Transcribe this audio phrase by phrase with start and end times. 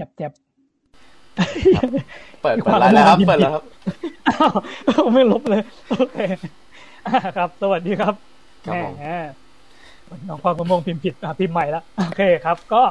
[0.00, 0.32] จ็บเจ็บ
[2.42, 3.64] เปิดเปิดไลน์แล้วครับ เปิดแล้วครับ
[5.14, 6.16] ไม่ลบเลย โอเค
[7.36, 8.14] ครับ สวัสดีครับ
[8.66, 9.06] ครับผมแหม
[10.28, 12.82] น้องพ่อมะม่วงพิมพ์ผิดอะพิมพ์ใหม่ละโอเคครับ ก็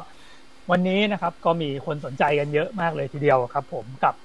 [0.72, 4.16] วันนี้นะครับ ก็มีคนสนใจกันเยอะมากเลยทีเดียวครับ ผมกับ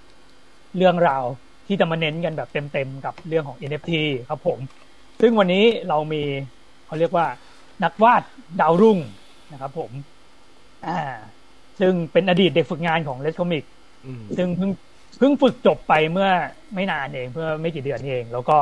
[0.77, 1.25] เรื่องราว
[1.67, 3.93] ที่จะมาเน้นกันแบบเต็มๆกับเรื่องของ NFT
[4.29, 4.59] ครับผม
[5.21, 6.23] ซึ่งวันนี้เรามี
[6.87, 7.27] เขาเรียกว่า
[7.85, 8.23] นักวาด
[8.61, 8.99] ดาวรุ่ง
[9.53, 9.91] นะครับ ผม
[10.87, 10.99] อ่า
[11.81, 13.65] ซึ่งเป็นอดีตเด็กฝึกงานของเลสคอมิก
[14.07, 14.71] อืมซึ่งเพิ่ง
[15.19, 16.29] เพิ่งฝึกจบไปเมื่อ
[16.75, 18.57] ไม่นานเองเพื่อไม่กี่เดือนเอง แล้วก็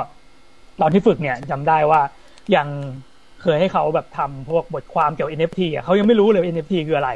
[0.81, 2.01] ตอนที่ฝึกเนี่ยจำได้ว่า
[2.57, 2.69] ยัง
[3.43, 7.11] เคยให้เขาแบบทำพวกบทความเกี่ยวกับ NFT อะเขายังไม่รู้เลยว่า NFT คืออะไร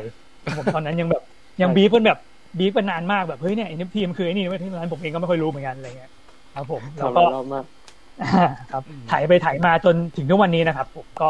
[0.57, 1.23] ผมตอนนั้นยังแบบ
[1.63, 2.19] ยังบีฟกันแบบ
[2.59, 6.11] บีฟกันนานมากแบบเฮ้ยเนี่ย NFT มันคือไอ้นี่ไว้ยที่ร้านผมเองก็ไม่ค่อยรู้เหมือนกันอะไรเงี้ย
[6.55, 7.65] ครับผมแล้วทำหก็ลายรอบมาก
[8.73, 11.29] ครับถ่ายไปถ่ายมาจนถึงทุกวันนี้นะครับผมก็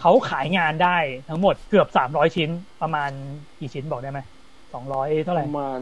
[0.00, 0.88] เขาขายงานได้
[1.28, 2.50] ทั้งหมดเกือบสามร้อยชิ้น
[2.80, 3.10] ประมาณ
[3.58, 4.20] กี่ชิ้นบอกได้ไหม
[4.72, 5.80] สองร้อยเท่าไหปร่ระมาณ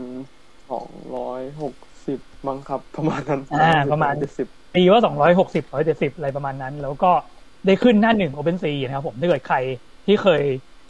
[0.69, 1.75] สองร้อยหก
[2.07, 3.57] สิบมั้งครับ ประมาณนั้นอ่า
[3.91, 7.07] ประมาณเจ็ดสิบตีว่าสองร้อยหกสิบร้อยเจ็ดสิบอะไรประมาณนั้น แล้วก็
[7.67, 9.57] ได้ขึ้นหน้าหนึ่ง OpenSea นะครับผมถ้าเกิดใคร
[10.07, 10.43] ที่เคย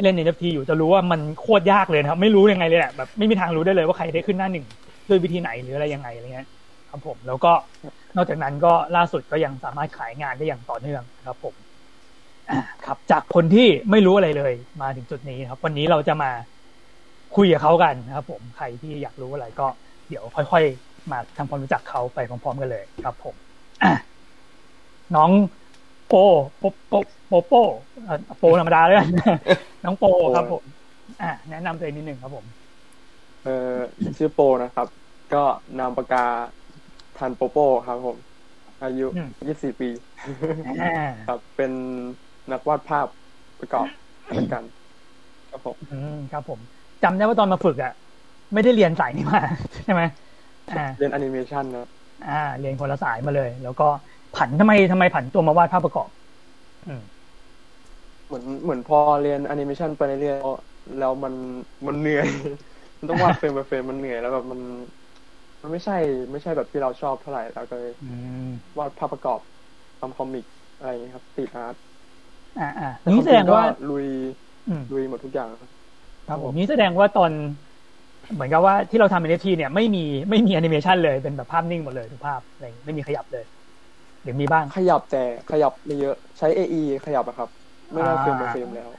[0.03, 4.65] เล่น NFT อยู่จะรู้ว่ามันโคตรยากเลยนะครับ ไม่รู้ยังไงเลยแหละแบบไม่มีทางรู้ได้เลยว่าใครได้ขึ้นหน้าหนึ่ง
[5.09, 6.47] ด้วยวิธีไหนหรืออะไรยังไงอะไรเงี้ย
[6.89, 7.49] ครับผมแล้วก็
[8.17, 11.68] นอกจากนั้นก็ล่าสุดก็ยังสามารถขายงานได้อย่างต่อเนื่องนะครับผมอ่า
[12.87, 16.31] ครับ จากคนที่ไม่รู้อะไรเลย มาถึงจุดนี้นะครับ วันนี้เราจะมา
[17.37, 19.67] คุยกับเขากันนะครับ ผมใครที่อยากรู้อะไรก็
[20.09, 23.35] เดี๋ยวค่อยๆ มาทำความรู้จักเขาไปพร้อมๆกันเลยครับ ผม
[23.85, 23.93] อะ
[25.17, 25.31] น้อง
[26.09, 26.15] โป
[26.59, 26.95] โปโป
[27.29, 27.55] โปโป
[28.05, 29.09] เอ่อโปธรรมดาเลยกัน
[29.85, 30.05] น้องโป
[30.37, 30.63] ครับผม
[31.23, 32.45] อะแนะนำตัวเองนิดหนึ่งครับผม
[33.45, 33.77] เอ่อ
[34.17, 34.89] ชื่อโปนะครับ
[35.35, 35.45] ก็
[35.79, 36.25] นามปากกา
[37.19, 38.17] ทันโปโปครับผม
[38.83, 39.89] อายุอืมยี่สิบปี
[40.67, 41.73] อ่าครับ เป็น
[42.53, 43.07] นักวาดภาพ
[43.59, 43.89] ประกอบ
[44.31, 44.63] เหมือนกัน
[45.51, 46.61] ครับผมอืมครับผม
[47.03, 47.91] จำได้ว่าตอนมาฝึกอะ
[48.53, 49.41] ไม่ได้เรียนสายนี้มา
[49.75, 50.03] ใช่ไหม
[50.69, 51.87] อ่าเรียนแอนิเมชันนะ
[52.23, 53.85] อ่า เรียนคนละสายมาเลย แล้วก็
[54.33, 56.11] ผันทำไมทำไมผันตัวมาวาดภาพประกอบ
[56.87, 57.01] อืม
[58.27, 61.35] เหมือนเหมือนพอเรียนแอนิเมชันไปเรื่อยๆแล้วมัน
[61.87, 62.27] มันเหนื่อย
[62.99, 64.61] มันต้องวาดเฟรม by เฟรมมันเหนื่อยแล้วแบบมัน
[65.63, 65.95] มันไม่ใช่
[66.33, 68.05] ไม่ใช่แบบที่เราชอบเท่าไหร่แล้วก็เลยอื
[68.47, 69.41] มวาดภาพประกอบ
[69.99, 70.45] ทำ comic
[70.77, 71.77] อะไรอย่างเงี้ยครับติด art
[72.57, 74.07] อ่าอ่านี้แสดงว่าลุย
[74.67, 75.49] อืมลุยหมดทุกอย่าง
[76.27, 77.33] ครับผมนี้แสดงว่าตอน
[78.35, 79.99] เหมือนกับว่าที่เราทำ NFT เนี่ยไม่มี
[80.31, 83.45] ไม่มีแอนิเมชันเลยเป็นแบบภาพนิ่งหมดเลยทุกภาพอะไรอย่างงี้ไม่มีขยับเลย
[84.23, 85.19] หรือมีบ้างขยับแต่
[85.51, 87.49] ขยับไม่เยอะใช้ AE ขยับอะครับ
[87.93, 88.91] ไม่ได้เฟรม by เฟรมแล้ว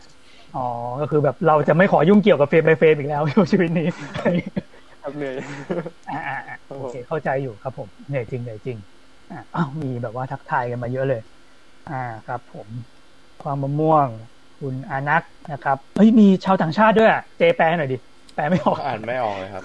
[0.53, 0.59] อ๋อ
[1.01, 3.85] ก็คือแบบเราจะไม่ขอยุ่งเกี่ยวกับเฟรม by เฟรมอีกแล้วในชีวิตนี้
[5.01, 5.35] ครับเหนื่อย
[6.07, 8.77] อ่าอ่าอ่าครับผมโอเคเข้าใจอยู่ครับผมเหนื่อยจริงเหนื่อยจริง
[9.29, 11.19] อ่าอ้าวมีแบบว่าทักทายกันมาเยอะเลย
[11.87, 11.93] อ่า
[12.25, 12.69] ครับผม
[13.43, 14.07] ความมะม่วง
[14.59, 15.23] คุณอานัก
[15.53, 17.97] นะครับเฮ้ยมีชาวต่างชาติด้วยอะเจแปลหน่อยดิ
[18.35, 19.63] แปลไม่ออกอ่านไม่ออกเลยครับ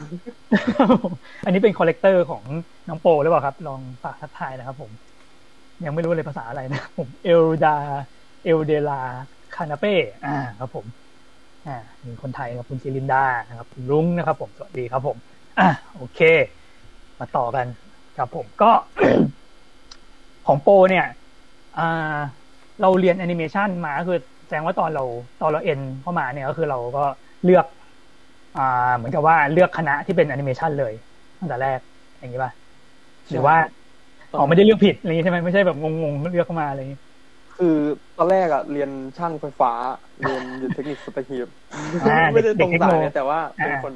[1.44, 2.42] อันนี้เป็นคอลเลกเตอร์ของ
[2.88, 4.90] น้องโปหรือเปล่าครับ ลองฝากทักทายนะครับผม
[5.84, 7.76] ยังไม่รู้เลยภาษาอะไรนะผมเอลดา
[8.44, 9.00] เอลเดลา
[9.54, 9.94] คานาเป้
[10.26, 10.86] อ่าครับผม
[11.66, 11.76] อ่า
[12.06, 15.16] มีคนไทยครับคุณซิลินดานะครับคุณลุงนะครับ ผมสวัสดีครับผม
[15.58, 16.20] อะโอเค
[17.18, 17.66] มาต่อกัน
[18.18, 18.70] ครับผมก็
[20.46, 21.06] ของโปเนี่ย
[21.78, 22.18] อ่า
[22.80, 25.02] เราเรียนแอนิเมชันมาก็คือแสดงว่าตอนเรา
[25.38, 27.00] ตอนเราเอ็นเข้ามาเนี่ยก็คือเราก็
[27.42, 27.64] เลือก
[28.54, 28.60] อ่า
[28.96, 30.92] เหมือนกับว่าเลือกคณะที่เป็นแอนิเมชันเลย
[31.38, 31.80] ตั้งแต่แรก
[32.18, 32.52] อย่างนี้ป่ะ
[33.30, 33.56] หรือว่า
[34.34, 36.98] อ๋อไม่ได้เลือกผิดอะไรอย่างนี้ใช่ไหมไม่ใช่แบบงงๆเลือกเข้ามาอะไรอย่างนี้
[37.50, 37.66] คือ
[38.16, 39.70] ตอนแรกอะเรียนช่างไฟฟ้า
[40.22, 41.48] เรียนอยู่เทคนิคสตหีบ
[42.00, 43.92] อ่าไม่ได้ตรงเด็กสายเทคโนเนี่ยแต่ว่าเป็นอ่าคน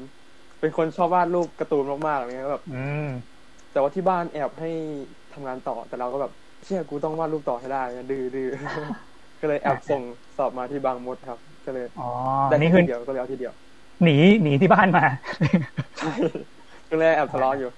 [0.60, 2.72] เป็นคนชอบวาดรูปการ์ตูนมากๆอะไรเงี้ยแบบอื
[3.08, 3.38] ม
[3.70, 4.68] แต่ว่าที่บ้านแอบให้
[5.32, 6.32] ทำงานต่อแต่เราก็แบบ
[6.68, 8.48] เชื่อกูต้องวาดรูปต่อให้ได้ดื้อดื้อ
[9.40, 10.02] ก็เลยแอบส่ง
[10.36, 12.08] สอบมาที่บางมดครับ ก็เลยอ๋อ
[12.50, 13.52] ได้นี่ทีคือเดียวก็เลยเอาทีเดียว
[14.04, 15.04] หนีหนีที่บ้านมา
[15.98, 16.12] ใช่
[16.90, 17.70] ก็เลยแอบทะเลาะอยู่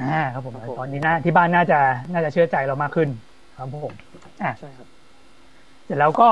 [0.00, 1.78] อ่าครับผมครับผมตอนนี้น่าที่บ้านน่าจะ
[2.12, 3.08] น่าจะเชื่อใจเรามากขึ้น
[3.58, 3.92] ครับผม
[4.42, 4.88] อะใช่ครับ
[5.84, 6.28] เสร็จแล้วก็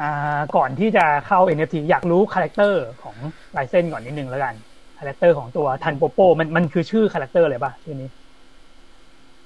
[0.00, 3.16] อ่าก่อนที่จะเข้า NFT อยากรู้ character ของ
[3.56, 4.54] ลายเส้นก่อนนิดนึงแล้วกัน
[4.98, 8.08] character ของตัวทันโปโปมันมันคือชื่อ character เลยป่ะชื่อนี้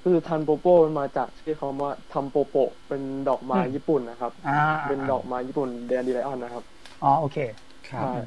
[0.03, 2.55] คือทันโปโปมันมาจากชื่อเขาว่าทำโปโป
[2.87, 6.63] เป็นดอกไม้อืมญี่ปุ่นนะครับอ่าเป็นดอกไม้ญี่ปุ่นแดนดีไลออนนะครับ
[7.03, 7.37] อ๋อโอเค
[7.89, 8.21] ครับใช่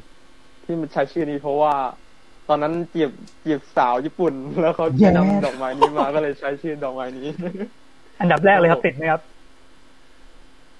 [0.64, 1.74] ที่มันใช้ชื่อนี้เพราะว่า
[2.48, 3.10] ตอนนั้นจีบ
[3.44, 7.28] จีบสาวญี่ปุ่น แล้วเขาแย่นำดอกไม้นี้มาก็เลยใช้ชื่อดอกไม้นี้
[8.20, 9.20] อันดับแรกเลยครับติดไหมครับ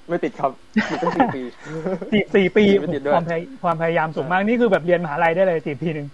[0.08, 0.52] ไม่ติดครับ
[0.90, 1.42] ติดตั้งสี่ปี
[2.12, 6.06] สี่สี่ปีไม่ติดด้วยความพยความพยายามสูงมากนี่คือแบบเรียนมหาลัยได้เลยสี่ปีหนึ่ง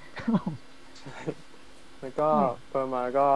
[2.00, 3.29] แล้วก็อืมเพิ่มมาก็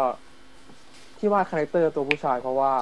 [1.16, 2.72] ที่วาด character ตัวผู้ชายเพราะว่า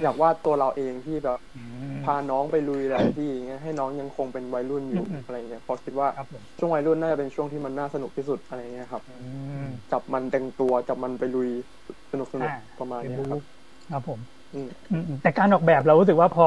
[0.00, 1.58] อยากวาดตัวเราเองที่แบบอื
[1.92, 9.10] มพาน้องไปลุยหลายที่อย่างเงี้ยให้น้องยังคงเป็นวัยรุ่นอยู่อืมอะไรเงี้ยเพราะคิดว่าครับผมช่วงวัยรุ่นน่าจะเป็นช่วงที่มันน่าสนุกที่สุดอะไรเงี้ยครับอื
[9.62, 11.48] มจับมันแต่งตัวจับมันไปลุย
[12.10, 13.40] สนุกสนุกอ่าประมาณเป็นเนี้ยครับบู๊
[13.88, 14.20] ครับผม
[14.52, 16.46] อืมอืมอืมแต่การออกแบบเรารู้สึกว่าพอ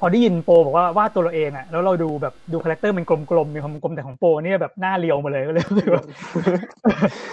[0.00, 6.04] พอได้ยินโปบอกว่าวาดตัวเราเองอะแล้วเราดูแบบดู character มันกลมๆมีความกลมแต่ของโปเนี่ยแบบหน้าเรียวมาเลยก็เลยรู้สึกว่า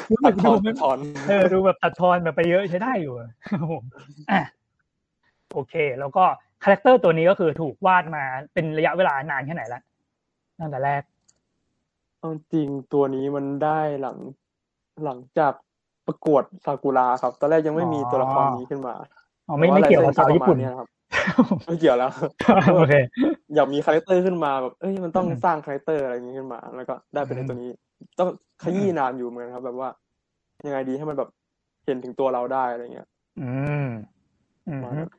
[0.10, 0.98] รู้ตัสึดกทดูอนมันถอน
[1.30, 3.84] เออดูแบบตัดทอนแบบไปเยอะใช้ได้อยู่อะครับผม
[4.32, 4.42] อะ
[5.54, 6.24] โอเค แล้วก็
[6.64, 8.24] คาแรคเตอร์ตัวนี้ก็คือถูกวาดมา
[8.54, 9.82] เป็นระยะเวลานานแค่ไหนละ
[10.60, 11.02] ตั้งแต่แรก
[12.20, 14.18] เอาจริงตัวนี้มันได้หลัง
[15.04, 15.54] หลังจาก
[16.08, 18.94] ประกวดซากุระครับ ตอนแรกยังไม่มีตัวละครนี้ขึ้นมา
[19.48, 20.88] อ๋อไม่ไม่เกี่ยวกับสาวญี่ปุ่นแต่ว่าลายเส้นก็ประมาณเยครับ
[21.66, 22.12] ไม่เกี่ยวแล้ว
[22.76, 22.94] โอเค
[23.56, 27.70] อยากมีคาแรคเตอร์ขึ้นมาแบบเอ้ยมันต้องอืมสร้างคาแรคเตอร์อะไรอย่างนี้ขึ้นมา แล้วก็ได้เป็นในตัวนี้
[28.20, 28.30] ต้อง
[28.64, 29.90] ขยี้นานอยู่เหมือนครับ แบบว่า
[30.66, 31.30] ยังไงดีให้มันแบบ
[31.86, 33.08] เห็นถึงตัวเราได้อะไรเงี้ย
[33.40, 33.50] อื
[33.84, 33.88] ม
[34.68, 35.10] อืมประมาณนั้น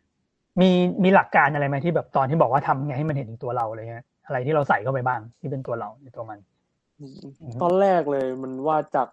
[0.61, 0.71] มี
[1.05, 6.39] มีหลักการอะไรไหมที่แบบตอนที่บอกว่าทำไงให้มันเห็นถึงตัวเราอะไรเงี้ยอะไรที่เราใส่เข้าไปบ้างที่เป็นตัวเราในตัวมัน
[6.99, 7.13] อืม
[7.43, 9.09] อืมตอนแรกเลยมันวาดจาก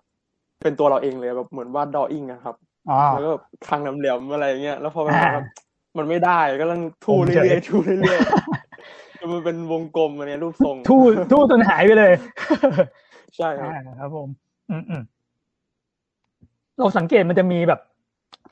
[0.62, 2.56] เป็นตัวเราเองเลยแบบเหมือนวาดดออิ่งอะครับ
[2.90, 5.46] อ๋อแล้วก็แบบคางน้ำเหลี่ยมอะไรอย่างเงี้ยแล้วพอมันอ่าแบบ
[5.98, 11.02] มันไม่ได้ก็ต้องทูผมเฉยเรื่อยๆทูเรื่อยๆจนมันเป็นวงกลมอันเนี้ยรูปทรงทู่
[11.32, 12.14] ทู่จนหายไปเลย
[13.38, 14.28] ใช่ครับอ่าครับผม
[14.70, 15.02] อืมอืม
[16.78, 17.80] เราสังเกตมันจะมีแบบ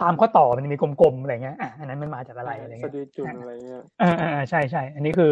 [0.01, 5.31] ตามข้อต่อมันจะมีกลมๆอะไรเงี้ยอะอันนั้นมันมาจากอะไรอะไรสะเงี้ยดือจุนอะไรเงี้ยอ่าอ่าใช่ใช่อันนี้คือ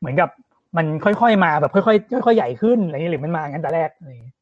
[0.00, 0.28] เหมือนกับ
[0.76, 4.36] มันค่อยๆมาแบบค่อยๆค่อยๆใหญ่ขึ้นอะไรเงี้ยหรือมันมางั้นแต่แรกอะไรเงี้ย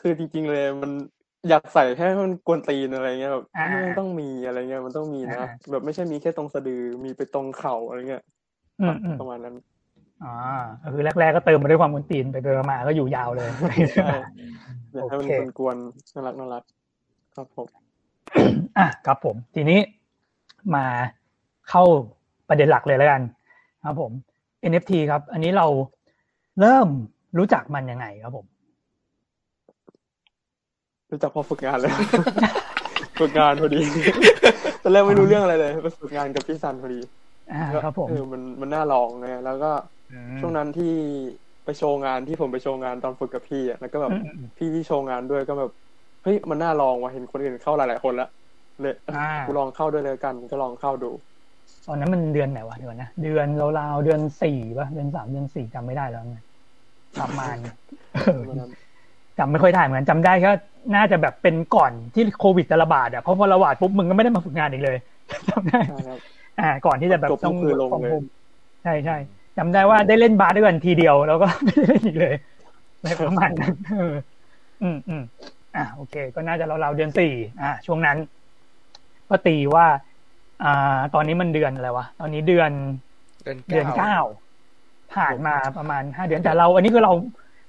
[0.00, 0.90] คือจริง ๆ เลยมัน
[1.48, 8.22] อยากใส่ให้มันกวนตีนอะไรเงี้ยแบบอ่ามันต้องมีอะไรเงี้ยมันต้องมีนะอ่าแบบไม่ใช่มีแค่ตรงสะดือมีไปตรงเข่าอะไรเงี้ย
[8.80, 9.54] อืมอืมประมาณนั้น
[10.24, 10.34] อ่า
[10.82, 13.48] ก็คือแรกๆก็เติมมาด้วยความมุนตีนไปไปมาๆก็อยู่ยาวเลย
[13.94, 14.08] ใช่
[14.94, 16.62] อยากให้มันโอเคกวนๆน่ารักน่ารัก
[17.36, 17.66] ครับผม
[18.78, 19.78] อะครับผม ทีนี้
[20.74, 20.84] มา
[21.70, 21.82] เข้า
[22.48, 23.22] ประเด็นหลักเลยแล้วกัน
[23.84, 24.12] ครับผม
[24.70, 25.66] NFT ครับ อันนี้เรา
[26.60, 26.88] เริ่ม
[27.38, 28.46] รู้จักมันยังไงครับผม
[31.14, 31.92] รู้จักพอฝึกงานเลย
[33.20, 33.82] ฝึกงานพอดี
[34.82, 37.00] ตอนแรกไม่รู้เรื่องอะไรเลยไปฝึกงานกับพี่ซันพอดี
[37.52, 39.70] อ่าครับผมเออมันมันน่าลองไงแล้วก็
[40.40, 40.92] ช่วงนั้นที่
[41.64, 45.70] ไปโชว์งานที่ผมไปโชว์งานตอนฝึกกับพี่อะแล้วก็แบบอืมอืมพี่ที่โชว์งานด้วยก็แบบ
[46.24, 48.28] เฮ้ยมันน่าลองว่ะเห็นคนอื่นเข้าหลายๆคนละ
[48.80, 51.10] เลยอ่ากูลองเข้าด้วยเลยกันก็ลองเข้าดู
[51.86, 53.46] ตอนนั้นมันเดือนไหนวะเดือนนะเดือน
[53.78, 56.38] ราวๆเดือนสี่ป่ะเดือนสามเดือนสี่จำไม่ได้แล้วไง
[57.20, 57.56] ประมาณ
[59.38, 60.50] จำไม่ค่อยได้เหมือนกันจำได้แค่
[60.94, 64.96] น่าจะแบบเป็นก่อนที่โควิดจะระบาดอะเพราะพอระบาดปุ๊บมึงก็ไม่ได้มาฝึกงานอีกเลย
[65.50, 66.18] จำได้ใช่ครับ
[66.60, 68.24] อ่า ก่อนที่จะแบบจบต้องก็คือลงของเลยผม
[68.82, 69.16] ใช่ใช่
[69.58, 72.34] จำได้ว่าได้เล่นบาสด้วยกันทีเดียว แล้วก็ไม่ได้เล่นอีกเลย
[73.02, 74.14] ในประมาณนั้นเออ
[74.82, 75.22] อืมอืม
[75.76, 78.16] อ่าโอเค ก็น่าจะเราวๆเดือนสี่อ่า ช่วงนั้น
[79.28, 79.86] ก็ตีว่า
[80.64, 82.70] อ่า ตอนนี้มันเดือนอะไรวะตอนนี้เดือน
[83.42, 84.18] เดือนเดือนเก้าเก้า
[85.14, 87.12] ผ่านมาประมาณห้าเดือนแต่เรา อันนี้คือเรา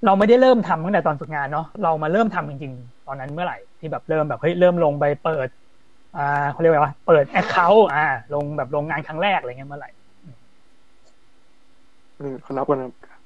[0.05, 5.47] เราไม่ได้เริ่มทำตั้งแต่ตอนฝึกงานเนาะเรามาเริ่มทำจริง ๆ ตอนนั้นเมื่อไหร่ที่แบบเริ่มแบบเฮ้ยเริ่มลงไปเปิด
[6.15, 8.01] อ่าเขาเรียกว่าไงวะเปิดแอคเคาท์อ่า
[8.33, 9.89] ลงแบบลงงานครั้งแรกอะไรเงี้ยเมื่อไหร่
[12.19, 13.21] อืมเขานับกันนะครับ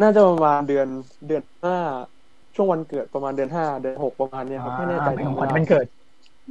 [0.00, 0.88] น่าจะประมาณเดือน
[1.26, 1.74] เดือนห้า
[2.54, 5.86] ช่วงวันเกิดประมาณเดือนห้าเดือนหกประมาณเนี้ยครับไม่แน่ใจอ่าเป็นของขจำวัญไม่วันได้เกิด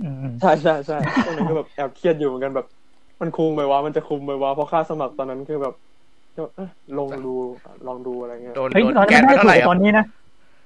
[0.02, 2.66] อืมใช่ใช่ใช่ช่วงนั้นก็แบบแอบเครียดอยู่เหมือนกันแบบ
[3.22, 5.74] มันคุมไปวะมันจะคุมไปวะเพราะค่าสมัครตอนนั้นคือแบบ
[6.38, 6.70] ก็เอ๊ะ
[7.00, 7.34] ลงดู
[7.88, 10.06] ลองดูอะไรเงี้ยโดนเฮ้ยโดนตอนแก๊นั้นสไม่ไปได้เท่าถูไหร่กอะตอนนี้นะ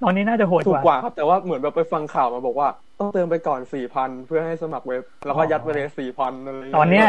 [0.04, 2.68] ตอนนี้น่าจะโหดถูกกว่ากว่าครับ แต่ว่าเหมือนแบบไปฟังข่าวมาบอกว่า
[3.00, 7.06] ต้องเติมไปก่อนสี่พันเพื่อให้สมัครเว็บ แล้วก็ยัดไปเลยสี่พันอะไรเงี้ยตอนเนี้ย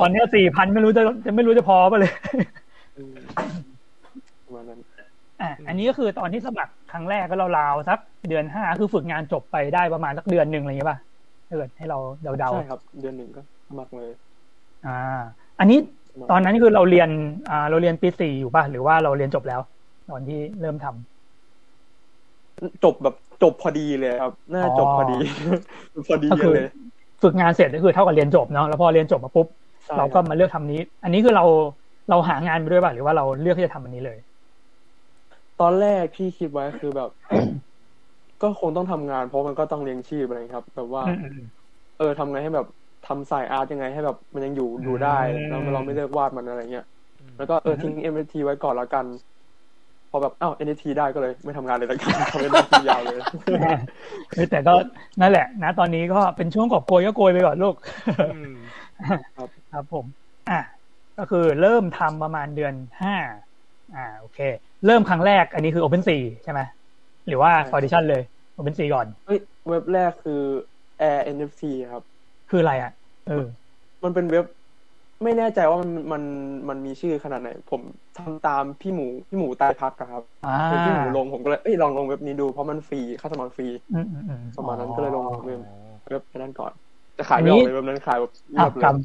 [0.00, 2.12] ตอนเนี้สี่พันไม่รู้จะจะไม่รู้จะพอป่ะเลย
[2.96, 3.16] อืม
[4.44, 4.80] ประมาณนั้น
[5.42, 7.98] อะอันนี้ก็คือตอนที่สมัครครั้งแรกก็ราวๆสัก
[8.28, 10.98] เดือนห้าคือฝึกงานจบไปได้ประมาณสักเดือนหนึ่งอะไรอย่างเงี้ยป่ะ
[11.48, 14.10] ถ้าเกิดให้เราเดาใช่ครับ เดือนหนึ่งก็สมัครเลย
[14.50, 14.98] ๆอ่า
[15.60, 15.78] อันนี้
[16.30, 17.08] ตอนนั้นคือเราเรียน
[17.48, 19.60] อ่าเราเรียนปีสี่อยู่ป่ะหรือว่าเราเรียนจบแล้ว
[20.08, 25.14] ตอนที่เริ่มทำจบแบบจบพอดีเลยครับ น่าจะจบพอดี
[26.08, 26.66] พอดีก็คือเลย
[27.22, 29.46] ฝึกงานเสร็จก็คือเท่ากับเรียนจบเนาะแล้วพอเรียนจบมาปุ๊บ
[29.86, 31.44] ใช่เราก็ครับมาเลือกทำนี้ อันนี้คือเรา
[32.08, 34.18] เราหางานไปด้วยป่ะหรือว่าเราเลือกที่จะทำอันนี้เลย
[35.60, 37.10] ตอนแรกที่คิดไว้คือแบบ
[38.40, 41.46] ก็คงต้องทำงาน เพราะมันก็ต้องเลี้ยงชีพอะไรครับ แบบว่าอืมอืมอืม
[41.96, 42.66] เออทำไงให้แบบ
[43.06, 46.86] ทำสายอาร์ตยังไงให้แบบมันยังอยู่อยู่ได้อืมแล้วเราไม่เลิกวาดมันอะไรเงี้ย
[47.38, 49.04] แล้วก็เออทิ้ง NFT ไว้ก่อนแล้วกัน
[50.10, 53.20] พอแบบอ้าว NFT ได้ก็เลย ไม่ทำงานเลยแล้วกันทำ NFT ยาวเลย
[54.34, 54.74] เฮ้ยแต่ก็
[55.20, 57.74] นั่นแหละ นะ ตอนนี้ก็เป็นช่วงกอบโกยก็โกยไปก่อนลูก
[58.34, 58.54] อืม
[59.72, 60.04] ครับผม
[60.50, 60.60] อะ
[61.18, 63.14] ก็คือเริ่มทำประมาณเดือนห้า
[63.96, 64.38] อ่าโอเค
[64.86, 66.60] เริ่มครั้งแรกอันนี้คือ OpenSea ใช่ไหม
[67.28, 68.22] หรือว่าใช่ Foundation เลย
[68.56, 70.42] OpenSea ก่อนเฮ้ยเว็บแรกคือ
[71.10, 72.02] Air NFT ครับ
[72.54, 72.90] คืออะไรอะ
[73.24, 73.34] เออ
[74.04, 74.44] มันเป็นเว็บ
[75.24, 76.22] ไม่แน่ใจว่ามันมัน
[76.68, 77.82] มันมีชื่อขนาดไหน ผม
[78.14, 85.64] ทำตามพี่หมูพี่หมูตายพักอะครับอ่าเป็นพี่หมูลงผมก็เลยเอ้ยลองลงเว็บนี้ดูเพราะมันฟรีค่าสมัครฟรีอืมอืมอืมประมาณนั้นก็เลยลงเว็บอ๋อ
[86.08, 86.72] เว็บนั้นก่อน
[87.18, 88.96] จะขายไม่ออกเลยเว็บนั้นขายแบบเงีอ้าวยบเลกรรยม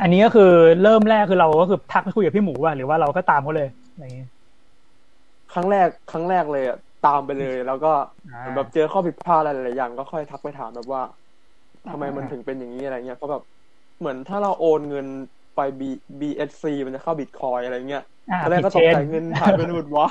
[0.00, 0.50] อันนี้ก็คือ
[0.82, 4.28] เริ่มแรกคือเราก็คือทักไปคุยกับพี่หมูป่ะหรือว่าเราก็ตามเขาเลยอะไรอย่างเงี้ย
[5.50, 7.88] ครั้งแรกครั้งแรกเลยอะตามไปเลย แล้วก็
[8.32, 11.02] อ่าเหมือนแบบเจอข้อผิดพลาดอะไรหลายๆอย่างก็ค่อยทักไปถามแบบว่า
[11.90, 13.42] ทำไมมันถึงเป็นอย่างนี้อะไรเงี้ยเพราะแบบ
[13.98, 15.06] เหมือนถ้าเราโอนเงิน
[15.56, 15.82] ไป B
[16.20, 20.06] BSC มันจะเข้าบิตคอยอะไรเงี้ยอ่าตอนแรกผิดก็เชตกนใจเงินหายไปหมดวะ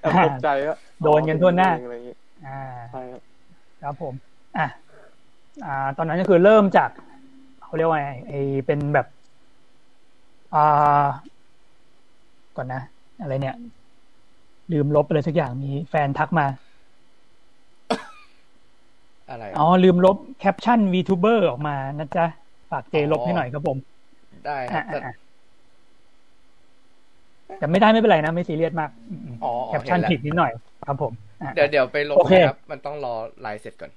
[0.00, 3.22] แอบตกใจว่าโดนกันทั่วหน้าอะไรเงี้ยอ่าใช่ครับ
[3.82, 4.14] ครับผม
[4.58, 4.66] อะ
[5.64, 6.90] อ่า ตอนนั้นก็คือเริ่มจาก
[7.62, 8.34] เขาเรียกว่าไงไอ
[8.66, 9.06] เป็นแบบ
[10.54, 10.60] อ่า
[12.56, 12.82] ก่อนนะ
[13.20, 13.56] อะไรเนี่ย
[14.72, 16.46] ลืมลบอะไรสักอย่างมีแฟนทักมา
[19.30, 22.26] อะไรอ๋อลืมลบแคปชั่น VTuber ออกมานะจ๊ะ
[22.70, 23.78] ฝากเจลบให้หน่อยครับผม
[24.46, 25.14] ได้ครับแต่อะอะ
[27.58, 30.50] แต่ไม่ได้ไม่เป็นไรนะ ไม่ซีเรียสมากอืมๆอ๋อแคปชั่นเห็นแล้วผิดนิดหน่อย
[30.86, 33.90] ครับผมอะเดี๋ยวเดี๋ยวไปลบโอเคนะครับ มันต้องรอไลน์เสร็จก่อน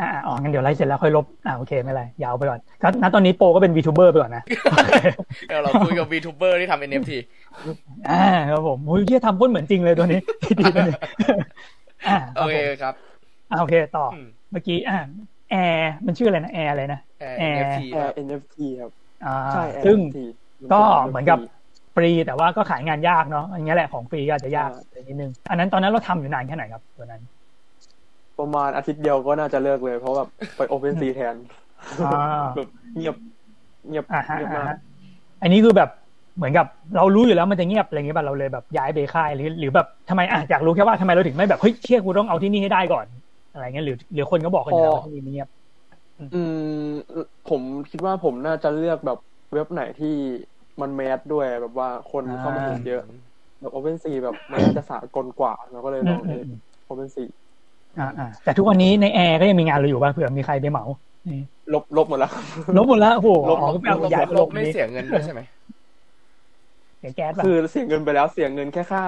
[0.00, 4.42] อ่าอ๋องั้นเดี๋ยวไลฟ์เสร็จแล้วค่อยลบ อ่าโอเคไม่เป็นไร ยาวไปก่อนก็ณตอนนี้โปรก็เป็น VTuber ไปก่อนนะ
[5.48, 7.10] เดี๋ยวเราคุยกับ VTuber ที่ทำ NFT
[8.10, 10.20] อ่าครับผมโอ้ยเที่ยทำพ้นเหมือนจริงเลยตัวนี้
[10.60, 10.94] ดีตัวนี้
[12.08, 12.94] อ่าโอเคผมครับ
[13.50, 14.98] อ่าโอเคต่ออมเมื่อกี้อ่า
[15.50, 18.90] แอร์มันชื่ออะไรนะแอร์อะไรนะเอ่อแอร์ NFT แอครับร์ NFT ครับ
[19.24, 20.18] อ่าใช่ Air ซึ่ง NFT
[20.72, 21.38] ก็เหมือนกับ
[21.94, 24.70] ฟรีแต่ว่าก็ขายงานยากเนาะอย่างเงี้ยแหละของฟรีก็อาจจะยาก
[25.08, 27.22] นิดนึง อันนั้นตอนนั้นเราทำอยู่นานแค่ไหนครับตัวนั้น
[28.38, 31.34] ประมาณอาทิตย์เดียวก็น่าจะเลิกเลย เพราะแบบไป Open Sea แทน
[32.04, 33.16] อ่าแบบเงียบ
[33.88, 34.78] เงียบอ่าฮะเงียบอ่ามากฮะ
[35.42, 35.90] อันนี้คือแบบ
[36.36, 43.06] เหมือนกับเรารู้อยู่แล้วมันจะเงียบอะไรเงี้ยแบบเราเลยแบบย้ายไปค่ายหรือหรือแบบทำไมอะอยากรู้แค่ว่าทำไมเราถึงไม่แบบเฮ้ยเชี่ยกูต้องเอาที่นี่ให้ได้ก่อน
[43.54, 45.48] อะไรเงี้ยหรือหรือคนก็บอกกันอยู่แล้วว่าที่นี่เงียบ
[46.32, 46.54] อืม
[47.44, 49.18] ผมคิดว่าผมน่าจะเลือกแบบ
[49.52, 50.08] เว็บไหนที่
[50.80, 53.00] มันแมสด้วยแบบว่าคนเข้ามาเห็นเยอะ
[53.60, 56.56] แบบ Open Sea แบบมันน่าจะสากลกว่าเราก็เลยลองอืมอืม
[56.88, 57.26] Open Sea
[57.96, 60.84] อ่าอ่าแต่ทุกวันนี้ในแอร์ก็ยังมีงานเราอยู่ป่ะเผื่อมีใครไปเหมา
[61.32, 61.42] นี่
[61.72, 62.30] ลบลบหมดแล้ว
[62.76, 65.40] ลบหมดแล้วโอ้โหลบอ๋อก็ไปเอาลบย้ายไปลลบบไม่นี้เสียเงินด้วยใช่ไหม
[66.98, 69.02] เสียแก๊สป่ะคือเสียเงินไปแล้วเสียเงินแค่ค่า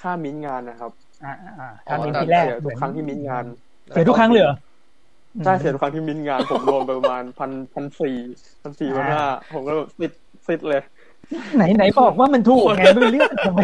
[0.00, 0.92] ค่ามิ้นท์งานนะครับ
[1.22, 3.44] อ่าอ่าอ่าอ๋อทำมินแต่ทีแรกเสียทุกครั้งที่มิ้นท์งาน
[3.90, 4.56] เสียทุกครั้งเลยเหรอ
[5.44, 8.16] ใช่เสียทุกครั้งที่มิ้นท์งานผมโดนไปประมาณพันพันสี่
[8.62, 9.24] พันสี่พันห้า
[9.54, 10.12] ผมก็แบบซิด
[10.46, 10.82] ซิดเลย
[11.56, 13.60] ไหนไหนบอกว่ามันถูกไงไม่เลือกทำไม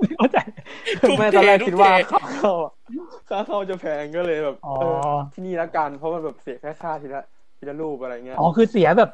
[0.00, 0.38] ไม่เข้าใจ
[1.18, 2.52] แม่ตอนแรกคิดว่าค่าเข้า
[3.28, 4.98] ค่าเข้าจะแพงก็เลยแบบอ๋อเออ
[5.34, 7.22] ที่นี่ละกันเพราะมันแบบเสียแค่ค่าทีละ
[7.58, 9.10] ทีละรูปอะไรเงี้ยอ๋อคือเสียแบบ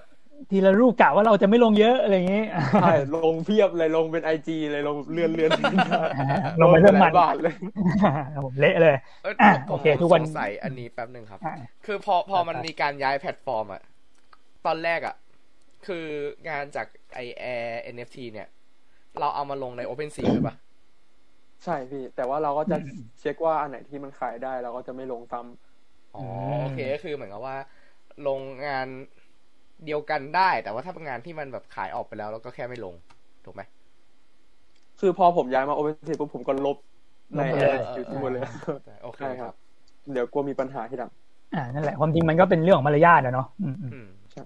[0.50, 2.42] ทีละรูปกะว่าเราจะไม่ลงเยอะอะไรอย่างงี้
[2.82, 5.50] ใช่ลงเพียบเลยลงเป็นไอจีเลยลงเลื่อนเลื่อน
[6.60, 7.54] ลงไปเรื่องมันโดหลายบาทเลย
[8.44, 11.54] ผมเละเลยเอ้ยอะผมโอเค ทุกวันสงสัยอันนี้แป๊บหนึ่งครับอะ
[11.86, 13.82] คือพอพอมันอะมีการย้ายแพลตฟอร์มอะ
[14.66, 15.16] ตอนแรกอะ
[15.86, 16.06] คือ
[16.48, 18.48] งานจากไอแอร์ NFT เนี่ย
[19.20, 20.56] เราเอามาลงใน OpenSea หรือเปล่า
[21.64, 22.76] ใช่พี่ แต่ว่าเราก็จะ
[23.20, 26.24] เช็คว่าอันไหนที่มันขายได้เราก็จะไม่ลงซ้ำอ๋อ
[26.62, 27.56] โอเคก็คือเหมือนกับว่า
[28.28, 28.88] ลงงาน
[29.84, 32.94] เดียวกันได้ แต่ว่าถ้าเป็นงานที่มันแบบขายออกไปแล้วเราก็แค่ไม่ลง
[33.44, 33.62] ถูกไหม
[34.98, 36.76] คือพอผมย้ายมาโอเ n นซีปุ๊บผมก็ลบ
[37.36, 38.44] ในลบหมดแอเลยร์อยู่ที่หมดเลย
[39.02, 39.54] โอเคใช่คครัรับบ
[40.12, 41.10] เดี๋ยวกลัวมีปัญหาที่หลัง
[41.54, 44.42] อ่านั่นแหละความจริงมันก็เป็นเรื่องของมารยาทนะเนาะอืมอืมอืมใช่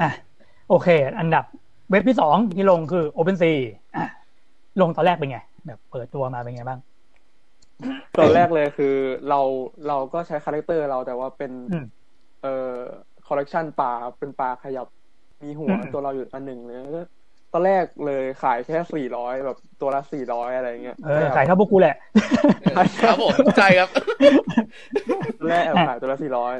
[0.00, 0.08] อะ
[0.68, 0.88] โอเค
[1.18, 1.44] อันดับ
[1.90, 3.54] เว็บที่สองที่ลงคือ OpenSea
[3.96, 4.04] อะ
[4.80, 6.80] ลงตอนแรกเป็นไง แบบเปิดตัวมาเป็นไงบ้าง
[8.18, 8.86] ตอนแรกเลยคือ
[9.26, 9.36] เรา
[9.84, 11.84] เราก็ใช้คาแรคเตอร์เราแต่ว่าเป็นอืม
[12.40, 12.48] เอ่อ
[13.28, 14.86] คอลเลกชันปลาเป็นปลาขยับ
[15.42, 17.02] มีหัวอืมตัวเราอยู่อันหนึ่งเลยก็
[17.52, 21.96] ตอนแรกเลยขายแค่สี่ร้อยแบบตัวละสี่ร้อยอะไรเงี้ยเออขายเท่าพวกกูแหละ
[23.02, 23.88] ครับผมใช่ครับ
[25.38, 26.54] ตอนแรกแอบขายตัวละสี่ร้อย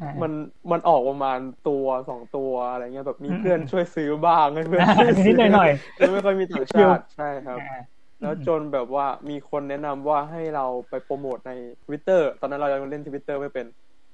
[0.00, 0.32] อะมัน
[0.70, 1.38] มันออกประมาณ
[1.68, 7.80] ตัวสองตัวอะไรเงี้ยแบบมีอืมเพื่อนช่วยซื้อบ้างให้เพื่อนอะช่วยซื้นิดๆหน่อยแล้วไม่ค่อยมีต่างชาติใช่ครับอะ
[8.20, 11.52] แล้วจนแบบว่ามีคนแนะนำว่าให้เราไปโปรโมทใน
[11.84, 13.66] ทวิตเตอร์ตอนนั้นเรายังเล่นทวิตเตอร์ไม่เป็น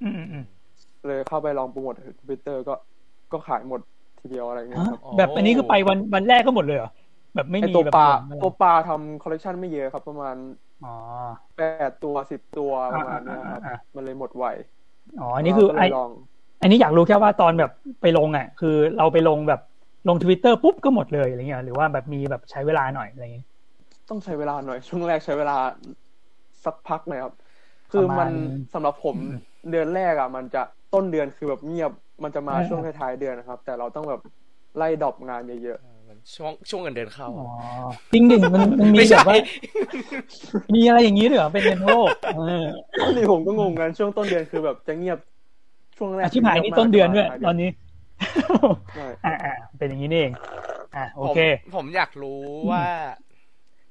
[0.02, 0.44] อืมอืมอืม
[1.06, 2.72] เลยเข้าไปลองโปรโมททวิตเตอร์ก็
[3.32, 3.80] ก็ขายหมด
[4.18, 6.88] ทีเดียวอะไรเงี้ยครับอ๋อแบบอันนี้คือไปวันวันแรกก็หมดเลยเหรอ
[7.34, 10.36] แบบไม่ไอมีตัวแบบปลาอะไรตัวปลาทำคอลเลกชันไม่เยอะครับ ประมาณ
[10.82, 10.90] อ๋อ
[11.56, 14.44] แปดตัวสิบตัวประมาณเนี้ยครับอ่าอ่าอ่ามันเลยหมดไว
[15.20, 16.10] อ๋ออันนี้คือเราก็ไอเลยลอง
[16.60, 17.70] อันนี้อยากรู้แค่ว่าตอนแบบ
[18.02, 19.60] ไปลงอะ คือเราไปลงแบบ
[20.08, 23.46] ลงทวิตเตอร์ปุ๊บก็หมดเลยอะไรเงี้ยหรือว่าแบบมีแบบใช้เวลาหน่อยอะไรเงี้ย
[24.08, 25.54] ต้องใช้เวลาหน่อย ช่วงแรกใช้เวลา
[26.64, 27.34] สักพักหน่อยครับ
[27.88, 28.30] คือมันประมาณ
[28.72, 29.30] สำหรับผมอืม
[29.70, 30.58] เดือนแรกอะ มันจะ
[30.94, 31.92] ต้นเดือนคือแบบเงียบ
[32.24, 34.20] มันจะมาอ่าช่วงท้ายๆเดือนนะครับ แต่เราต้องแบบ
[34.76, 35.78] ไล่ดรอปงานเยอะ
[36.08, 37.44] มันช่วงช่วงเงินเดือนเข้าอ๋อ
[38.12, 39.36] จริงดิมันมันมีไม่แบใช่บว่า
[40.74, 45.18] มีอะไรอย่างนี้ด้วยเหรอเป็นเงินโลกเออๆนี่ผมก็งงกันช่วงต้นเดือนคือแบบจะเงียบ
[45.96, 47.68] ช่วงแรกอาชีพหายนี่ต้นเดือนด้วยตอนนี้
[48.94, 50.32] ใช่อ่าอ่าเป็นอย่างนี้นี่เอง
[50.94, 51.40] อ่าโอเคผม
[51.74, 52.84] ผมอยากรู้ว่า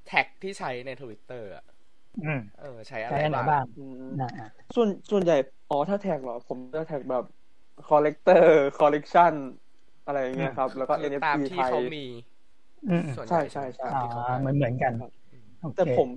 [0.08, 1.78] แท็กที่ใช้ในทวิตเตอร์อะอืม
[2.56, 5.34] เออใช้อะไรใช้อันไหนบ้าบ้างงอืมอ่าอ่าส่วนส่วนใหญ่
[5.68, 7.24] อ๋อถ้าแท็กเหรอ ผมจะแท็กแบบ
[7.86, 8.42] collector
[8.78, 9.34] collection
[10.04, 12.00] อะไรอย่างเงี้ยครับ แล้วก็คือ NFT ตามที่ไทยเขามี
[12.88, 15.12] อืมส่วนใช่ใช่ใช่ตามที่เขาอ่าเหมือนเหมือนกันครับ
[15.60, 16.10] โอเคแต่ผม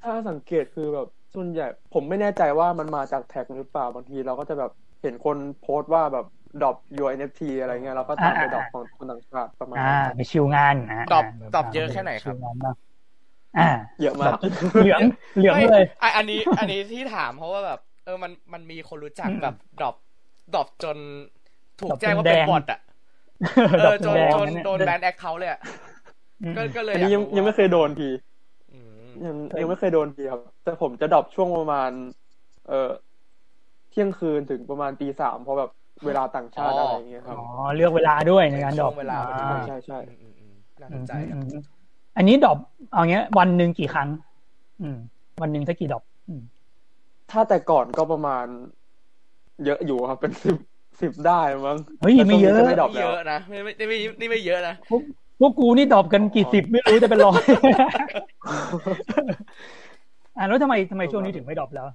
[0.00, 4.70] ถ้าสังเกตคือแบบส่วนใหญ่ ผมไม่แน่ใจว่ามันมาจากแท็กหรือเปล่าบางทีเราก็จะแบบ
[5.00, 6.24] เห็นคนโพสต์ว่าแบบ
[6.58, 12.74] ดรอป your NFT อะไรเงี้ยเราก็ตามไปดรอปของคนต่างชาติประมาณอ่านั้นไปชิวงานอ่าตอบาตอบเยอะแค่ไหนครับชิวงานบ้าง
[13.56, 13.62] อ่า
[14.00, 14.34] เยอะมาก
[14.78, 15.02] เหลือง
[15.36, 19.96] เหลืองไม่เลยอะอันนี้ อันนี้ที่ถามเพราะว่าแบบ เออมันมันมีคนรู้จักอืมแบบดรอป
[20.54, 20.98] ดรอปจน
[21.80, 22.80] ถูกดรอปแจ้งว่าจนเป็นแดงบอทอะ
[23.78, 25.60] เออจนดอกจแดนงโดนแบนแอคเคาท์เลยอะ
[26.42, 28.08] อืมก็ก็เลยอันนี้ยังอากรู้ยังไม่ว่าเคยโดนที
[28.72, 28.80] อื
[29.12, 31.90] มยังยังไม่เคยโดนทีครับ แต่ผมจะดรอปช่วงประมาณ
[32.66, 32.90] เอ่อ
[33.90, 35.70] เที่ยงคืนถึงประมาณตีสามเพราะแบบ
[36.04, 37.44] เวลาต่างชาติอะไรอย่างเงี้ยครับอ๋อ
[37.74, 41.40] เลือกเวลาด้วยในการดรอปช่วงเวลาพอดีอ่าใช่ใช่อืมอืมอืมน่าสอืนมใจครับ
[42.16, 42.58] อืมอืมอันนี้ drop
[42.92, 44.08] เอาเงี้ย วันหนึ่งกี่ครั้ง
[44.82, 44.96] อืม
[45.42, 46.42] วันหนึ่งสักกี่ drop อืม
[47.30, 48.46] ถ้าแต่ก่อนก็ประมาณ
[49.64, 50.56] เยอะอยู่ครับเป็นสิบ
[51.00, 54.74] สิบได้มั้งเฮ้ยไม่เยอะแต่ช่วงนี้จะไม่ดรอปไม่แล้เยวอะนะไม่ไม่ไม่นี่ไม่เยอะนะ
[55.40, 57.40] พวกกูนี่ drop กันกี่สิบไม่รู้จะเป็นร้อย
[60.38, 61.86] อ่าแล้วทำไมทำไมช่วงนี้ถึงไม่ดรอปแล้ว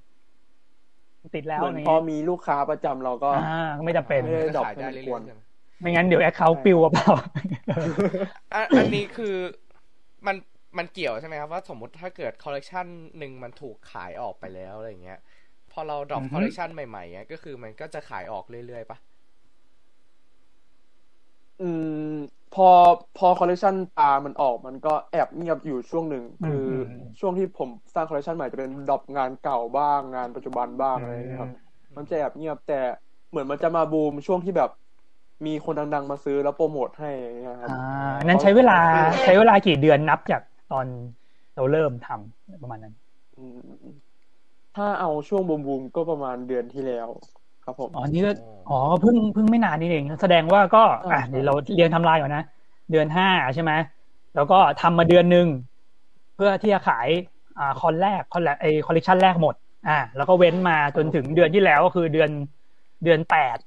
[1.36, 5.41] ติดแล้วเหมือนอะไรพอเงี้ยมีลูกค้าประจำเราก็อ่าก็ไม่จำเป็นไม่ได้ดรอปขายได้ให้เรื่มันควอยรๆใช่ไหม
[5.81, 7.09] ไม่งั้นเดี๋ยวแอคเคาท์ปิวเปล่า
[8.53, 9.36] อะอันนี้คือ
[10.25, 10.36] มัน
[10.77, 12.86] มันเกี่ยวใช่ไหมครับว่าสมมติถ้าเกิดคอลเลกชัน
[13.17, 15.19] หนึ่งมันถูกขายออกไปแล้วอะไรอย่างเงี้ย
[15.71, 18.97] พอเราดรอปอือฮึคอลเลกชันใหม่ๆเงี้ยก็คือมันก็จะขายออกเรื่อยๆปะ
[21.59, 21.63] อื
[22.12, 22.15] ม
[22.51, 22.63] พอ
[23.15, 31.51] พอคอลเลคชันตามันออกมันก็แอบเงียบอยู่ช่วงหนึ่งคืออมช่วงที่ผมสร้างคอลเลคชันใหม่จะเป็นดรอปงานเก่าบ้างงานปัจจุบันบ้างอะไรอย่างเงี้ยครับ
[31.95, 32.79] มันจะแอบเงียบแต่
[33.29, 34.69] เหมือนมันจะมาบูมช่วงที่แบบ
[35.46, 37.74] มีคนดังๆมาซื้อแล้วโปรโมทให้อย่างเงี้ยครับอ่า
[38.17, 38.74] อันนั้นใช้เวลา
[39.24, 40.88] ใช้เวลากี่เดือนนับจากตอน
[41.53, 42.94] เราเริ่มทำประมาณนั้น
[43.36, 43.58] อืม
[44.75, 47.10] ถ้าเอาช่วงบูมๆก็ประมาณเดือนที่แล้ว
[47.63, 48.32] ครับผมอ๋อนี่ก็
[48.65, 52.41] อ๋อเพิ่งเพิ่งไม่นานนี่เอง แสดงว่าก็อะใช่เดี๋ยวเราเรียงไทำลายก่อนนะ
[52.89, 53.73] เดือนห้าใช่ไหม
[54.34, 55.47] แล้วก็ทำมาเดือนหนึ่ง
[56.34, 57.08] เพื่อที่จะขาย
[57.56, 62.30] อ่าคอนแรกคอนแรกไอคอลเลคชันแรกหมด อ่า แล้วก็เว้นมาจนถึงเดือนที่แล้วก็คือเดือน
[63.04, 63.58] เดือนแปด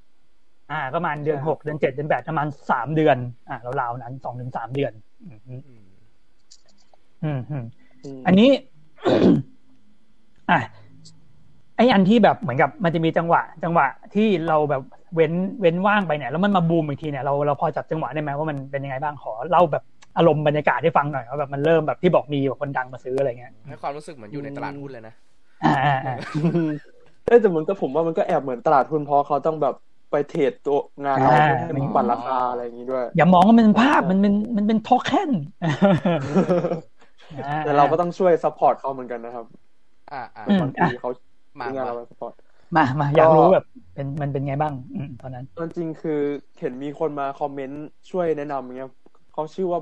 [0.71, 3.17] อ่าก็ประมาณเดือนหกเดือนเจ็ดเดือนแปดประมาณสามเดือน
[3.49, 4.93] อ่าราวๆนั้นสองถึงสามเดือน
[5.25, 5.83] อืมอืมอืม
[7.25, 7.65] อืมอื
[8.23, 8.51] มอันนี้
[10.51, 10.61] อะ
[11.77, 14.83] ไอ้อันที่แบบเหมือนกับมันจะมีจังหวะ จังหวะที่เราแบบ
[15.15, 19.83] เว้นเว้นว่างไปเนี่ยแล้วมันมาบูมอีกทีเนี่ยเราเราพอจับจังหวะได้ไหมว่ามันเป็นยังไงบ้างขอเล่าแบบ
[20.19, 25.15] อารมณ์บรรยากาศให้ฟังหน่อยว่าแบบมันเริ่มแบบที่บอกมีแบบคนดังมาซื้ออะไรเงี้ยให้ความรู้สึกเหมือนอยู่ในตลาดหุ้นเลยนะ
[25.65, 26.17] อ่าอ่าอ่า
[27.27, 29.75] เอ้ยแต่มันก็ผมว่ามันก็แอบเหมือนตลาดหุ้นเพราะเขาต้องแบบ
[30.11, 35.31] ไปเทรดตัวงานเราอ่าให้มันปั่นราคาอะไรอย่างนี้ด้วย อย่ามองว่ามันเป็นภาพมันเป็นมันเป็นโทเค็น
[37.65, 39.47] แต่เราก็ต้องช่วย support เขาเหมือนกันนะครับ
[40.13, 41.11] อ่าอ่าอืมบางทีเขา
[41.61, 42.35] มาซื้องานมาเราไป support
[42.77, 46.21] มามาอยากรู้แบบเป็นมันเป็นไงบ้างอืมตอนนั้นตอนจริงคือ
[46.61, 48.91] เห็นมีคนมาคอมเมนต์ช่วยแนะนำอย่างเงี้ย
[49.33, 49.81] เขาชื่อว่า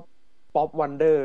[0.54, 1.18] Pop Wonder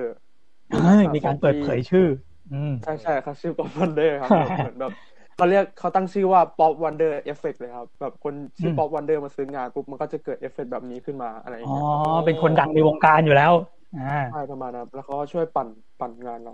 [0.70, 2.08] เฮ้ยมีการเปิดเผยชื่อ
[2.54, 4.94] อืมใช่ใช่เขาชื่อ Pop Wonder ครับแบบเหมือนแบบ
[5.36, 11.86] เขาเรียกเขาตั้งชื่อว่า Pop Wonder Effect เลยครับ แบบคนชื่อม Pop Wonder มาซื้องานปุ๊บมันก็จะเกิดเอฟเฟกต์แบบนี้ขึ้นมาอะไรอย่างอ๋อเงี้ยอ๋อ
[12.26, 13.54] เป็นคนดังในวงการอยู่แล้ว
[13.93, 15.67] อ่าใช่ประมาณนั้นแล้วเขาก็ช่วยปั่น
[16.00, 16.54] ปั่นงานเรา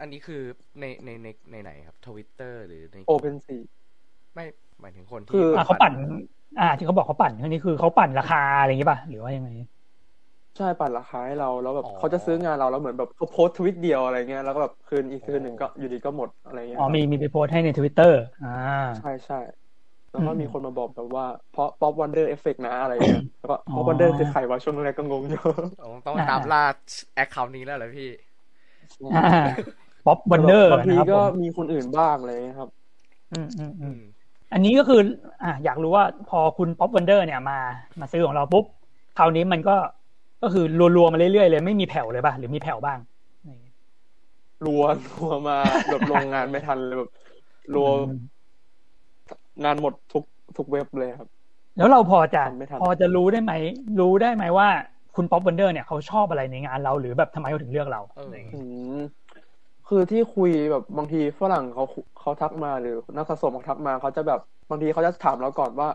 [0.00, 0.42] อันนี้คือ
[0.80, 3.62] ในในในในไหนครับทวิตเตอร์หรือใน Open Sea
[4.34, 4.44] ไม่
[4.80, 5.92] หมายถึงคนคืที่ออะเขาปั่น
[6.58, 9.48] อ่า ที่เขาบอกเขาปั่นอันนี้คือเขาปั่นราคาอะไรอย่างงี้ป่ะหรือว่ายังไง
[10.58, 18.48] ใช่ปั่นราคาให้เราแล้วแบบเขาจะซื้องานเราแล้วเหมือนแบบเขาโพสต์ทวิตเดียวอะไรเงี้ยแล้วก็แบบคืนอีกคืนหนึ่งก็อยู่ดีก็หมดอะไรเงี้ยอ๋อมีมีไปโพสต์ให้ในทวิตเตอร์อ่า
[18.96, 19.36] ใช่ใช่
[20.10, 25.38] แล้วก็อืมมีคนมาบอกแบบว่าเพราะ Pop Wonder Effect นะอะไรเงี้ยแล้วก็อ๋อ Pop Wonder คือใครวะช่วงแรกก็งงอยู่
[25.78, 26.58] ต้องต้องตามล่า
[27.14, 28.04] แอคเคาท์นี้แล้วเหรอพี่
[29.10, 29.18] อ่า
[30.04, 32.70] ป๊อปวันเดอร์บางทีนะครับก็ผมมีคนอื่นบ้างอะไรเงี้ยครับ
[33.30, 33.98] อืมอืมอือืมม
[34.52, 34.98] อันนี้ก็คือ
[35.42, 37.54] อ่าอยากรู้ว่าพอคุณ Pop Wonder เนี่ยมา
[38.00, 38.64] มาซื้อของเราปุ๊บ
[39.14, 39.72] คราวนี้มันก็
[40.42, 40.64] ก็คือ
[40.96, 42.98] รัวๆมาเรื่อยๆเลยไม่มีแผ่วเลยป่ะหรือมีแผ่วบ้าง
[44.64, 44.82] รัว
[45.16, 45.58] รัวมา
[45.90, 47.10] แบบลงงานไม่ทันเลยแบบ
[47.74, 48.12] รัวอืม
[49.64, 50.24] งานหมดทุก
[50.56, 51.28] ทุกเว็บเลยครับ
[51.76, 53.52] แล้วเราพอจะทำไม่ทันพอจะรู้ได้ไหม
[54.00, 54.68] รู้ได้ไหมว่า
[55.16, 58.58] คุณป๊อปวันเดอร์เนี่ยเขาชอบอะไรในงานเราหรือแบบทำไมเขาถึงเลือกเราเอออื
[58.96, 58.98] ม
[59.88, 61.84] คือที่คุยแบบบางทีฝรั่งเขา
[62.20, 65.88] เขาทักมาหรือนักสะสมเขาทักมาเขาจะแบบบางทีเขาจะถามเราก่อนว่า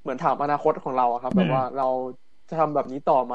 [0.00, 1.88] เหมือนถามอนาคตของเราอะครับอืมแบบว่าเรา
[2.48, 3.32] จะทำแบบนี้ต่อไห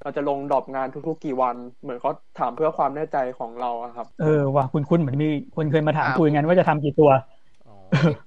[0.00, 7.10] เราจะลงดรอปงานทุกๆกี่วัน เหมือนเขาถามเพื่อความแน่ใจของเราอะครับ เออว่ะคุณคุณเหมือนมีคนเคยมาถามคุยงานว่าจะทำกี่ตัว
[7.64, 7.72] อ๋อ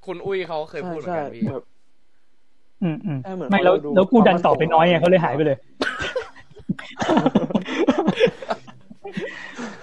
[0.05, 1.63] คุณอุ้ยเขาเคยใช่พูดเหมือนใช่กันพี่แบบ
[2.81, 5.57] อืมอืมใช่เหมือนไม่แล้วเขาดูแล้วกูดันตอบไปน้อยไงความมั่นคงเขาเลยหายไปเลย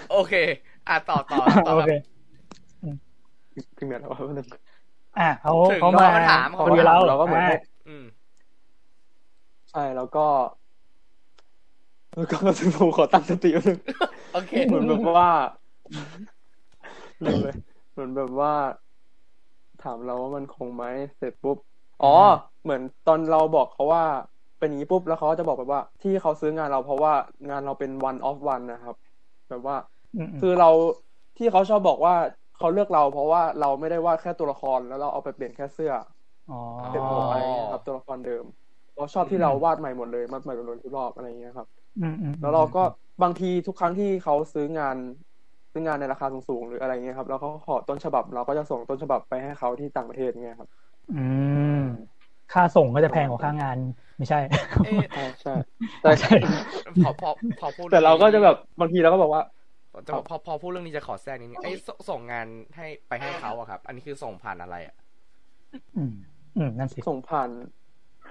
[0.07, 0.33] โอเค
[0.87, 1.89] อะต่อต่อต่อโอครับเค
[3.77, 4.37] ถึงไหนแล้ววะมัน
[5.17, 7.53] อะเขาถึงเขามาเขามาถามเขาคุยกับเราเราก็เหมือนอะให้
[7.87, 8.03] อืม
[9.73, 10.19] ใช่แล้วก็
[12.15, 13.79] แล้วก็ถึงผมขอตั้งสติแป๊บนึง
[14.31, 15.29] โอเคเหมือนแบบว่า
[17.25, 17.55] ลืมเลย
[17.91, 18.53] เหมือนแบบว่า
[19.83, 20.83] ถามเราว่ามันคงไหม
[21.17, 21.57] เสร็จปุ๊บ
[22.03, 22.13] อ๋อ
[22.63, 24.03] เหมือนตอนเราบอกเขาว่า
[24.59, 27.13] เป็นอย่างนี้ปุ๊บแล้วเขาก็จะบอกแบบว่า ที่เขาซื้องานเราเพราะว่า
[27.49, 28.95] งานเราเป็น one of one นะครับ
[29.49, 29.75] แบบว่า
[30.15, 30.69] อืมอืมคือเรา
[31.37, 32.15] ที่เขาชอบบอกว่า
[32.57, 35.91] เขาเลือกเรา เพราะว่าเราไม่ได้วาดแค่ตัวละครแล้วเราเอาไปเปลี่ยนแค่เสื้อ
[36.49, 36.59] อ๋อ
[36.91, 38.45] เป็นหมวกอะไรเงี้ยครับตัวละครเดิม
[38.95, 41.67] เราชอบที่เราวาดใหม่หมดเลยวาดใหม่หมดเลยทุกรอบอะไรเงี้ยครับ
[42.01, 42.83] อืมอืมแล้วเราก็
[43.23, 44.97] บางทีทุกครั้งที่เขาซื้องาน
[45.73, 50.69] ซื้องานในราคาสูงๆหรืออะไรเงี้ยครับแล้วเขาขอต้นฉบับ เราก็จะส่งต้นฉบับไปให้เขาที่ต่างประเทศเงี้ยครับ
[51.13, 51.23] อื
[51.77, 51.79] ม
[52.53, 53.77] ค่าส่งก็จะแพงกว่าค่างาน
[54.17, 54.39] ไม่ใช่
[54.83, 55.55] เอ๊ะใช่ใช่
[56.01, 56.35] แต่ใช่
[57.03, 57.29] พอพอ
[57.59, 59.41] พอพูดแต่เราก็จะแบบบางทีเราก็บอกว่า
[60.07, 64.95] จะพอพอพูดเรื่องนี้จะขอแทรกนิดนึงไอ้ยสส่งงานให้ไปให้เขาอะครับ อันนี้คือส่งผ่านอะไรอะ
[65.97, 66.11] อืม
[66.55, 67.49] อืมนั่นสิส่งผ่าน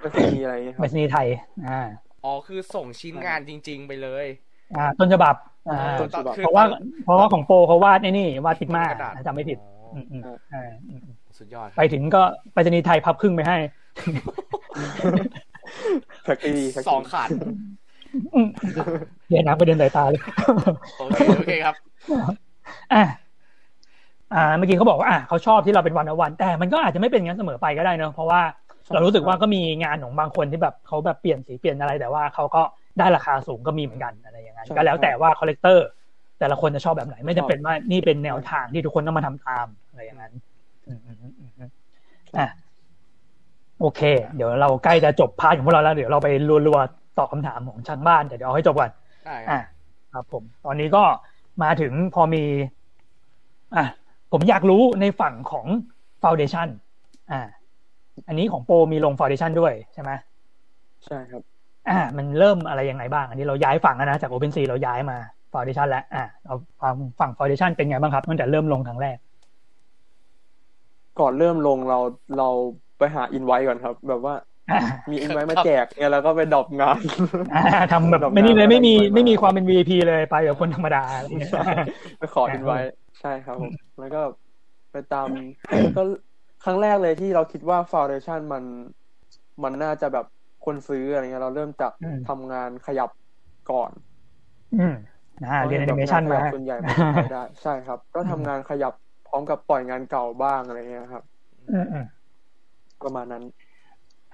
[0.02, 1.26] ไปรษณีย์อะไรเงี้ยคไปรับรษณีย์ไทย
[1.68, 1.80] อ่า
[2.24, 4.26] อ๋อ คือส่งชิ้นงานจริง ๆ ไปเลย
[4.76, 5.34] อ่า ต้นฉบับ
[5.70, 6.64] อ่าต้นฉบับคือเพราะว่า
[7.04, 13.56] เพราะว่าของโปรเขาวาดไอ้นี่ วาดพิกมากระดาษจำไม่ผิดอ๋ออืมอืมอ่าอืมอืมสุดยอด ไปถึงก็ไปรษณีย์ไทยพับครึ่งไปให้
[16.24, 17.28] แท็กซี่แท็กซี่สองขาด
[18.34, 18.48] อืม
[19.28, 20.22] เดี๋ยวน้ำไปเดินสายตาเลย
[20.98, 21.74] โอเคโอเคครับ
[22.94, 23.04] อะ
[24.34, 28.40] อ่าเมื่อกี้เขาบอกว่าอะเขาชอบที่เราเป็นวันวัน แต่มันก็อาจจะไม่เป็นอย่างนั้นเสมอไปก็ได้เนอะเพราะว่า
[28.92, 32.62] เรารู้สึกว่าก็มีงานของบางคนที่แบบเขาแบบเปลี่ยนสีเปลี่ยนอะไรแต่ว่าเขาก็
[32.98, 35.86] ได้ราคาสูงก็มีเหมือนกันอะไรอย่างนั้นก็แล้วแต่ว่า collector
[36.38, 40.32] แต่ละคนจะชอบแบบไหน ไม่จำเป็นว่านี่เป็นแนวทางที่ทุกคนต้องมาทำตามอะไรอย่างนั้น
[40.88, 41.70] อืมอืมอืมอืมอืม
[42.38, 42.48] อะ
[43.80, 44.00] โอเค
[44.34, 46.28] เดี๋ยวเราใกล้จะจบ part ของพวกเราแล้ว เดี๋ยวเราไป
[46.66, 48.90] รัวๆตอบคำถามของทางบ้านแต่เดี๋ยวเอาให้จบก่อน
[49.26, 49.62] ได้คอะรับ
[50.12, 51.04] ครับผม ตอนนี้ก็
[51.62, 52.44] มาถึงพอมี
[53.76, 53.86] อะ
[54.32, 55.66] ผมอยากรู้ในฝั่งของ
[56.22, 56.68] ฟ u n เดชั o น
[57.30, 57.40] อ่า
[58.28, 60.10] อันนี้ของโปรมีลงฟ u n เดชั o นด้วยใช่ไหม
[61.06, 61.42] ใช่ครับ
[61.88, 65.18] อ่า มันเริ่มอะไรยังไงบ้าง อันนี้เราย้ายฝั่งแล้วนะ จาก Open 4เราย้ายมา
[65.52, 69.16] ฟ u n เดชั o นแล้วอ่าเราฝั่งฝั่งฟ u n เดชั o นเป็นไงบ้างครับตั้งแต่เริ่มลงครั้งแรก
[71.20, 71.98] ก่อนเริ่มลงเรา
[72.38, 72.48] เรา
[72.98, 74.34] ไปหาอินไว้ก่อนครับ แบบว่า
[74.70, 77.00] อ่ามีอินไว้มาแจกเนี่ยแล้วก็ไป drop งาน
[77.54, 81.52] อ่าทำแบบดอกไม่นี่เลยน้ำไม่มีอะไรไม่มีความเป็น VIP เลยไปแบบคนธรรมดาอะไรอย่างเงี้ย
[82.18, 82.78] ไปขออินไว้
[83.20, 84.20] ใช่ครับผมแล้วก็
[84.92, 85.26] ไปตาม
[85.96, 86.02] ก็
[86.64, 88.64] ครั้งแรกเลยที่เราคิดว่า Foundation มัน
[89.62, 90.26] มันน่าจะแบบ
[90.64, 93.10] คนซื้ออะไรเงี้ยเราเริ่มจากอืมทำงานขยับ
[93.70, 93.90] ก่อน
[94.74, 94.94] อืม
[95.48, 98.92] อ่าเรียนแอนิเมชันพราะมาเห็แบบงขยับส่วนใหญ่มันขายได้ ใช่ครับ ก็ทำงานขยับ
[99.28, 101.24] พร้อมกับปล่อยงานเก่าบ้างอะไรเงี้ยครับ
[101.72, 102.04] อืมอืม
[103.04, 103.44] ประมาณนั้น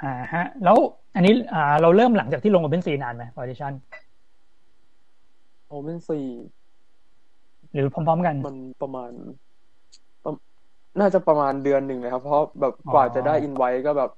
[0.03, 0.77] อ่าฮะ แล้ว
[1.15, 3.73] อันนี้อ่าเราเริ่มหลังจากที่ลง Open 4นานไหมฟ u n เดชัน
[5.69, 6.27] โอเ n สี่
[7.73, 9.48] หรือพร้อมๆกัน มันประมาณประ
[10.99, 14.11] น่าจะประมาณเดือนหนึ่งเลยครับ เพราะแบบกว่าจะได้ invite ก็แบบ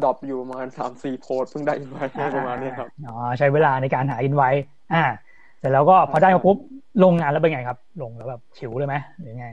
[0.00, 4.48] drop อยู่ประมาณสามสี่โพสต์เพิ่งได้อินไว้ประมาณนี้ครับอ๋อใช้เวลาในการหาอินไว้
[4.90, 4.98] อ่า
[5.58, 6.56] เสร็จแล้วก็พอได้มาปุ๊บ
[7.02, 9.46] ลงงานแล้วเป็นไงครับ ลงแล้วแบบฉิวเลยไหมหรือไง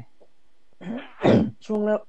[1.65, 1.99] ช่วงแรก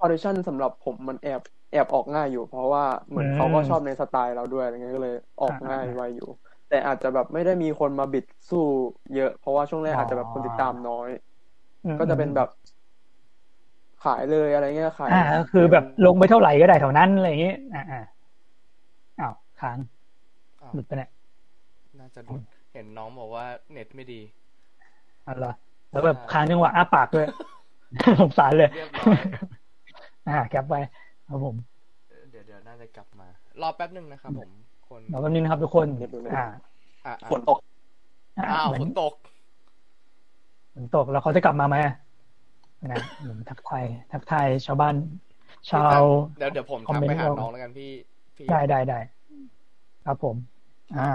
[0.00, 6.26] ออเดชั่นสำหรับผมมันแอบแอบออกง่ายอยู่ เพราะว่าเหมือนอืมเขาก็ชอบในสไตล์เราด้วยอะไรเงี้ยก็เลยออกอ่าง่ายอ่าไวอยู่
[6.68, 8.58] แต่อาจจะแบบไม่ได้มีคนมาบิดสู้
[9.12, 11.08] เยอะ เพราะว่าช่วงแรกอ๋อออาจจะแบบคนติดตามน้อย
[11.84, 12.48] อืมก็จะเป็นแบบ
[14.04, 18.00] ขายเลยอะไรเงี้ยขายอ่าก็คือแบบลงไปเท่าไหร่ก็ได้เท่านั้นอะไรอย่างงี้อ่าอ่า
[19.20, 19.78] อ้าวค้าง
[20.62, 21.10] อ้าวหลุดไปเนี่ย
[21.98, 24.20] น่าจะหลุดเห็นน้องบอกว่าเน็ตไม่ดี
[25.24, 25.52] เอะไรอ
[25.90, 27.26] แล้วแบบค้างจังหวะอ้าปากด้วย
[28.20, 29.18] สงสารเลยเรียบร้อย
[30.28, 30.74] อ่าแคปไป
[31.28, 31.56] ครับผม
[32.30, 33.28] เดี๋ยวเดี๋ยวน่าจะกลับมา
[33.62, 34.50] รอแป๊บหนึ่งนะครับผม
[34.88, 35.86] คนเดี๋ยวแป๊บนึงนะครับทุกคน
[36.34, 36.44] อ่า
[37.06, 37.58] อะฝนตก
[38.38, 39.14] อ้าวเหมืฝอนนตก
[40.74, 41.76] ฝนตกแล้วเขาจะกลับมาไหม
[42.92, 44.94] นะเหมือนทักทายทักทายชาวบ้าน
[45.70, 46.00] ชาว
[46.38, 47.90] เดี๋ยวเดี๋ยวผมคอมทักเมนต์ไปหาเราน้องแล้วกันพี่
[48.36, 48.98] พี่ได้ได้ได้
[50.06, 50.36] ครับผม
[50.98, 51.10] อ่า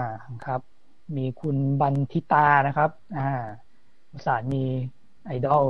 [0.46, 0.60] ครับ
[1.16, 3.30] มีคุณบันทิตานะครับ อ่า
[4.26, 4.64] สารมี
[5.26, 5.64] ไอดอล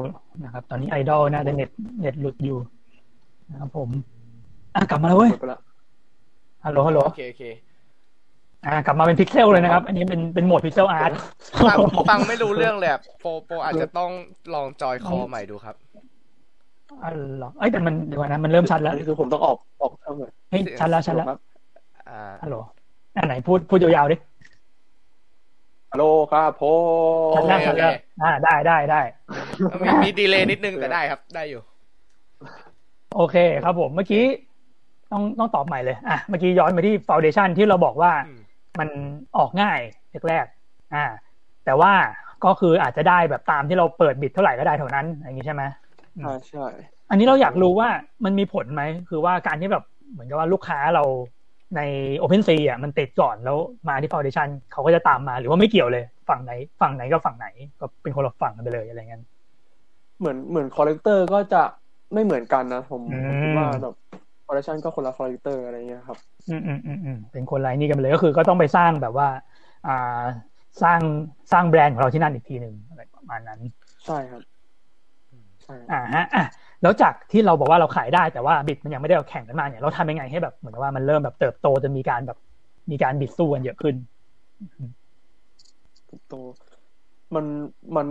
[0.44, 2.58] นะครับ ตอนนี้ไอดอลน่าจะเน็ตเน็ตหลุดอยู่
[3.50, 3.88] นะครับผม
[4.74, 5.60] อะกลับมาแล้วเว้ยหมดไปละ
[6.64, 7.44] ฮัลโหลฮัลโหลโอเคโอเค
[8.66, 11.12] อ่ากลับมาเป็นพิกเซลเลยนะครับ อันนี้เป็นเป็นโหมด pixel art
[11.68, 11.78] ฟัง
[12.10, 14.10] ฟังไม่รู้เรื่องเลยอะโปรโปรอาจจะต้อง
[14.54, 15.74] ลองจอยคอใหม่ดูครับ
[16.90, 21.38] อ๋อเหรอเอ้ยแต่มันเดี๋ยวก่อนนะมันเริ่มชัดแล้วอันนี้คือผมต้องออกออกเท่าไหร่เฮ้ยชัดแล้วชัดแล้วครับ
[22.08, 22.56] อ่าฮัลโหล
[23.16, 24.16] อ่าไหนพูดพูดยาวๆดิ
[25.92, 26.62] ฮัลโหลครับโพ
[27.36, 29.00] ชัดแล้วชัดแล้วอ่าได้ได้ได้
[29.84, 31.62] มีมีดีเลย์นิดนึงแต่ได้ครับได้อยู่
[33.16, 34.24] โอเคครับผมเมื่อกี้
[35.12, 38.40] ต้องต้องตอบใหม่เลย อะ เมื่อกี้ย้อนมาที่ Foundation ที่เราบอกว่าอืม
[38.78, 38.88] มัน
[39.36, 39.78] ออกง่าย
[40.28, 41.04] แรกๆอ่า
[41.64, 41.92] แต่ว่า
[42.44, 45.62] ก็คืออาจจะได้แบบตามที่เราเปิดบิดเท่าไหร่ก็ได้เท่านั้น อย่างนี้ใช่ไหม
[46.18, 46.66] ใช่ใช่
[47.10, 47.88] อันนี้เราอยากรู้ว่า
[48.24, 51.04] มันมีผลไหม คือว่าการที่แบบเหมือนกับว่าลูกค้าเรา
[51.76, 51.80] ใน
[52.20, 57.46] OpenSea อะมันติดก่อนแล้วมาที่ Foundation เขาก็จะตามมาหรือว่าไม่เกี่ยวเลย ฝั่งไหน ฝั่งไหนก็ฝั่งไหน
[57.80, 59.20] ก็เป็นคนละฝั่งกันไปเลยอะไรเงี้ย
[60.18, 61.62] เหมือนเหมือน collector ก็จะ
[62.12, 63.94] ไม่เหมือนกันนะผมอืมผมคิดว่าแบบ
[64.46, 66.18] คอลเลคชันก็คนละ collector อะไรเงี้ยครับ
[66.48, 69.28] อืมอืมอืมอืมเป็นคนไรนี่กันไปเลยก็คือก็ต้องไปสร้างแบบว่า
[69.86, 70.22] อ่า
[70.82, 71.00] สร้าง
[71.52, 73.60] สร้างแบรนด์ของเราที่นั่นอีกทีหนึ่งอะไรประมาณนั้น
[74.04, 74.49] ใช่ครับใช่
[75.90, 76.42] อ่าฮะอะ
[76.82, 82.36] แล้วจากที่เราบอกว่าเราขายได้แต่ว่า bid มันยังไม่ได้เอาแข่งกันมาเนี่ยเราทำยังไงให้แบบเหมือนกับว่ามันเริ่มแบบเติบโตจนมีการแบบ
[82.90, 83.96] มีการ bid สู้กันเยอะขึ้น
[86.26, 86.32] โต
[87.34, 87.46] มัน
[87.96, 88.06] มัน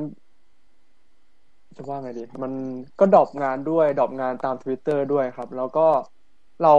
[1.77, 2.53] จะว่าไงดี มัน
[2.99, 5.81] ก็ drop งานด้วย drop งานตาม Twitter ด้วยครับ แล้วก็
[6.61, 6.69] เรา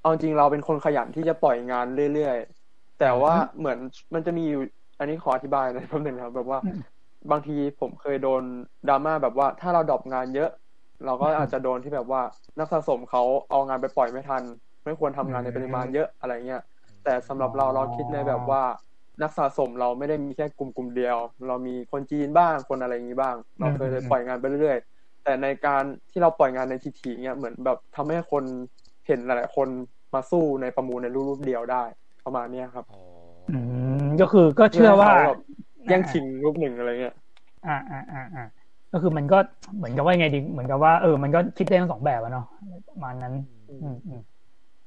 [0.00, 3.78] เอาจริงเราเป็นคนขยันที่จะปล่อยงานเรื่อยๆ แต่ว่าอืมเหมือน
[4.14, 4.60] มันจะมีอยู่
[4.98, 6.78] อันนี้ขออธิบายหน่อยแป๊บนึงครับ แบบว่าอืม
[7.30, 8.42] บางทีผมเคยโดน
[8.88, 10.50] ดราม่าแบบว่า ถ้าเรา drop งานเยอะ
[11.04, 12.22] เราก็อาจจะโดนที่แบบว่า
[12.58, 14.42] นักสะสมเขาเอางานไปปล่อยไม่ทัน
[14.84, 16.62] ไม่ควรทำงานในปริมาณเยอะอะไรเงี้ย
[17.04, 18.62] แต่สำหรับเราเราคิดในแบบว่า
[19.22, 21.16] นักสะสมเราไม่ได้มีแค่กลุ่มกลุ่มเดียว
[21.48, 28.44] เรามีคนจีนบ้างคนอะไรอย่างนี้บ้าง เราเคยอืมปล่อยงานไปเรื่อยๆแต่ในการที่เราปล่อยงานในทีทีเนี่ยเหมือนแบบทำให้คน
[29.06, 29.68] เห็นหลายๆคน
[30.14, 31.84] มาสู้ในประมูลในรูปๆเดียวได้
[32.24, 32.98] ประมาณเนี้ยครับอ๋อ
[33.48, 33.56] อื
[34.04, 37.14] มก็คือก็เชื่อว่าพื่ให้ข แบบแย่งชิงรูปหนึ่งอะไรเงี้ย
[37.66, 38.44] อ่าอ่าอ่าอ่า
[38.92, 39.38] ก็คือมันก็
[39.76, 42.44] เหมือนกับว่าไงดี เหมือนกับว่าเออ มันก็คิดได้ทั้งสองแบบอะเนาะ
[42.88, 43.34] ประมาณนั้น
[43.82, 44.20] อืมอืม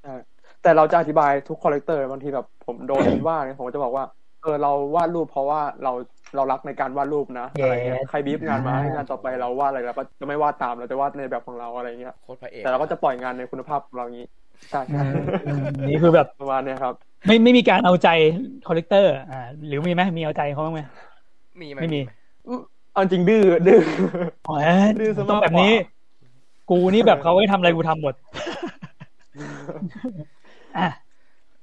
[0.01, 0.13] ใช่
[0.62, 4.05] แต่เราจะอธิบายทุก collector บางทีแบบผมโดนว่าเนี่ยผมก็จะบอกว่า
[4.41, 5.91] เออเราวาดรูปเพราะว่าเรา
[6.36, 14.27] เรารักในการวาดรูปนะอะไรเงี้ยใคร bid งานมาให้งานต่อไปเราวาดอะไรเราก็จะไม่วาดตามเราจะวาดในแบบของเราอะไรเงี้ยโคตรพระเอกแต่เราก็จะปล่อยงานในคุณภาพของเราอย่างนี้
[14.71, 15.13] ใช่อืม
[15.45, 16.95] อืมนี่คือแบบประมาณเนี้ยครับ
[17.27, 18.07] ไม่ไม่มีการเอาใจ
[18.67, 20.81] collector อ่า หรือมีไหมมีเอาใจเขาบ้างไหม
[21.61, 22.01] มีไหมไม่มี
[22.93, 23.79] เอาจริงดื้อดื้อ
[24.45, 24.53] อ๋อ
[24.99, 25.71] ดื้อซะมากกว่าต้องแบบนี้
[26.69, 28.15] กูนี่แบบเขาให้ทำอะไรกูทำหมด
[30.77, 30.88] อะ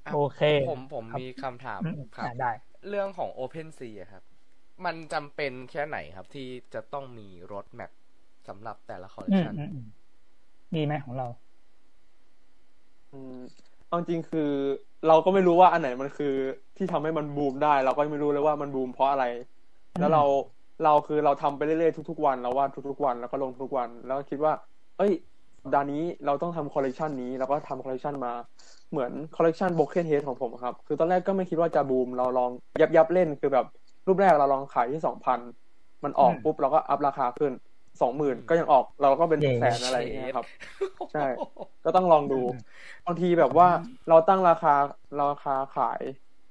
[0.07, 2.51] อะโอเค ผมผมครับมีคำถามอืมครับอะได้
[2.88, 4.22] เรื่องของ Open Sea อะครับ
[4.85, 7.90] มันจำเป็นแค่ไหนครับ ที่จะต้องมี roadmap
[8.48, 9.85] สำหรับแต่ละคอลเลคอืมอืมอืม
[10.75, 11.27] มีไหมของเรา
[13.12, 13.42] อืม
[13.92, 14.50] เอาจริงคือ
[15.09, 16.35] เราก็ไม่รู้ว่าอันไหนมันคือ
[16.76, 19.24] ที่ทำให้มันบูมได้ เราก็ไม่รู้เลยว่ามันบูมเพราะอะไร
[19.98, 20.22] แล้วเรา
[20.85, 24.52] เราคือเราทำไปเรื่อยๆทุกๆวันเราวาดทุกๆวันแล้วก็ลงทุกวัน แล้วก็คิดว่า
[24.98, 25.12] เอ้ย
[25.62, 28.33] สัปดาห์นี้เราต้องทำคอลเลกชันนี้แล้วก็ทำคอลเลกชันมา
[28.90, 32.50] เหมือน collection Broken Head ของผมครับ คือตอนแรกก็ไม่คิดว่าจะบูม เราลอง
[32.81, 33.66] ยับยับเล่นคือแบบ
[34.07, 35.40] รูปแรกเราลองขายที่สองพัน
[36.05, 37.52] มันออกปุ๊บเราก็ up ราคาขึ้น
[38.00, 40.46] สองหมื่นก็ยังออกเราก็เป็นเย้แสนอะไรอย่างเงี้ยครับ
[41.12, 41.26] ใช่
[41.85, 42.40] ก็ต้องลองดู
[43.07, 43.68] บางทีแบบว่า
[44.09, 44.74] เราตั้งราคา
[45.20, 46.02] ราคาขาย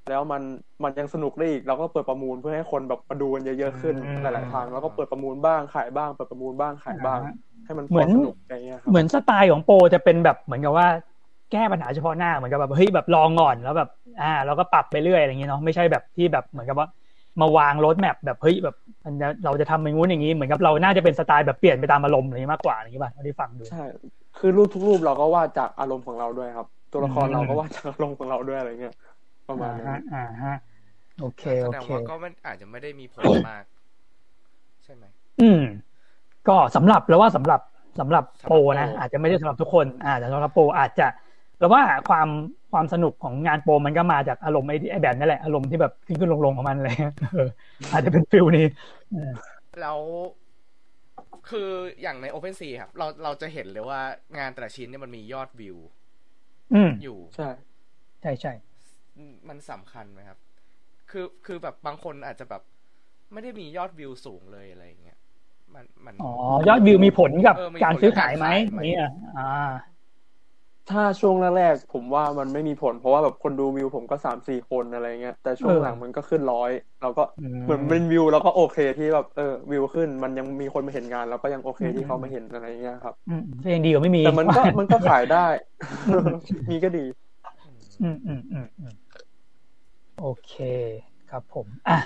[0.10, 0.42] แล้วมัน
[0.84, 10.88] มันยังสนุกได้อีก เราก็เปิดประมูลเพื่อให้คนแบบมาดูกันเยอะๆขึ้นอืมหลายๆทางแล้วก็เปิดประมูลบ้างขายบ้าง เปิดประมูลบ้างขายบ้างอ่าฮะให้มันเหมือนพสนุกอะไรเงี้ยครับเหมือนสไตล์ของโปรจะเป็นแบบเหมือนกับว่า
[11.52, 13.90] แก้ปัญหาเฉพาะหน้าเหมือนกับแบบเฮ้ยแบบลองก่อนแล้วแบบ
[14.22, 16.88] อ่า เราก็ปรับไปเรื่อยอะไรอย่างเงี้ยเนาะไม่ใช่แบบที่แบบเหมือนกับว่า
[17.42, 23.78] มาวางรถแมพแบบเฮ้ยแบบมันจะเราจะทำอย่างงู้นอย่างนี้เหมือนกับเราน่าจะเป็นสไตล์แบบเปลี่ยนไปตามอารมณ์อะไรอย่างงี้มากกว่าอย่างงี้ป่ะเท่าที่ฟังดูใช่
[24.36, 28.96] คือรูปทุกรูปเราก็วาดจากอารมณ์ของเราด้วยครับ ตัวละครอืมเราก็วาดจากอารมณ์ของเราด้วยอะไรเงี้ย
[29.48, 30.56] ประมาณอ่านั้ฮะนอ่าฮะ
[31.20, 33.64] โอเคแสโอดงเคว่าก็มันอาจจะไม่ได้มีผลมาก
[34.84, 35.06] ใช่ไหม
[35.42, 35.62] อืม
[36.48, 37.60] ก็สำหรับแล้วว่าสำหรับ
[38.00, 41.08] สำหรับสำหรับโปรนะโปรอาจจะไม่ได้สำหรับทุกคนอ่าแต่สำหรับโปรอาจจะ
[41.62, 42.28] แล้วว่าความ
[42.72, 47.50] ความสนุกของงานโปรมันก็มาจากอารมณ์ไอ้ไอ้แบบนั่นแหละ อารมณ์ที่แบบขึ้นขึ้นลงลงของมันอะไรเลยเออ
[47.92, 48.66] อาจจะเป็นฟิลนี้
[49.12, 49.32] เออ
[49.80, 50.00] แล้ว
[51.50, 51.70] คือ
[52.02, 54.02] อย่างใน Open Sea ครับ เราเราจะเห็นเลยว่า
[54.38, 55.78] งานแต่ละชิ้นเนี่ยมันมียอดวิว
[56.74, 57.48] อืมอยู่ ใช่
[58.22, 58.52] ใช่ใช่
[59.50, 60.40] มันสำคัญไหมครับ
[61.12, 62.62] คือคือแบบบางคนอาจจะแบบ
[63.34, 65.18] ไม่ได้มียอดวิวสูงเลยอะไรอย่างเงี้ย
[65.74, 66.32] มันมันอ๋อ
[66.68, 69.04] ยอดวิวมีผลกับเออมีผลการซื้อขายไหมกับการขายไหมเนี่ย
[69.38, 69.42] อ่า
[70.90, 85.46] ถ้าช่วงแรกๆผมว่ามันไม่มีผล เพราะว่าแบบคนดูวิวผมก็สามสี่คนอะไรเงี้ยแต่ช่วงหลังมันก็ขึ้นร้อยเราก็อืมเหมือนเป็นวิวแล้วก็โอเคที่แบบเออวิวขึ้น มันยังมีคนมาเห็นงานเราก็ยังโอเคที่เขามาเห็นอะไรเงี้ยครับอืมก็ยังดีกว่าไม่มีแต่มันก็มันก็ขายได้
[86.72, 87.06] มีก็ดี
[88.04, 88.94] อืมอืมอืมอืม
[90.20, 90.54] โอเค
[91.32, 91.98] ครับผมอะ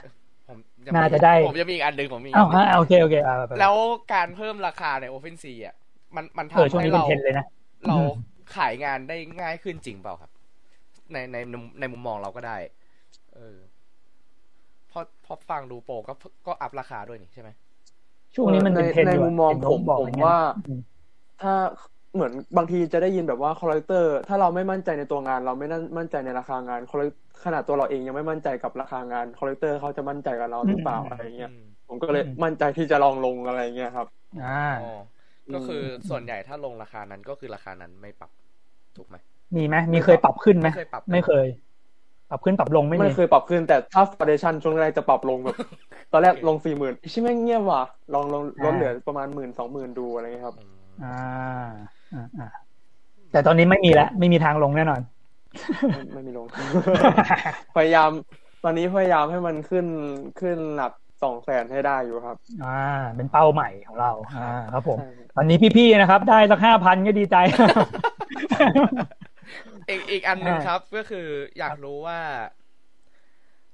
[0.47, 3.75] ผมงน่าจะได้ผมจะมีอีกอันหนึ่งผมมีอีกอ้าวอันหนึ่งฮะโอเคโอเคอ่าไปไปแล้ว
[4.13, 5.75] การเพิ่มราคาใน Open Sea อะ
[6.15, 7.45] มันมันเออทำช่วงให้นี้เป็นเราเทรนด์เลยนะ
[7.87, 8.09] เราอืม
[8.55, 10.31] ขายงานได้ง่ายขึ้นจริงเปล่าครับ
[11.13, 12.57] ในในในในมุมมองเราก็ได้
[13.35, 13.57] เออ
[14.91, 16.13] พอพอฟังดูโปรก็
[16.47, 17.49] ก็ up ราคาด้วยนี่ใช่ไหม
[18.35, 20.81] ช่วงนี้มันเป็นเทรนด์ในอยู่มุมมองเห็นผมบอกผมอย่างเงี้ยว่าอืม
[21.41, 21.53] ถ้า
[22.13, 26.79] เหมือนบางทีจะได้ยินแบบว่า collector ถ้าเราไม่มั่นใจในตัวงาน เราไม่มั่นใจในราคางาน
[27.43, 34.07] ขนาดตัวเราเองยังไม่มั่นใจกับราคางาน collector เขาจะมั่นใจกับเราหรือเปล่าอะไรเงี้ยอืมผมก็เลยมั่นใจที่จะลองลงอะไรเงี้ยครับ
[34.41, 34.85] อ่าอ๋อ
[35.53, 38.31] ก็คือส่วนใหญ่ถ้าลงราคานั้นก็คือราคานั้นไม่ปรับ
[38.97, 39.15] ถูกไหม
[39.55, 41.47] มีไหมมีเคยปรับขึ้นไหมไม่เคย ปรับไม่เคย
[42.29, 45.55] ปรับขึ้นปรับลงไม่ไม่มีเคยปรับขึ้นแต่ถ้าฟ u เดชั o นช่วงแรกจะปรับลงแบบ
[46.11, 51.71] ตอนแรกลงสี่หมื่นชิไม่งเงียบว่ะลองลงลดเหลือประมาณหมื่นสองหมื่นดูอะไรเงี้ยครับอืมอ่า
[52.13, 52.47] อ่าอ่า
[53.31, 55.01] แต่ตอนนี้ไม่มีแล้วไม่มีทางลงแน่นอน
[55.95, 56.45] ไม่ไม่มีลง
[57.75, 58.09] พยายาม
[58.63, 59.85] ตอนนี้พยายามให้มันขึ้น
[60.39, 62.81] ขึ้นหลัก สองแสนให้ได้อยู่ครับ อ่า
[63.15, 67.35] เป็นเป้าใหม่ของเรา อ่า ครับผมใช่ตอนนี้พี่ๆนะครับ ได้สักห้าพันก็ดีใจ
[69.89, 71.27] อีกอีกอันหนึ่งอ่าครับ ก็คือ
[71.59, 72.19] อยากรู้ว่า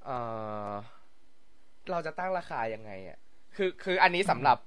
[0.06, 0.10] เอ
[0.68, 0.72] อ
[1.92, 3.18] เราจะตั้งราคายังไงอะ
[3.56, 4.58] คือคืออันนี้สำหรับ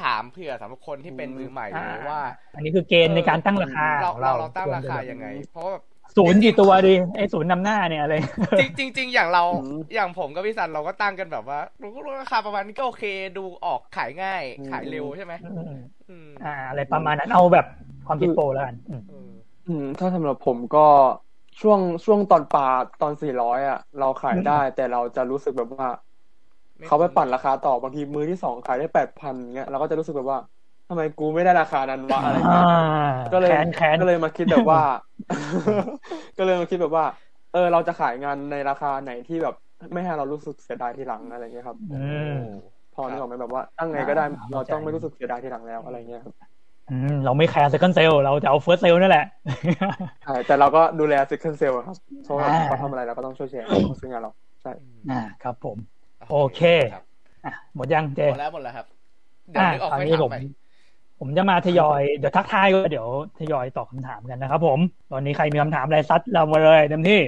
[0.00, 2.20] ถามเผื่อสำหรับคนที่เป็นมือใหม่หรือว่า
[2.54, 5.84] อันนี้คือเกณฑ์ในการตั้งราคาเราของเราเราเราตั้งราคายังไง เพราะว่าแบบ
[6.16, 8.14] ศูนย์กี่ตัวดีไอ้ศูนย์นำหน้าเนี่ยอะไร
[8.58, 13.04] จริงจริงๆอย่างเราอืมอย่างผมกับพี่สันเราก็ตั้งกันแบบว่ารู้ราคาประมาณนี้ก็โอเค
[13.36, 15.62] ดูออกขายง่ายอืมขายเร็วใช่ไหมอืม
[16.10, 17.66] อืมอ่า อะไรประมาณนั้นเอาแบบ
[18.06, 19.30] ความคิดโปรแล้วกันอืมเออ
[19.66, 20.86] อืมถ้าสำหรับผมก็
[21.60, 22.62] ช่วงช่วงตอนปลา
[23.00, 25.88] ตอนสี่ร้อยอะ เราขายได้ แต่เราจะรู้สึกแบบว่า
[26.80, 30.40] ม่เขาไปปั่นราคาต่อบางทีมือที่สองขายได้แปดพันเงี้ยเราก็จะรู้สึกแบบว่า
[30.90, 32.66] ทำไมกูไม่ได้ราคานั้นวะอะไรอ่าเงี้ย
[33.32, 34.80] ก็เลยแค้นแค้นก็เลยมาคิดแบบว่า
[36.38, 37.04] ก็เลยมาคิดแบบว่า
[37.52, 39.54] เออ เราจะขายงานในราคาไหนที่แบบ
[39.92, 42.34] ไม่ให้เรารู้สึกเสียดายทีหลังอะไรเงี้ยครับอืม
[42.94, 46.34] พอนึกออกไหมแบบว่าตั้งไงก็ได้อ่าเราต้องไม่รู้สึกเสียดายทีหลังแล้วอะไรเงี้ยครับ
[46.90, 49.24] อืมเราไม่แคร์ second sale เราจะเอา first sale นั่นแหละ
[50.22, 54.30] ใช่แต่เราก็ดูแล second sale ครับเพราะว่าอ่าเขาทำอะไรเราก็ต้องช่วยแชร์เขาซื้องานเรา
[54.62, 54.72] ใช่
[55.10, 55.78] อ่าครับผม
[56.30, 56.60] โอเค
[56.92, 57.02] ครับ
[57.44, 58.86] อะหมดยังเจหมดแล้วหมดแล้วครับ
[59.50, 60.38] เดี๋ยวอ่านึกออกคราวไม่นี้ถาผมมใหม่
[61.20, 64.78] ผมจะมาทยอยเดี๋ยวทักทายก็เดี๋ยวทยอยตอบคำถามกันนะครับ ผม
[65.12, 67.20] ตอนนี้ใครมีคำถามอะไรซัดเรามาเลยเต็มที่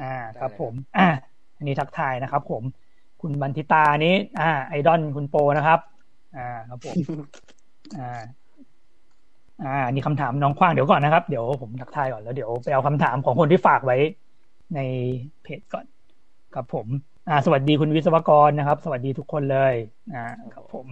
[0.00, 1.08] อ่าครับ ผม อ่า
[1.56, 2.62] อันนี้ทักทายนะครับ ผม
[3.22, 5.80] คุณบันทิตานี้ อ่า ไอดอลคุณโปนะครับ
[6.36, 6.96] อ่าครับผม
[7.98, 8.22] อ่า
[9.62, 13.96] อ่าอันนี่คำถามน้องขว้างเดี๋ยวก่อนนะครับ เดี๋ยวผมทักทายก่อนแล้วเดี๋ยวไปเอาคำถามของคนที่ฝากไว้
[14.74, 14.80] ใน
[15.42, 15.86] เพจก่อน
[16.54, 16.86] ครับผม
[17.28, 19.74] อ่า สวัสดีคุณวิศวกรนะครับ สวัสดีทุกคนเลย
[20.14, 20.24] อ่า
[20.54, 20.88] ครับผม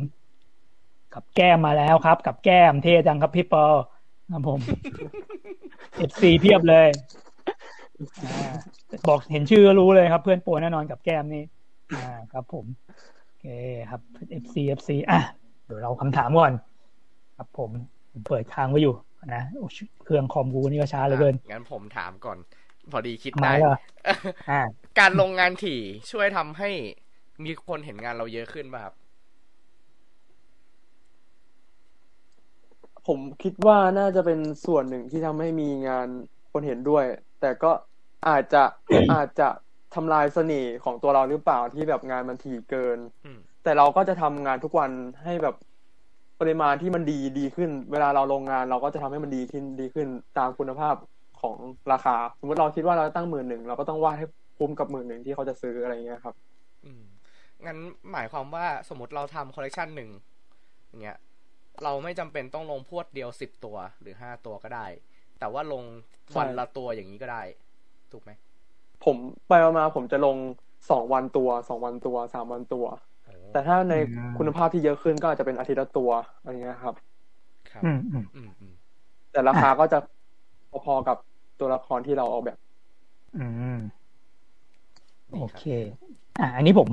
[1.18, 3.82] กับแก้มมาแล้วครับ กับแก้มเท่จังครับพี่เปอร์
[4.32, 4.60] ครับผม
[5.96, 6.88] FC เพียบเลย
[8.24, 8.54] อ่า
[9.08, 11.44] บอกเห็นชื่อก็รู้เลยครับ เพื่อนโปรแน่นอนกับแก้มนี่
[11.96, 12.64] อ่าครับ ผม
[13.24, 13.46] โอเค
[13.90, 14.00] ครับ
[14.42, 15.20] FC FC อะ
[15.64, 16.52] เดี๋ยวเราคำถามก่อน
[17.36, 17.70] ครับผม
[18.12, 18.94] ผมเปิดค้างไว้อยู่
[19.34, 22.38] นะโอ้ชิเครื่องคอมกูนี่ก็ช้าเหลือเกินอะงั้นผมถามก่อน
[22.92, 23.72] พอดีคิดมาได้แล้ว
[24.50, 24.60] อ่า
[24.98, 26.70] การลงงานถี่ช่วยทำให้
[27.44, 28.94] มีคนเห็นงานเราเยอะขึ้นป่ะครับ
[33.06, 36.08] ผมคิดว่าน่าจะเป็นส่วนหนึ่งที่ทำให้มีงาน
[36.52, 37.04] คนเห็นด้วย
[37.40, 37.70] แต่ก็
[38.28, 38.62] อาจจะ
[39.12, 39.48] อาจจะ
[39.94, 44.90] ทำลายเสน่ห์ของตัวเราหรือเปล่าที่แบบงานมันถี่เกินอืมแต่เราก็จะทำงานทุกวัน
[45.24, 45.54] ให้แบบ
[46.40, 50.94] ปริมาณที่มันดีดีขึ้น เวลาเราลงงานเราก็จะทำให้มันดีขึ้นดีขึ้นตามคุณภาพ
[51.40, 51.56] ของ
[51.92, 54.26] ราคา สมมติเราคิดว่าเราตั้งหมื่นหนึ่งเราก็ต้องวาดให้
[54.58, 56.34] คุ้มกับหมื่นหนึ่งที่เขาจะซื้ออะไรเงี้ยครับ
[56.84, 57.02] อืม
[57.66, 57.78] งั้น
[58.12, 60.10] หมายความว่าสมมติเราทำคอลเลกชันหนึ่ง
[60.88, 61.16] อย่างเงี้ย
[61.84, 64.86] เราไม่จำเป็นต้องลงพวดเดียวสิบตัวหรือห้าตัวก็ได้
[65.38, 65.84] แต่ว่าลง
[66.36, 67.42] วันละตัวอย่างนี้ก็ได้
[68.12, 68.30] ถูกไหม
[69.04, 69.16] ผม
[69.48, 70.36] ไปมาๆผมจะลง
[70.90, 72.84] สองวันตัวสองวันตัวสามวันตัว
[73.24, 74.00] โอ้แต่ถ้าในอื
[74.32, 76.94] มคุณภาพที่เยอะขึ้นก็อาจจะเป็นอาทิตย์ละตัวอะไรเงี้ยครับ
[77.70, 78.74] ครับอืมอืมอืมอืม
[79.32, 79.98] แต่ราคาก็จะ
[80.84, 81.16] พอๆกับ
[81.60, 82.58] ตัวละครที่เราออกแบบ
[83.36, 83.44] อื
[83.76, 83.80] ม
[85.34, 85.62] นี่โอรับเค
[86.40, 86.88] อ่าอันนี้ผม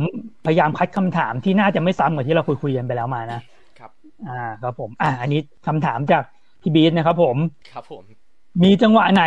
[0.45, 3.41] พยายามคัดคำถามที่น่าจะไม่ซ้ำกับที่เราคุยคุยๆกันไปแล้วมานะ
[3.79, 3.91] ครับ
[4.29, 6.23] อ่าครับผม อ่า อันนี้คำถามจาก
[6.61, 7.37] พี่บีทนะครับผม
[7.71, 8.03] ครับผม
[8.63, 9.23] มีจังหวะไหน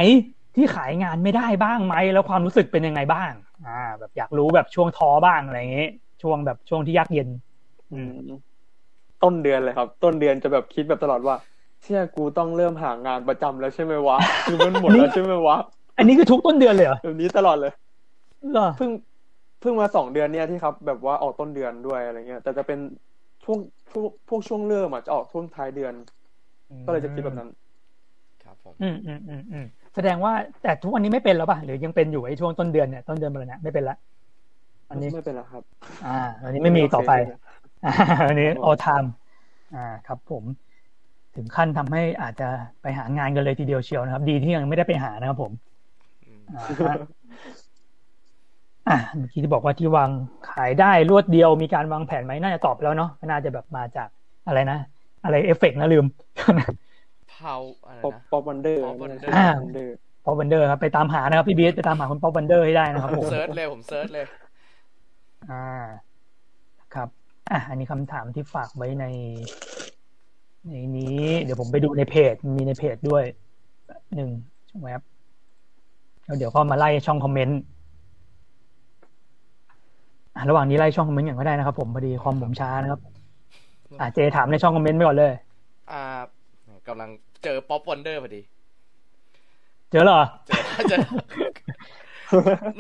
[0.57, 3.33] ที่ขายงานไม่ได้บ้างไหมแล้วความรู้สึกเป็นยังไงบ้าง
[3.67, 5.91] อ่า แบบอยากรู้แบบช่วงท้อบ้างอะไรอย่างเงี้ย
[6.23, 7.29] ช่วงแบบช่วงที่ยากเย็น
[7.93, 8.15] อืม
[9.23, 11.35] ต้นเดือนเลยครับ ต้นเดือนจะแบบคิดแบบตลอดว่า
[11.83, 15.57] เชื่อกูต้องเริ่มหางานประจำแล้วใช่ไหมวะคือมันหมดแล้วใช่ไหมวะ
[15.99, 17.73] อันนี้คือทุกต้นเดือนเลยเหรอแบบนี้ตลอดเลย
[18.53, 18.91] เหรอเพิ่ง
[19.61, 22.79] เพิ่งมาสองเดือนเนี่ยที่ครับ แบบว่าออกต้นเดือนด้วยอะไรเงี้ยแต่จะเป็น
[23.47, 23.59] ช่วง
[23.93, 25.93] ช่วงพวกช่วงเริ่มอะจะออกช่วงท้ายเดือน
[26.87, 27.49] ก็เลยจะคิดแบบนั้น
[28.45, 30.33] ครับผมอืมอืมอืมอืมแสดงว่า
[30.63, 33.97] แต่ทุกวันนี้ไม่เป็นแล้วป่ะหรือยังเป็นอยู่ไอ้ช่วงต้นเดือนเนี่ยต้นเดือนมาเลยนะไม่เป็นละ
[34.91, 35.63] อันนี้ไม่เป็นแล้วครับ
[36.07, 37.13] อ่า อันนี้ไม่มีต่อไป
[37.87, 37.93] อ่า
[38.29, 39.09] อันนี้ all time
[39.75, 40.45] อ่าครับ ผม
[41.37, 42.49] ถึงขั้นทำให้อาจจะ
[42.83, 45.53] ไปหางานกันเลยทีเดียวเชียวนะครับ ดีที่ยังไม่ได้ไปหานะครับผม
[48.87, 50.11] อืมอ่าฮะอะเมื่อกี้ที่บอกว่าที่วาง
[50.45, 54.09] ขายได้รวดเดียวมีการวางแผนไหมน่าจะตอบไปแล้วเนาะน่าจะแบบมาจาก
[54.45, 54.77] อะไรนะ
[55.23, 56.05] อะไรเอฟเฟกต์นะลืม
[57.41, 64.27] how อะไรป๊อปนะป๊อปวันเดอร์ Pop Wonder อ่าวันเดอร์Pop Wonder ครับไปตามหานะครับพี่บีไปตามหาคุณ Pop Wonder ให้ได้นะครับผมผม searchเลยผม search เลย
[65.43, 66.17] อ่า
[66.93, 67.09] ครับ
[67.51, 69.05] อะอันนี้คำถามที่ฝากไว้ใน
[70.67, 71.05] ในนี้
[71.43, 73.23] เดี๋ยวผมไปดูในเพจมีในเพจด้วย
[73.87, 74.31] แบบหนึ่ง
[74.71, 75.01] ช่องแว็บ
[76.25, 77.76] แล้วเดี๋ยวก็มาไล่ช่องคอมเมนต์อะ
[80.49, 83.01] ระหว่างนี้ไล่ช่องคอมเมนต์อย่างก็ได้นะครับ ผมพอดีคอมผมช้านะครับ
[84.01, 85.33] อะเจถามในช่องคอมเมนต์ไปก่อนเลย
[85.91, 86.21] อ่า
[86.89, 87.11] กำลัง
[87.45, 88.43] เจอ Pop Wonder พอดี
[89.91, 90.99] เจอเหรอ เจอเจอ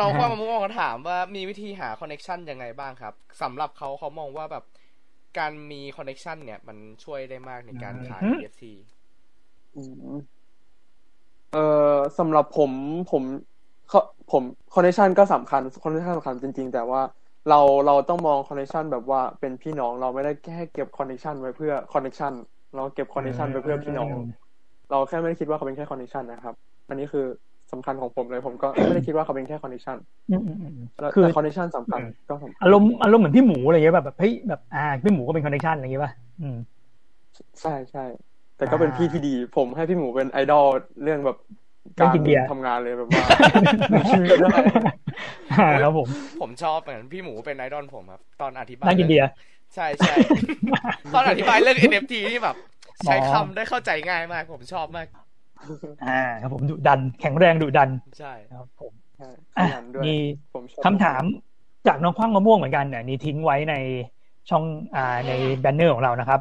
[0.00, 4.64] น้องความมะม่วงเขาถามว่ามีวิธีหา connection ยังไงบ้างครับสำหรับเขาเขามองว่าแบบ
[5.38, 8.64] การมี connection เนี่ย มันช่วยได้มากในการขายอืม NFT
[9.74, 9.82] อื
[10.14, 10.16] ม
[11.52, 12.72] เอ่อสำหรับผม
[13.10, 13.22] ผม
[13.88, 14.00] เขา
[14.32, 14.42] ผม
[14.74, 17.00] connection ก็สำคัญ connection สำคัญจริง ๆ แต่ว่า
[17.48, 22.32] เราเราต้องมอง connection แบบว่าเป็นพี่น้องเราไม่ได้แค่เก็บ connection ไว้เพื่อ connection
[22.74, 24.08] เราเก็บ connection ไว้เพื่อพี่น้อง
[24.90, 26.54] เราแค่ไม่ได้คิดว่าเขาเป็นแค่ connection นะครับ
[26.88, 27.24] อันนี้คือ
[27.72, 29.96] สำคัญของผมเลยผมก็ไม่ได้คิดว่าเขาเป็นแค่ connection
[30.30, 36.56] อืมอืมอืมแล้วคือแต่ connection สำคัญก็สำคัญอารมณ์อารมณ์เหมือนพี่หมูอะไรเงี้ยแบบแบบเฮ้ยแบบอ่าพี่หมูก็เป็น connection อะไรอย่างเงี้ยป่ะอืม
[37.62, 38.04] ใช่ใช่
[38.56, 40.66] แต่ก็เป็นพี่ที่ดี ผมให้พี่หมูเป็นไอดอล
[41.02, 41.36] เรื่องแบบ
[41.94, 43.22] เรื่กาองรกินเบียร์ทำงานเลยแบบว่า
[43.92, 44.48] มีชีวิตได้
[45.52, 46.08] อ่าครับผม
[46.40, 49.28] ผมชอบเหมือนพี่หมูเป็นไอดอลผมครับ ตอนอธิบายนั่งกินเบียร์
[49.74, 50.14] ใช่ใช่
[51.14, 52.56] ตอนอธิบายเรื่อง NFT ที่แบบ
[53.04, 55.06] ใช้อ๋อคำได้เข้าใจง่ายมาก ผมชอบมาก
[56.06, 60.14] อ่า ครับผมดุดัน แข็งแรงดุดัน ใช่ครับผมใช่ขอะยันด้วยมี
[60.54, 61.22] ผมชอบคำถาม
[61.86, 63.74] จากน้องคว้างมะม่วงเหมือนกันเนี่ยนี่ทิ้งไว้ใน
[64.50, 64.64] ช่อง
[64.96, 66.40] อ่าใน banner ของเรานะครับ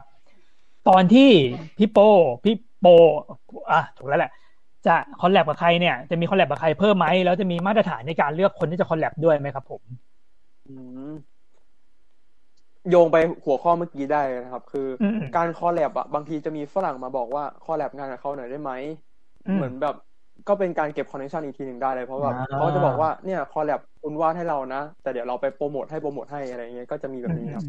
[0.89, 1.29] ตอนที่
[1.77, 1.99] พี่โป
[2.43, 2.87] พี่โป
[3.71, 4.31] อะถูกแล้วแหละ
[4.85, 9.83] จะ collab กับใครเนี่ยจะมี collab กับใครเพิ่มไหมแล้วจะมีมาตรฐานในการเลือกคนที่จะ collab ด้วยไหมครับผม
[10.65, 11.41] อืม
[12.89, 18.71] โยงไปหัวข้อเมื่อกี้ได้เลยนะครับ คืออมการ collab อะบางทีจะมีฝรั่งมาบอกว่า collab งานกับเขาหน่อยได้ไหม
[19.47, 19.93] อืมเหมือนแบบ
[20.47, 27.65] ก็เป็นการเก็บ connection อีกทีหนึ่งได้เลยเพราะว่าอ่าเขาจะบอกว่าเนี่ย collab คุณวาดให้เรานะ แต่เดี๋ยวเราไปโปรโมทให้โปรโมทให้อะไรเงี้ยก็จะมีแบบนี้ครับ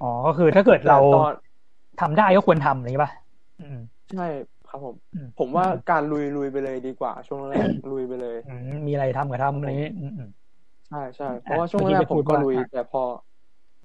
[0.00, 1.32] อ๋อก็คือถ้าเกิดเราแต่ตอน
[2.00, 3.12] ทำได้ก็ควรทำอะไรอย่างนี้ป่ะ
[3.60, 3.76] อืม
[4.10, 4.22] ใช่
[4.70, 10.28] ครับผมอืมผมว่าการลุยลุยไปเลยดีกว่า ช่วงแรกลุยไปเลยอืมมีอะไรทำก็ทำอะไรอย่างนี้อืมอืม
[10.88, 13.02] ใช่ใช่เพราะว่าช่วงแรกเมื่อกี้ผมไปพูก็ดว่าลุยอะแต่พอ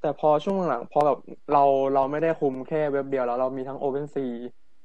[0.02, 1.20] แต่พอช่วงหลังพอแบบ
[1.54, 1.64] เรา
[1.94, 4.30] เราไม่ได้คุมแค่เว็บเดียวแล้วเรามีทั้ง OpenSea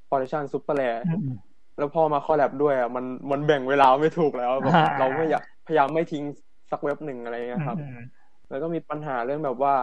[0.09, 1.37] Foundation Superlayer อืมอืม
[1.79, 6.25] แล้วพอมาคอลแลบด้วยอะมันมันแบ่งเวลาไม่ถูกแล้วแบบอ่าเราไม่อยากพยายามไม่ทิ้ง
[6.71, 7.99] สักเว็บหนึ่งอะไรเงี้ยครับอืม
[8.51, 9.75] แล้วก็มีปัญหาเรื่องแบบว่า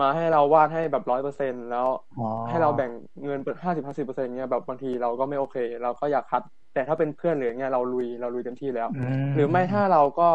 [0.00, 1.86] มาให้เราวาดให้แบบร้อยเปอร์เซ็นแล้ว
[2.18, 2.90] อ๋อให้เราแบ่ง
[3.24, 6.42] เงินเปิดห้าสิบห้าสิบเปอร์เซ็นเงี้ยแบบบางทีเราก็ไม่โอเค เราก็อยากคัด
[6.74, 8.88] แต่ถ้าเป็นเพื่อนหรือเงี้ยเราลุยเราลุยเต็มที่แล้ว
[9.32, 10.28] มหรือไม่ถ้าเราก็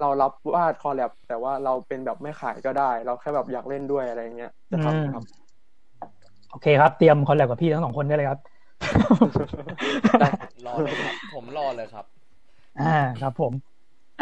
[0.00, 5.24] เรารับวาด collab แต่ว่าเราเป็นแบบไม่ขายก็ได้ เราแค่แบบอยากเล่นด้วยอะไรเงี้ยจะทำครับ
[6.50, 8.40] โอเคครับ เตรียม collab กับพี่ทั้งสองคนได้เลยครับ
[10.20, 10.28] ได้
[10.66, 12.04] รอเลยครับผมรอเลยครับ
[12.80, 13.52] อ่าครับผม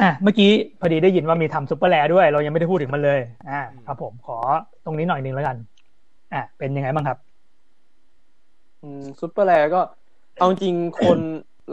[0.00, 4.36] อะเมื่อกี้พอดีได้ยินว่ามีทำ SuperRare ด้วย เรายังไม่ได้พูดถึงมันเลยอ่าครับผมขอ
[4.84, 5.56] ตรงนี้หน่อยหนึ่งแล้วกัน
[6.34, 7.18] อะเป็นยังไงบ้างครับ
[8.82, 9.78] อืม SuperRare ก็
[10.36, 11.18] เอาจริงคน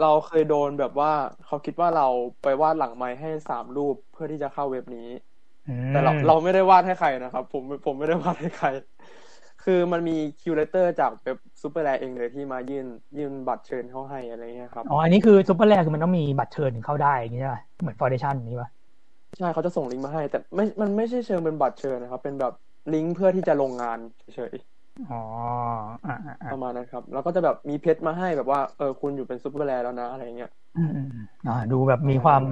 [0.04, 1.12] ราเคยโดนแบบว่า
[1.44, 2.06] เขาคิดว่าเรา
[2.42, 5.00] ไปวาดหลังไม้ให้สามรูปเพื่อที่จะเข้าเว็บนี้
[5.66, 8.68] อืมแต่เราเราไม่ได้วาดให้ใครนะครับ ผมผมไม่ได้วาดให้ใคร
[9.60, 12.86] คือมันมี curator จากเว็บ SuperRare เองเลยที่มายื่น
[13.18, 18.70] ยื่นบัตรเชิญเข้าให้อะไรเงี้ยครับ อ๋อ อันนี้คือ SuperRare คือมันต้องมีบัตรเชิญถึงเข้าได้อย่างนี้ใช่ไหมเหมือน Foundation นี้ป่ะ
[19.36, 22.52] ใช่เขาจะส่งลิงก์มาให้ แต่ไม่ มันไม่ใช่เชิงเป็นบัตรเชิญนะครับ เป็นแบบ
[22.90, 23.98] ลิงก์เพื่อที่จะลงงาน
[24.34, 24.54] เฉย
[25.10, 25.16] อ๋อ
[26.04, 32.42] อ่าอ่าๆอ่าประมาณนั้นครับ แล้วก็จะแบบมีเพชรมาให้แบบว่าเออคุณอยู่เป็นซูเปอร์แลแล้วนะอะไรเงี้ยอืมอืมอืมอ่าดูแบบมีความ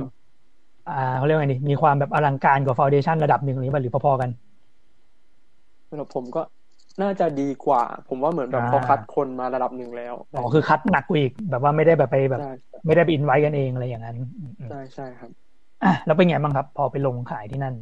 [0.87, 4.31] อ่าเขาเรียกว่าไงดีมีความแบบอลังการกว่าฟาวเดชั่นระดับหนึ่งหรือเปล่าหรือพอๆกัน
[5.89, 6.41] สำหรับผมก็
[7.03, 12.45] น่าจะดีกว่า ผมว่าเหมือนแบบอ่าเขาคัดคนมาระดับหนึ่งแล้วอ๋อคือคัดหนักกว่าอีก แบบว่าไม่ได้แบบไปแบบใช่
[12.87, 15.31] ไม่ได้ไปอินไว้กันเองอะไรอย่างนั้นอืมอืมใช่ใช่ครับ
[15.83, 17.75] อะแล้วเป็นไงบ้างครับ พอไปลงขายที่นั่น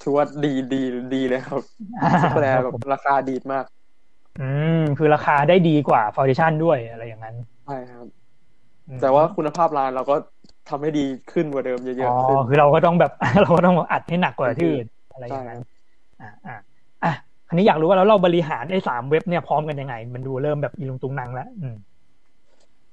[0.00, 0.82] ถือว่าดีดี
[1.14, 1.62] ดีเลยครับ
[2.20, 3.64] SuperRare แบบราคาดีมาก
[4.38, 4.40] อื
[4.70, 8.06] ม คือราคาได้ดีกว่า Foundation ด้วยอะไรอย่างนั้นใช่ครับ
[8.86, 10.14] อืมแต่ว่าคุณภาพร้านเราก็
[10.66, 13.10] ทำให้ดีขึ้นกว่าเดิมเยอ๋ออะๆขึ้นคือเราก็ต้องแบบ
[13.42, 15.60] เราก็ต้องอัดให้หนักกว่าที่อื่นอะไรอย่างนั้น
[16.20, 16.54] อ่า
[17.48, 21.76] อ่าอะอันนี้อยากรู้ว่าแล้วเราบริหารไอ้สามเว็บเนี่ยพร้อมกันยังไง มันดูเริ่มแบบอีลุงตุงนังแล้วอืม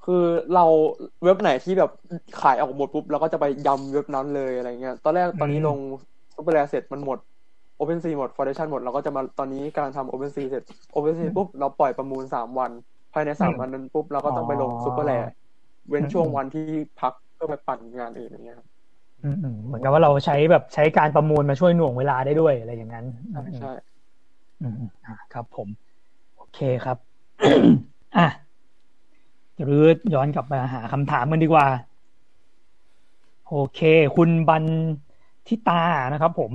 [0.03, 0.23] คือ
[0.53, 0.65] เรา
[1.23, 1.89] เว็บไหนที่แบบ
[2.41, 5.77] ขายออกหมดปุ๊บเราก็จะไปยำเว็บนั้นเลยอะไรเงี้ย ตอนแรกตอนนี้ลง
[6.35, 7.19] ซูเปอร์แลเสร็จมันหมด
[7.79, 12.71] OpenSea หมด Foundation หมด เราก็จะมาตอนนี้กำลังทำ OpenSea เสร็จ OpenSea ปุ๊บเราปล่อยประมูลสามวัน
[13.13, 15.11] ภายในสามวันนั้นปุ๊บเราก็ต้องไปลงซูเปอร์แล
[15.89, 16.63] เว้นช่วงวันที่
[16.99, 18.67] พักเพื่อไปปั่นงานอื่นอย่างเงี้ยครับ
[19.23, 23.92] อืมอืมเหมือนกับว่าเราใช้แบบใช้การประมูลมาช่วยหน่วงเวลาได้ด้วยอะไรอย่างนั้นใช่ใช่
[24.63, 25.69] อืมอืมอ่าครับผม
[26.35, 26.97] โอเคครับ
[28.17, 28.27] อะ
[29.67, 31.67] รืดย้อนกลับมาหาคำถามกันดีกว่า
[33.47, 33.79] โอเค
[34.15, 34.65] คุณบัน
[35.47, 35.73] ทิตา
[36.11, 36.51] นะครับ ผม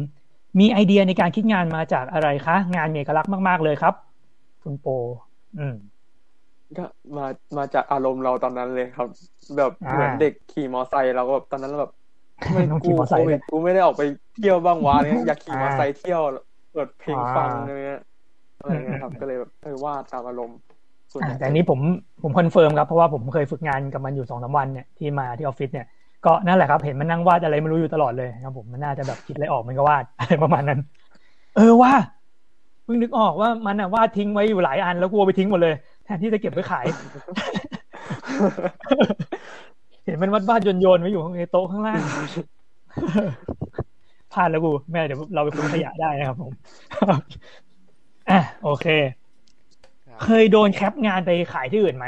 [0.58, 3.94] มีไอเดียในการคิดงานมาจากอะไรคะ งานมีเอกลักษณ์มาก ๆ เลยครับ
[4.62, 4.86] คุณโป
[5.58, 5.74] อืม
[6.76, 6.84] ก็
[7.16, 7.26] มา
[7.58, 9.08] มาจากอารมณ์เราตอนนั้นเลยครับ
[9.56, 11.92] แบบอ่าเหมือนเด็กขี่มอไซค์เราก็แบบตอนนั้นเราแบบ
[12.44, 14.02] ทำไมต้องขี่กูมอไซโคค์วิดกูไม่ได้ออกไป
[14.34, 16.20] เที่ยวบ้างวะเนี่ยอยากขี่อ่ามมอไซค์เที่ยว
[16.78, 18.02] เปิดเพลงอ่าฟังอะไรเงี้ย
[18.60, 20.58] อะไรเงี้ยครับอืมก็เลยแบบเออวาดตามอารมณ์
[21.12, 21.80] ส่วนใหอ่าญ่แต่อันนี้ผม
[22.22, 25.86] ผม confirm ครับเพราะว่าผมเคยฝึกงานกับมันอยู่สองสามวันเนี่ยที่มาที่ออฟฟิศเนี่ย
[26.24, 30.80] ก็นั่นแหละครับ เห็นมันนั่งวาดอะไรไม่รู้อยู่ตลอดเลยครับผมมันน่าจะแบบคิดอะไรออกมันก็วาดอะไรประมาณนั้น
[31.56, 31.92] เออว่า
[32.84, 35.74] เพิ่งนึกออกว่ามันอะวาดทิ้งไว้อยู่หลายอันแล้วกลัวไปทิ้งหมดเลย
[36.04, 36.86] แทนที่จะเก็บไว้ขาย
[40.04, 42.02] เห็นมันวาดวาดโยนโยนๆไว้อยู่ในโต๊ะข้างล่าง
[44.32, 46.52] พลาดแล้วกูแม่เดี๋ยวเราไปคุยขยะได้นะครับผม
[48.30, 48.86] อะโอเค
[50.08, 52.06] ครับเคยโดน cap งานไปขายที่อื่นไหม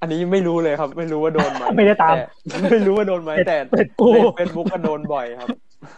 [0.00, 2.14] อันนี้ไม่รู้เลยครับ ไม่รู้ว่าโดนไหมไม่ได้ตาม
[2.48, 5.48] แต่ไม่รู้ว่าโดนไหมแต่เป็ดกูในเฟซบุ๊กก็โดนบ่อยครับ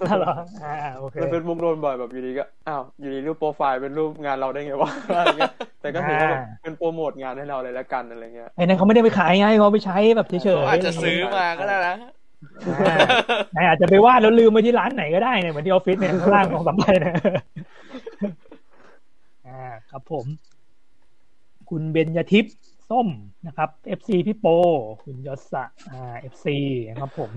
[0.00, 11.94] อ๋อเหรออ่าโอเคในเฟซบุ๊กโดนบ่อยแบบอยู่ดีก็อ้าวอยู่ดีรูปโปรไฟล์เป็นรูปงานเราได้ไงวะอะไรเงี้ยแต่ก็ถือว่าแบบเป็นโปรโมทงานให้เราเลยละกันอะไรเงี้ยไอ้นั่นเขาไม่ได้ไปขายไงเขาไปใช้แบบเฉยเขาๆอาจจะซื้อมาก็ได้นะ
[12.66, 12.96] อ่า
[13.52, 17.14] ไหนอาจจะไปวาดแล้วลืมไปที่ร้านไหนก็ได้เนี่ยเหมือนที่ออฟฟิศเนี่ยข้างล่างของสำไยเนี่ย
[19.46, 20.26] อ่าครับผม
[21.70, 22.56] คุณเบญญทิพย์
[22.90, 23.08] ส้ม
[23.46, 24.46] นะครับ FC พี่โป
[25.04, 26.46] คุณยศะอ่า FC
[26.90, 27.30] นะครับผม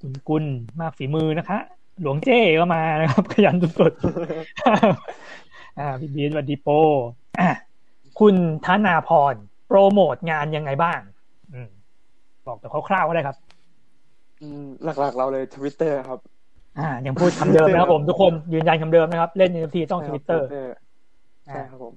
[0.00, 0.44] คุณกุล
[0.80, 1.58] มากฝีมือนะคะ
[2.00, 6.68] หลวงเจ้ก็มานะครับ ขยันสุดๆอ่าพี่บีนวัสดีโป
[7.40, 7.50] อะ
[8.20, 8.34] คุณ
[8.66, 9.34] ธนาพร
[9.66, 11.00] โปรโมทงานยังไงบ้าง
[11.52, 11.68] อืม
[12.46, 13.36] บอกแต่คร่าวๆก็ได้ครับ
[14.84, 16.18] หลักๆ เราเลยทวิตเตอร์ครับ
[16.78, 20.66] อ่ายังพูดคำเดิมนะครับผมทุกคนยืนยันคำเดิมนะครับ เล่น NFT ต้อง Twitter Twitter
[21.46, 21.94] ใช่ครับผม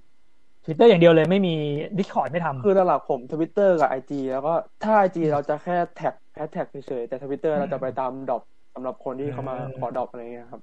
[0.65, 1.53] ทวิตเตอร์อย่างเดียวเลยไม่มี
[1.99, 8.41] Discord ไม่ทำคือหลักๆผมทวิตเตอร์กับ IG แล้วก็ถ้า IG เราจะแค่แท็กแฮชแท็กเฉยๆแต่ทวิตเตอร์เราจะไปตาม drop
[8.75, 10.61] สำหรับคนที่เขามาอืมขอ drop อะไรเงี้ยครับ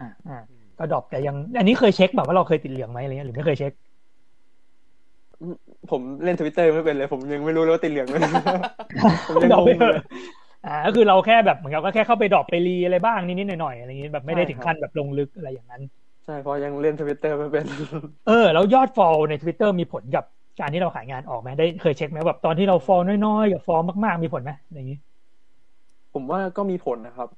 [0.00, 0.38] อ่าอ่า
[0.78, 3.72] ก็ drop แต่ยัง อันนี้เคยเช็คแบบว่าเราเคยติดเหลืองไหมอะไรเงี้ยหรือไม่เคยเช็ค
[5.90, 8.16] ผมเล่นทวิตเตอร์ไม่เป็นเลย ผมยังไม่รู้เลยว่าติดเหลืองไหม
[9.28, 10.00] ผมยังดรอปงไปงเถเลอะย
[10.66, 15.82] อ่าก็คือเราแค่แบบเหมือนกับก็แค่เข้าไปดรอปไปรีอะไรบ้างนิดๆหน่อยๆอะไรเงี้ยแบบไม่ได้ใช่ถึงครับขั้นแบบลงลึกอะไรอย่างนั้น
[16.24, 17.66] ใช่เพราะยังเล่นทวิตเตอร์ไม่เป็น
[18.24, 20.24] เออ แล้วยอดฟอลใน Twitter มีผลกับ
[20.58, 24.98] การที่เราขายงานออกไหมได้เคยเช็คไหมแบบตอนที่เราฟอลน้อยๆกับฟอลมากๆมีผลไหมอะไรอย่างนี้
[26.12, 27.28] ผมว่าก็มีผลนะครับ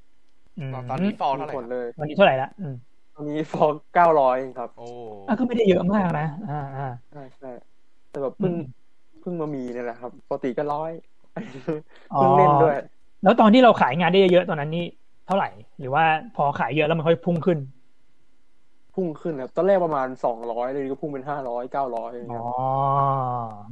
[0.56, 2.72] อืมตอนนี้ฟอลมีเท่าไหร่ผลเลยวันนี้เท่าไหร่ละอืม
[3.14, 4.84] ตอนนี้ฟอลเก้าร้อยครับ โอ้
[5.26, 7.48] อะก็ไม่ได้เยอะมากนะ อ่าอ่าใช่ใช่
[8.08, 8.78] แต่แบบเพิ่งอืม
[9.18, 10.90] เพิ่งมามีเนี่ยแหละครับปกติก็ร้อย
[12.10, 12.74] อ๋อเพิ่งเล่นด้วย
[13.22, 14.84] แล้วตอนที่เราขายงานได้เยอะๆตอนนั้นนี่
[15.26, 16.04] เท่าไหร่ หรือว่า
[16.36, 17.58] พอขายเยอะแล้วมันค่อยพุ่งขึ้น
[18.94, 22.44] พุ่งขึ้นครับตอนแรกประมาณสองร้อยเลยก็พุ่งเป็นห้าร้อยเก้าร้อยอ๋อ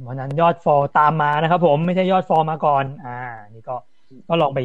[0.07, 3.19] วันนั้นยอดฟอลตามมานะครับ ผมไม่ใช่ยอดฟอลมาก่อน อ่า
[3.53, 3.75] นี่ก็
[4.29, 4.59] ก็ลองไป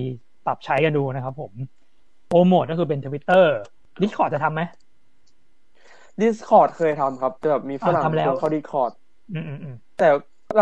[0.47, 1.53] ปรับใช้กันดูนะครับผม
[2.29, 4.63] โปรโมทก็คือเป็น Twitter Discord จะทำไหม
[6.21, 8.93] Discord เคยทำครับแต่แบบมีฝรั่งอ่าทำแล้วชวนเข้า Discord
[9.35, 10.09] อืมอืมอืมแต่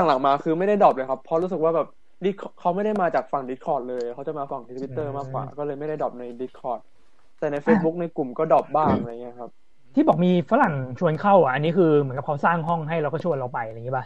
[0.07, 1.89] หลังๆมาคือไม่ได้ drop เลยครับเพราะรู้สึกว่าแบบ
[2.25, 6.81] Discord เขาไม่ได้มาจากฝั่ง Discord เลย เขาจะมาฝั่งทวิตเตอร์มากกว่า ก็เลยไม่ได้ drop ใน Discord
[7.39, 9.51] แต่ใน Facebook ในกลุ่มก็ drop บ้างอะไรเงี้ยครับ
[9.95, 14.05] ที่บอกมีฝรั่งชวนเข้าอะอันนี้คือเหมือนกับเขาสร้างห้องให้เราก็ชวนเราไปอะไรอย่างนี้ป่ะ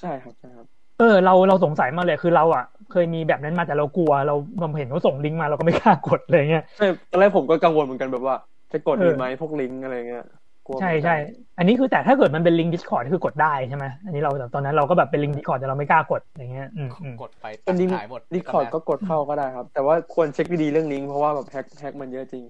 [0.00, 0.66] ใช่ครับใช่ครับ
[0.98, 8.36] เออเราเราสงสัยมากเลยคือเราอะ เคยมีแบบนั้นมาแต่เรากลัว เราเราเห็นเขาส่งลิงก์มาเราก็ไม่กล้ากดเลยเงี้ยใช่ตอนแรกผมก็กังวลเหมือนกันแบบว่า
[8.72, 10.43] จะกดเออดีไหมพวกลิงก์อะไรเงี้ยกลัว
[10.80, 11.16] ใช่เหมือนกันใช่
[11.58, 22.44] อันนี้คือแต่ถ้าเกิดมันเป็นลิงก์ Discord คือกดได้ใช่ไหมอันนี้เราแต่ตอนนั้นเราก็แบบเป็นลิงก์ Discord แต่เราไม่กล้ากดอย่างเงี้ยอืมอืมกดไปเป็ตันดลิงก์ขายหมดดิสคอร์ดก็กดเข้าก็ได้ครับ แต่ว่าควรเช็คดีๆเรื่องลิงก์เพราะว่าแบบแฮกแฮกมันเยอะจริง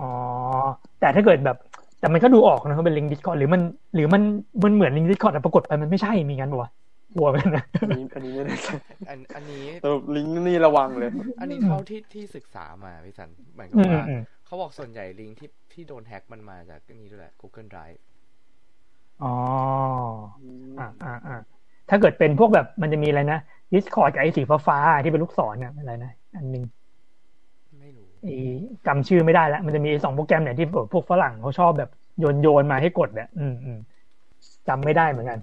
[0.00, 0.10] อ๋อ
[1.00, 1.56] แต่ถ้าเกิดแบบ
[2.00, 3.62] แต่มันก็ดูออกนะเขาเป็นลิงก์ Discord หรือมัน
[3.94, 4.22] หรือมัน
[4.62, 6.70] มันเหมือนลิงก์ Discord แต่ปรากฏไปมันไม่ใช่มีงั้นปะวะ
[7.14, 8.68] กลัวเหมือนกันนะอันนี้อันนี้ไม่แน่ใจ
[9.08, 11.10] อันอันนี้แต่แบบลิงก์นี่ระวังเลย
[11.40, 17.98] อันนี้เท่าที่ที่ศึกษามาพี่สันหมายความอืมว่าอืมเขาบอกส่วนใหญ่ลิงก์ที่ ที่โดนแฮ็กมันมาจากนี่ด้วยแหละ Google Drive
[19.20, 19.26] อ๋อ
[20.76, 21.32] อ่าอ่าอ่า
[21.88, 23.36] ถ้าเกิดเป็นพวกแบบมันจะมีอะไรนะ
[23.74, 26.62] Discord กับไอ้สีฟ้าๆที่เป็นลูกศรเนี่ยอะไรนะอันหนึง
[27.80, 28.30] ไม่รู้ไอ้
[28.86, 33.76] จำชื่อไม่ได้แล้ว มันจะมีสองโปรแกรมเนี่ยที่พวกฝรั่งเขาชอบแบบโยนโยนมาให้กดเนี่ยอืมอืม
[34.68, 35.38] จำไม่ได้เหมือนกัน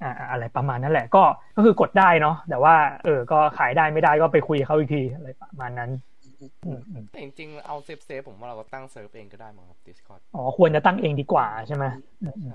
[0.00, 1.18] อ่าอ่าอะไรประมาณนั้นแหละ ก็
[1.54, 6.05] ก็คือกดได้เนาะแต่ว่า เออ ก็ขายได้ไม่ได้ก็ไปคุยกับเขาอีกทีอะไรประมาณนั้นอืมอืม
[7.10, 11.84] แต่จริงๆ เอา safe safe ผมว่าเราก็ตั้งเซิร์ฟเองก็ได้มั้งครับ Discord อ๋อ ควรจะตั้งเองดีกว่าใช่ไหม
[12.22, 12.52] อืมอืม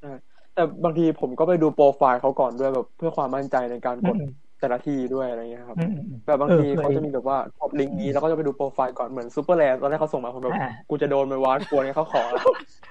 [0.00, 0.10] ใช่
[0.54, 10.58] แต่บางทีผมก็ไปดูโปรไฟล์เขาก่อนด้วยแบบเพื่อความมั่นใจในการกดอืมแต่ละที่ด้วยอะไรเงี้ยครับอืมอืมอืมแบบบางเออทีเคยเขาจะมีแบบว่า top ลิงก์นี้แล้วก็จะไปดูโปรไฟล์ก่อนเหมือน SuperRare ตอนแรกเขาส่งมาผมแบบอ่า
[10.88, 12.20] กูจะโดนไหมวะกลัวเนี่ยเขาขอ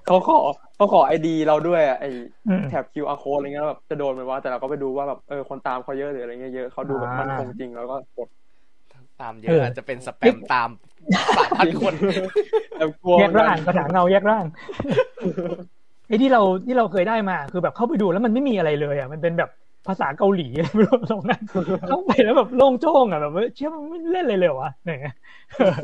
[0.05, 0.37] เขาขอ
[0.75, 2.05] เขาขอไอดีเราด้วยอะไอ
[2.47, 8.29] อืมแท็บ QR code อะไรเงี้ยแล้วแบบจะโดนไหมวะแต่เราก็ไปดูว่าแบบเออคนตามเขาเยอะหรืออะไรเงี้ยเยอะเขาดูแบบอ่ามัมันคงจริงแล้วก็กด
[9.21, 10.69] ตามเยเออะออาจจะเป็นสแปมตาม
[11.37, 11.93] สามพันคน
[12.79, 14.45] แบบกลัวแยกร่างภาษาเงาแยกร่าง
[16.07, 19.49] ไอ้ที่เราที่เราเคยได้มาคือแบบเข้าไปดูแล้วมันไม่มีอะไรเลยอะมันเป็นแบบ
[19.87, 21.41] ภาษาเกาหลีอะไรไม่รู้ตรงนั้น
[21.87, 25.15] เข้าไปแล้วแบบโล่งโจ้งอะแบบว่าเชื่อมันไม่เล่นเลยเลยเหรอวะอะไรเงี้ย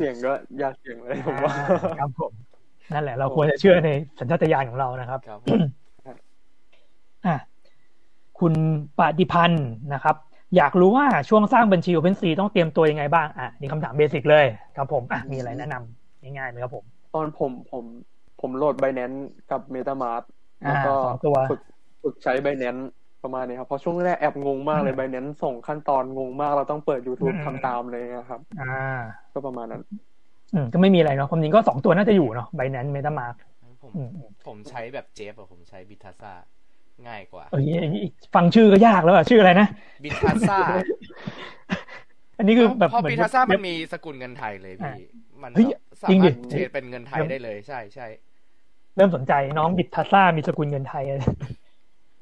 [0.00, 2.32] สียงก็ยากเสียงเลยผมว่าอ่าครับผม
[2.92, 5.40] นั่นแหละ เราควรจะเชื่อในสัญชาตญาณของเรานะครับครับ
[7.26, 7.36] อะ
[8.38, 8.52] คุณ
[8.98, 10.16] ปฏิพันธ์นะครับ
[10.56, 14.46] อยากรู้ว่าช่วงสร้างบัญชี OpenSea ต้องเตรียมตัวยังไงบ้าง อะนี่คำถามเบสิกเลย
[14.76, 16.84] ครับผมอะมีอะไรแนะนำง่ายๆไหมครับผม
[17.14, 17.84] ตอนผมผม
[18.40, 19.18] ผมโหลด Binance
[19.50, 20.22] กับ MetaMask
[20.64, 21.60] อ่าแล้วก็สองตัวฝึก
[22.02, 22.82] ฝึกใช้ Binance
[23.22, 29.00] ประมาณนี้ครับ เพราะช่วงแรกแอบงงมากเลยอืม Binance ส่งขั้นตอนงงมาก เราต้องเปิด YouTube อืมทำตามเลยนะครับ อ่า
[29.32, 29.82] ก็ประมาณนั้น
[30.54, 33.36] อืมก็ไม่มีอะไรเนาะความจริงก็สองตัวน่าจะอยู่เนาะ Binance MetaMask
[33.82, 36.32] ผมอืมอืมผมใช้แบบเจฟอะผมใช้บิทัสซา
[37.08, 37.64] ง่ายกว่าเอ้ย
[38.34, 39.68] ฟังชื่อก็ยากแล้วอะชื่ออะไรนะ
[40.04, 40.58] บิทัสซา
[42.38, 44.94] อันนี้คือแบบเพราะเหมือนบิทัสซามัเว็นบมีสกุลเงินไทยเลยพี่
[45.42, 45.66] มันเฮ้ย
[46.02, 48.06] สาจริงดิมารถเทรดเป็นเงินไทยได้เลยใช่ใช่
[48.96, 51.22] เริ่มสนใจน้องบิดทัสซ่ามีสกุลเงินไทยอะไร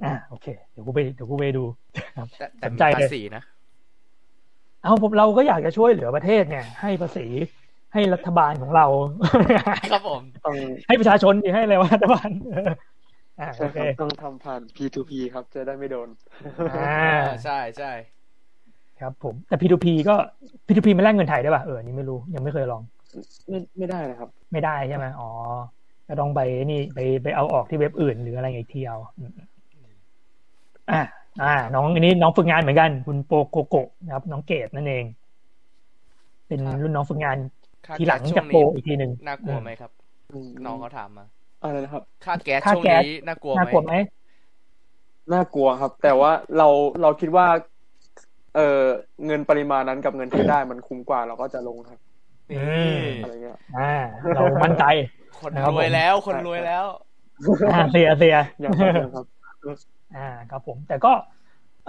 [0.04, 1.64] อ่าโอเค เดี๋ยวกูไปเดี๋ยวกูไปดู
[2.16, 3.42] ครับแต่แต่สนมีใจเลยภาษีนะ
[4.82, 7.26] เอาผมเราก็อยากจะช่วยเหลือประเทศเนี่ย ให้ภาษี
[7.92, 8.86] ให้รัฐบาลของเรา
[9.92, 10.54] ครับผมต้อง
[10.88, 12.74] ให้ประชาชนดิให้อะไรวะรัฐบาลเอออ่า
[13.56, 16.08] ใช่โอคเครับต้องทำผ่าน P2P ครับ จะได้ไม่โดน
[16.72, 17.92] อ่าใช่ใช่
[19.00, 20.14] ครับผมแต่ P2P ก็
[20.66, 22.82] P2P ไม่แลกเงินไทยได้ป่ะเอออันนี่ไม่รู้ยังไม่เคยลอง
[23.48, 25.28] ไม่ไม่ได้นะครับ ไม่ได้ใช่ไหมอ๋อ
[26.08, 29.32] ก็ต้องไปนี่ไปไปเอาออกที่เว็บอื่นหรืออะไรอีกทีเอาอืม
[30.90, 31.00] อ่า
[31.42, 35.04] อ่า น้องอันนี้น้องฝึกงานเหมือนกัน คุณโปโกโกะนะครับ น้องเกดนั่นเอง
[36.48, 37.36] เป็นรุ่นน้องฝึกงาน
[37.86, 39.90] ค่าทีหลังแก๊สจากช่วโปรนี้อีกทีหนึ่งน่ากลัวไหมครับ
[40.32, 41.24] อืมน้องเขาถามมา
[41.62, 43.94] อะไรนะครับ ค่าแก๊สค่าช่วงแก๊สนี้น่ากลัวไหน่ามกลัวไหม
[45.32, 46.68] น่ากลัวครับ แต่ว่าเรา
[47.02, 47.46] เราคิดว่า
[48.56, 48.82] เออ
[49.26, 51.98] เงินปริมาณนั้นกับเงินที่ได้มันคุ้มกว่าเราก็จะลงครับ
[52.50, 52.58] นี่
[53.22, 53.92] อะไรเงี้ยอ่า
[54.36, 54.84] เรามั่นใจ
[55.40, 56.84] คนนะครับรวยผมแล้ว คนรวยแล้ว
[57.72, 59.26] อ่าเสียเสียอย่างนั้นครับ
[60.16, 61.12] อ่าครับผม แต่ก็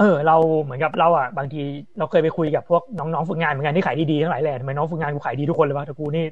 [0.02, 1.62] เออเราเหมือนกับเราอะบางที
[2.00, 6.26] เราเคยไปคุยกับพวกน้องๆฝึกงานเหมือนกันที่ขายดีๆทั้งหลายแหล่ทำไมน้องฝึกงานกูขายดีทุกคนเลยวะแต่กูนี่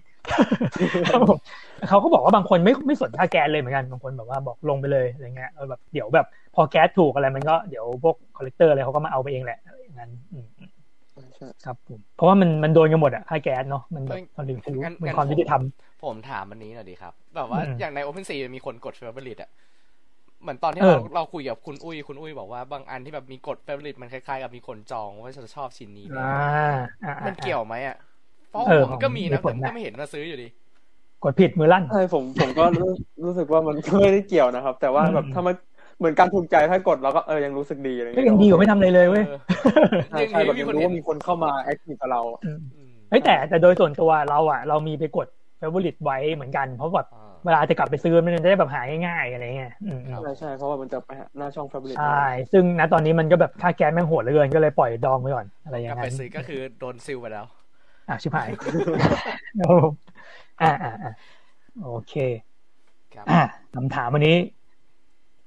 [1.09, 1.37] ครับผม
[1.89, 10.47] เขาก็บอกว่าบางคนไม่ไม่สนค่าแก๊สเลยเหมือนกันบางคนแบบว่าบอกลงไปเลยอะไรเงี้ยเออแบบเดี๋ยวแบบ พอแก๊สถูกอะไรมันก็เดี๋ยวพวก collector อะไรเขาก็มาเอาไปเองแหละอะไรอย่างนั้นอืม
[11.37, 15.61] ใช่ครับผมเพราะว่ามันมันโดนกันหมดอะค่าแก๊สเนาะมันแบบเอ้ยมันถึงรู้งั้นเป็นงั้นความยุติธรรม
[16.05, 19.49] ผมถามอันนี้หน่อยดีครับ แบบว่าอืมอย่างใน OpenSea มีคนกด favorite อะ
[20.41, 26.29] เหมือนตอนที่เออเราเราคุยกับคุณอุ้ยคุณอุ้ยบอกว่าบางอันที่แบบมีกด favorite มันคล้ายๆกับมีคนจองว่าจะชอบชิ้นนี้ไหมอ่า
[27.03, 27.97] อ่าอ่ามันเกี่ยวไหมอะ
[28.49, 30.47] เพราะเออผมก็มีนะมีผแต่ลผมนะก็ไม่เห็นมาซื้ออยู่ดี
[31.23, 32.89] กดผิดมือลั่นใช่ผมผมก็รู้
[33.25, 35.55] รู้สึกว่ามันก็ไม่ได้เกี่ยวนะครับ แต่ว่าแบบอืมถ้ามัน
[35.97, 39.39] เหมือนการถูกใจถ้ากดเราก็เออยังรู้สึกดีอะไรก็เงี้ยยังดีกว่าไม่ทำอะไรเลยเว้ยเออ
[40.09, 45.27] ใช่ใช่แบบยังรู้ว่ามีคนเข้ามาแอคทีฟกับเราอืมเฮ้ยแต่แต่โดยส่วนตัวเราอะ เรามีไปกด
[45.59, 52.05] favorite ไว้เหมือนกัน เพราะแบบอ่าเวลาจะกลับไปซื้อมันจะได้แบบหาง่ายๆอะไรเงี้ยอืมครับใช่ใช่เพราะว่ามันจะไปหาหน้าช่อง Fabric ใช่
[52.51, 57.45] ซึ่งณตอนนี้มันก็แบบค่าแก๊สแม่งโหดเหลือเกินก็เลยปล่อยดองไปก่อนอะไรอย่างกลับนั้ไปนซื้อก็คือโดนซิลไปแล้ว
[58.09, 58.47] อะชิบหาย
[59.57, 59.93] ครับผม
[60.61, 61.11] อ่าอ่าอ่า
[61.83, 62.13] โอเค
[63.15, 63.41] ครับอ่า
[63.75, 64.35] คำถามวันนี้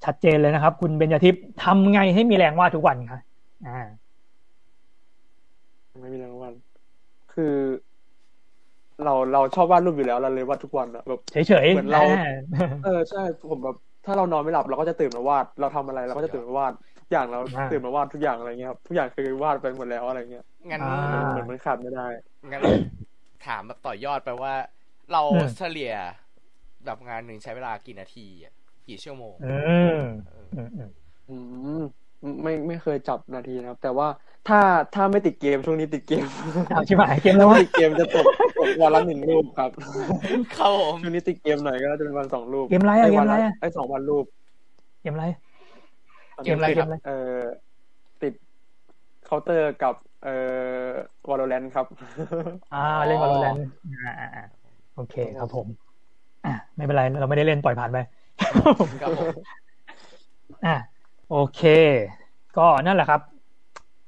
[0.05, 3.21] ชัดเจนเลยนะครับ คุณเบญจทิพย์ทำไงให้มีแรงวาดทุกวันคะ
[3.67, 3.79] อ่า
[6.01, 6.55] ไม่มีรางวัล
[7.35, 7.55] คือ
[9.05, 11.99] เราเราชอบวาดรูปอยู่แล้วเราเลยวาดทุกวันอะแบบเฉยๆเหมือนเราอ่
[12.81, 13.19] เออใช่
[13.51, 13.75] ผมแบบ
[14.05, 20.87] ถ้าเรานอนไม่หลับเราก็จะตื่นมาวาด เราทำอะไรเราก็จะตื่นมาวาดทุกอย่างเราอ่าตื่นมาวาดทุกอย่างอะไรเงี้ยครับทุกอย่างคือวาดไปหมดแล้วอะไรเงี้ยงั้นอ่า
[21.29, 22.03] เหมือนมันขาดไม่ได้
[22.53, 22.65] งั้น
[23.47, 24.55] ถามแบบต่อยอดไปว่า
[25.13, 25.93] เราอืมเฉลี่ย
[26.85, 28.53] แบบงานหนึ่งใช้เวลากี่นาทีอะ
[28.89, 29.89] กี่ชั่วโมงอืม
[30.53, 30.89] อืมอืม
[31.29, 31.33] อื
[31.77, 34.09] มไม่ไม่เคยจับนาทีนะครับ แต่ว่า
[34.49, 34.61] ถ้า
[34.95, 36.25] ถ้าไม่ติดเกมช่วงนี้ติดเกม
[36.75, 38.27] เอาชิบหายเกมแล้ถ้าวไม่วะติดเกมจะตก
[38.59, 39.71] ตกวันละหนึ่งรูปครับ
[40.55, 44.25] เข้าผมช่วงนี้ติดเกมหน่อยก็จะเป็นวันสองรูปเกมอะไรอะอ้เกมวันอะไรละอะไอ้สองวันรูป
[45.03, 45.27] เกมอะไร
[46.45, 47.41] เกมอะไรครับเอ่อ
[48.23, 48.33] ติด
[49.25, 50.35] เคาน์เตอร์กับเอ่
[50.87, 50.91] อ
[51.29, 51.87] วอลเลนครับ
[52.75, 53.57] อ่าเล่นวอลเลน
[54.05, 54.45] อ่าอ่าอ่า
[54.95, 55.67] โอเคครับผม
[56.47, 57.99] อ่าไม่เป็นไรเราไม่ได้เล่นปล่อยผ่านไป
[59.03, 59.33] ครับผม
[60.67, 60.77] อะ
[61.31, 61.61] โอเค
[62.57, 63.32] ก็นั่นแหละครับ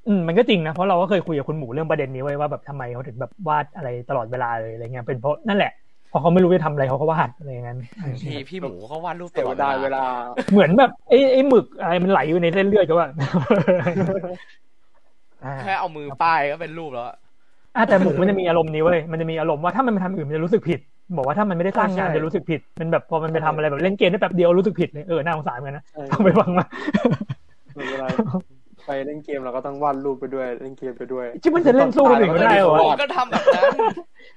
[0.07, 5.71] อืมมันก็จริงนะ เพราะเราก็เคยคุยกับคุณหมูเรื่องประเด็นนี้ไว้ว่าแบบทำไมเขาถึงแบบวาดอะไรตลอดเวลาเลยอะไรเงี้ยเป็นเพราะนั่นแหละ
[6.11, 10.05] พอเขาไม่รู้จะทำอะไรเขาก็วาดอะไรอย่างนั้นอืมพี่พี่หมูเขาวาดรูปตเสียลอดดายเวเวลาลา
[10.51, 13.07] เหมือนแบบไอ้ไอ้หมึกอะไรมันไหลอยู่ในเส้นเลือดก็ว่า
[15.43, 17.15] ออ่าแค่เอามือป้ายก็เป็นรูปแล้วอะ
[17.75, 20.79] อะแต่หมูมันจะมีอารมณ์นี้เว้ยมันจะมีอารมณ์ว่าถ้ามันไปทำอื่นมันจะรู้สึกผิด
[21.17, 26.65] บอกว่าถ้ามันไม่ได้สร้างงานใช่จะรู้สึกผิดมันแบบพอมันไปทำอะไรแบบเล่นเกมได้แป๊บเดียวรู้สึกผิดเลยเออน่าสงสารเหมือนกันนะใช่ต้องไปฟังมา
[28.85, 33.77] ไม่เป็นไรไปเล่นเกมเราก็ต้องวาดรูปไปด้วยเล่นเกมไปด้วยจริงมันจะเล่นสู้คนอื่นไม่ได้เหรอผมวะก็ทำแบบนั้น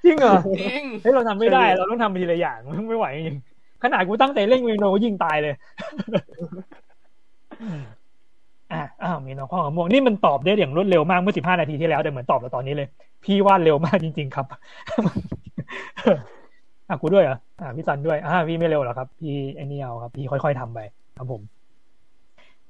[0.05, 3.39] จริงเหรอจริงเฮ้ยเราทำไม่ได้ เราต้องทำไปทีละอย่างไม่ไหวจริง
[3.83, 5.55] ขนาดกูตั้งใจเล่นเมโนก็ยิงตายเลย
[7.63, 7.81] อืม
[8.73, 12.89] อะอ้าวมีน้องข้อมะม่วงนี่มันตอบได้อย่างรวดเร็วมากเมื่อสิบห้านาทีที่แล้วแต่เหมือนตอบเราตอนนี้เลย
[13.25, 14.47] พี่วาดเร็วมากจริง ๆ ครับ
[16.89, 20.79] อะกูด้วยเหรออะพี่ซันด้วยอ่าพี่ไม่เร็วหรอกครับ พี่ไอ้นี่เอาครับ พี่ค่อย ๆทำไป
[21.17, 21.43] ครับผม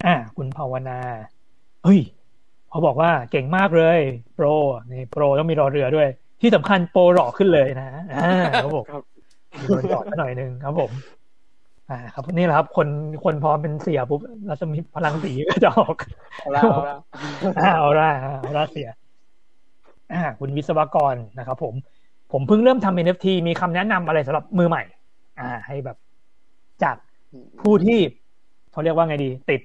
[0.07, 0.99] อ่า คุณภาวนา
[1.85, 2.01] เฮ้ย
[2.71, 3.99] เขาบอกว่าเก่งมากเลย
[4.35, 4.47] โปร
[4.93, 6.09] นี่โปรต้องมีรอเรือด้วย
[6.41, 8.31] ที่สำคัญโปรหล่อขึ้นเลยนะอ่า
[8.63, 9.03] ครับผมครับ
[9.61, 10.91] มีคนจอดมาหน่อยหนึงครับผม
[11.91, 12.89] อ่าครับนี่แหละครับ คน
[13.25, 15.97] คนพอเป็นเสียปุ๊บรัศมีพลังสีก็จะออก
[16.39, 16.97] เอาละเอาละ
[17.61, 18.11] อ่าเอาละ
[18.41, 18.89] เอาละเสีย
[20.13, 21.75] อ่าคุณวิศวกรนะครับผม
[22.33, 24.83] ผมเพิ่งเริ่มทำ NFT มีคำแนะนำอะไรสำหรับมือใหม่
[25.41, 25.97] อ่า ให้แบบ
[26.83, 26.97] จาก
[27.61, 27.99] ผู้ที่
[28.73, 29.61] เขาเรียกว่าไงดี ติด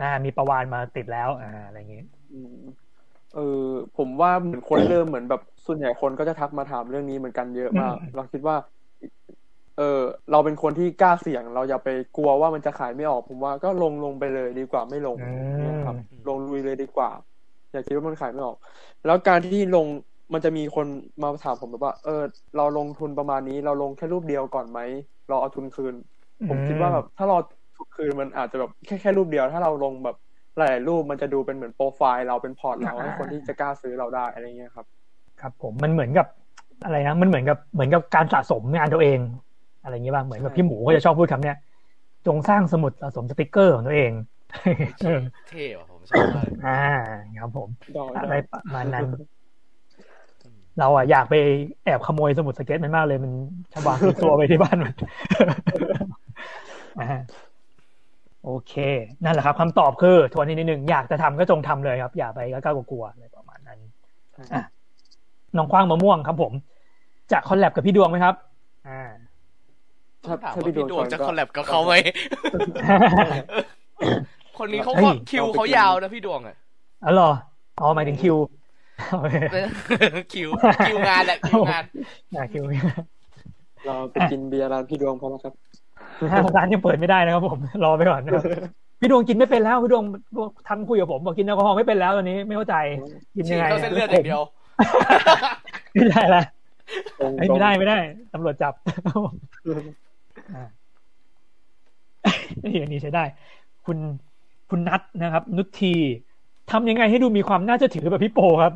[0.00, 2.48] อ่า มีประวานมาติดแล้ว อ่า อะไรอย่างเงี้ยอืม
[3.30, 3.40] เออ
[3.94, 8.56] ผมว่าเหมือนคนเริ่มเหมือนแบบส่วนใหญ่คนก็จะทักมาถามเรื่องนี้เหมือนกันเยอะมากอืมเราคิดว่า
[9.74, 9.82] เออ
[10.30, 15.20] เราเป็นคนที่กล้าเสี่ยง เราอย่าไปกลัวว่ามันจะขายไม่ออก ผมว่าก็ลงลงไปเลยดีกว่าไม่ลงอื
[15.66, 17.10] นะครับมลงลุยเลยดีกว่า
[17.70, 18.56] อย่าคิดว่ามันขายไม่ออก
[19.04, 19.86] แล้วการที่ลง
[20.32, 20.86] มันจะมีคน
[21.22, 22.12] มาถามผมแบบว่า เออ
[22.54, 24.80] เราลงทุนประมาณนี้ เราลงแค่รูปเดียวก่อนไหม
[25.28, 25.94] เราเอาทุนคืน
[26.46, 27.36] ผมคิดว่าแบบถ้าเรา
[27.82, 30.16] ทุนคืนมันอาจจะแบบแค่แค่รูปเดียว ถ้าเราลงแบบ
[30.56, 34.86] หลายๆรูปมันจะดูเป็นเหมือนโปรไฟล์เราเป็นพอร์ตเราให้คนที่จะกล้าซื้อเราได้อะไรเงี้ยครับ
[35.40, 36.26] ครับผมมันเหมือนกับ
[36.84, 39.18] อะไรนะมันเหมือนกับเหมือนกับการสะสมงานตัวเอง
[39.82, 41.56] อะไรอย่างเงี้ยบ้างเหมือนกับใช่พี่หมูก็จะชอบพูดคำเนี้ย
[42.26, 44.12] จงสร้างสมุดสะสมสติกเกอร์ของตัวเอง
[45.04, 46.80] เออเท่ว่ะผมชอบมากเลยอ่า
[47.40, 49.04] ครับผมได้อะไรได้ประมาณนั้น
[50.78, 51.34] เราอะอยากไป
[51.84, 53.32] แอบขโมยสมุดสเก็ตมันมากเลยมัน
[53.72, 54.94] ชวางติดตัวไปที่บ้านมัน
[57.00, 57.08] อ่า
[58.44, 58.72] โอเค
[59.24, 63.78] นั่นแหละครับคำตอบคือทวนทีนิดหนึ่งอยากจะทำก็จงทำเลยครับ อย่าไปกล้ากลัวๆอะไรประมาณนั้น
[64.54, 64.62] อะ
[65.56, 66.52] น้องคว้างมะม่วงครับผม
[67.32, 68.34] จะ collab กับพี่ดวงไหมครับ
[68.86, 68.92] อ่า
[70.26, 71.94] ถ้าถามถ้าว่าพี่ดพี่วงดวงชนจะก็ collab กับเขาไหม
[74.58, 76.56] คนนี้เขาเฮ้ก็ยคิวเขายาวนะพี่ดวงอะ
[77.04, 77.30] อ๋อเหรอ
[77.78, 78.36] อ๋อหมายถึงคิว
[79.20, 79.36] โอเค
[80.32, 80.48] คิว
[80.84, 81.84] คิวงานแหละคิวงาน
[82.34, 82.64] อ่าคิว
[83.84, 85.54] เราไปกินเบียร์ร้านพี่ดวงพอแล้วครับ
[86.56, 88.44] ร้านยังเปิดไม่ได้นะครับผมรอไปก่อนนะครับ
[89.00, 90.04] พี่ดวงกินไม่เป็นแล้วพี่ดวง
[90.66, 92.76] ทันคุยกับผมบอกกินแอลกอฮอล์ไม่เป็นแล้วตอนนี้ไม่เข้าใจ
[93.36, 94.42] กินฉียังดไงเข้าเส้นเลือดอย่างเดียว
[95.94, 96.42] ไม่ได้ละ
[97.20, 97.98] ตรงเอ้ยไม่ได้ไม่ได้
[98.32, 98.74] ตำรวจจับ
[100.54, 100.66] อ่า
[102.64, 103.24] นี่อันนี้ใช้ได้
[103.86, 103.98] คุณ
[104.70, 105.94] คุณนัทนะครับ นุชที
[106.70, 108.72] ทำยังไงให้ดูมีความน่าจะถือแบบพี่โปครับ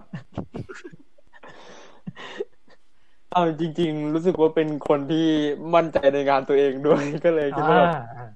[3.37, 5.27] เอาจริง ๆ รู้สึกว่าเป็นคนที่
[5.75, 8.29] มั่นใจในงานตัวเองด้วยก็เลยคิดว่าแบบอ่า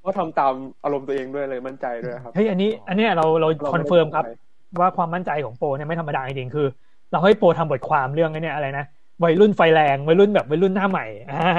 [0.00, 0.54] เพราะทำตาม
[0.84, 6.66] อารมณ์ตัวเองด้วยเลยมั่นใจด้วยครับเฮ้ยอันนี้ อันเนี้ยเราเราเรา confirm ครับไได้ว่าความมั่นใจของโปรเนี่ยไม่ธรรมดาจริงๆคือ
[7.12, 8.84] เราให้โปรทำบทความเรื่องไอ้เนี่ยอะไรนะ
[9.24, 11.52] วัยรุ่นไฟแรงวัยรุ่นแบบวัยรุ่นหน้าใหม่อ่า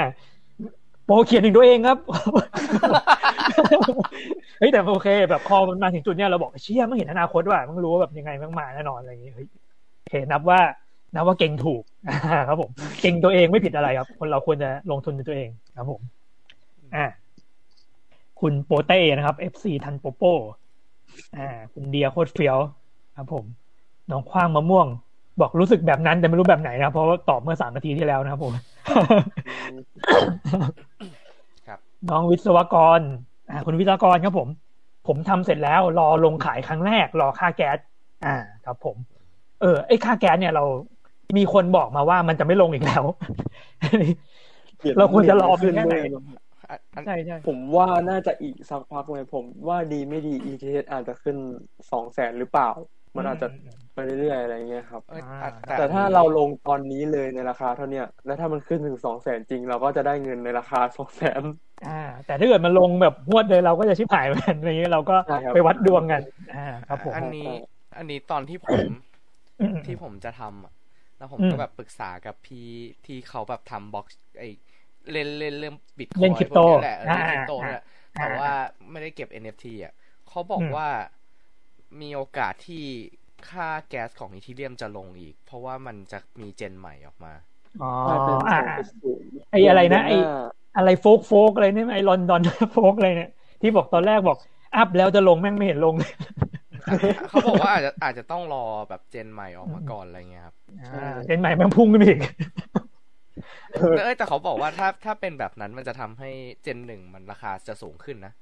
[1.06, 1.98] โปรเขียนถึงตัวเองครับ
[4.60, 9.48] เฮ้ยแต่โอเคแบบพอมันมาถึงจุดเนี้ยเราบอกเชี่ยมันเห็นอนาคตว่ามันรู้ว่าแบบยังไงมันมาแน่นอนอะไรอย่างงี้เฮ้ย
[10.00, 10.60] โอเคนับว่า
[11.14, 16.02] นับว่าเก่งถูกอ่าครับผมเก่งตัวเองไม่ผิดอะไรครับ คนเราควรจะลงทุนในตัวเองครับผม
[16.96, 17.06] อ่า
[18.42, 20.24] คุณโปเต้นะครับ FC ทันโปโป
[21.38, 22.58] อ่า คุณเดียโคตรเฟี้ยว
[23.18, 23.46] ครับผม
[24.12, 24.88] น้องคว้างมะม่วง
[25.42, 28.54] บอกรู้สึกแบบนั้นแต่ไม่รู้แบบไหนนะเพราะว่าตอบเมื่อสามนาทีที่แล้วนะครับผม
[31.68, 31.80] ครับ
[32.10, 33.00] น้องวิศวกร
[33.50, 34.48] อ่าคุณวิศวกรครับผม
[35.08, 37.78] ผมทำเสร็จแล้ว รอลงขายครั้งแรก รอค่าแก๊ส
[38.26, 38.36] อ่า
[38.66, 38.96] ครับผม
[39.62, 40.64] เออไอ้ค่าแก๊สเนี่ยเรา
[41.38, 43.04] มีคนบอกมาว่ามันจะไม่ลงอีกแล้ว
[44.98, 45.96] เราควรจะรอไปแค่ไหน
[46.70, 51.38] อันอันใช่ใช่ผมว่าน่าจะอีกสักพักเลยผมว่าดีไม่ดี ETH อาจจะขึ้น
[51.92, 52.70] สองแสนหรือเปล่า
[53.16, 53.48] มันอาจจะ
[53.94, 61.42] ไปเรื่อยๆอะไรเงี้ยครับเอ้ยอ่าอะแต่ถ้าเราลงตอนนี้เลยในราคาเท่าเนี้ยแล้วถ้ามันขึ้นถึงสองแสนจริง เราก็จะได้เงินในราคาสองแสน
[61.88, 66.22] อ่า แต่ถ้าเกิดมันลงแบบงวดเลยเราก็จะชิบหายเหมือนกันอะไรอย่างเงี้ยเราก็ใช่ครับไปวัดดวงกัน
[66.56, 67.50] อ่า ครับผมอันนี้
[67.98, 68.86] อันนี้ตอนที่ผม
[69.62, 70.72] อืมที่ผมจะทำอะ
[71.18, 72.68] แล้วผมอืมก็แบบปรึกษากับพี่
[73.06, 74.44] ที่เขาแบบทำบ็อกซ์ไอ
[75.12, 77.82] เล่นเล่นเรื่องบิตคอยเล่นคริปโตแหละเออเล่นคริปโตอ่าเนี่ย
[78.16, 78.50] อ่าแต่ว่า
[78.92, 79.94] ไม่ได้เก็บ NFT อะ
[80.28, 80.88] เขาบอกอืมว่า
[82.02, 82.86] มีโอกาสที่
[83.50, 87.34] ค่าแก๊สของอีทีเรียมจะลงอีก เพราะว่ามันจะมีเจนใหม่ออกมา
[87.80, 90.14] อ๋อใช่เป็นอ่าสองจุดศูนย์ไอ้อะไรนะไอ้
[90.76, 92.42] อะไรโฟกโฟกอะไรเนี่ยไอ้ลอนดอน
[92.74, 93.30] โฟกอะไรเนี่ย
[93.62, 94.38] ที่บอกตอนแรกบอก
[94.76, 95.96] อัพแล้วจะลงแม่งไม่เห็นลง
[96.88, 102.22] เลยเขาบอกว่าอาจจะอาจจะต้องรอแบบเจนใหม่ออกมาก่อนอะไรเงี้ยครับอ่าเจนใหม่แมันพุ่งขึ้นไปอีก
[103.72, 106.30] เอ้ยแต่เขาบอกว่าถ้าถ้าเป็นแบบนั้นมันจะทำให้
[106.64, 108.34] เจนหนึ่งมันราคาจะสูงขึ้นนะ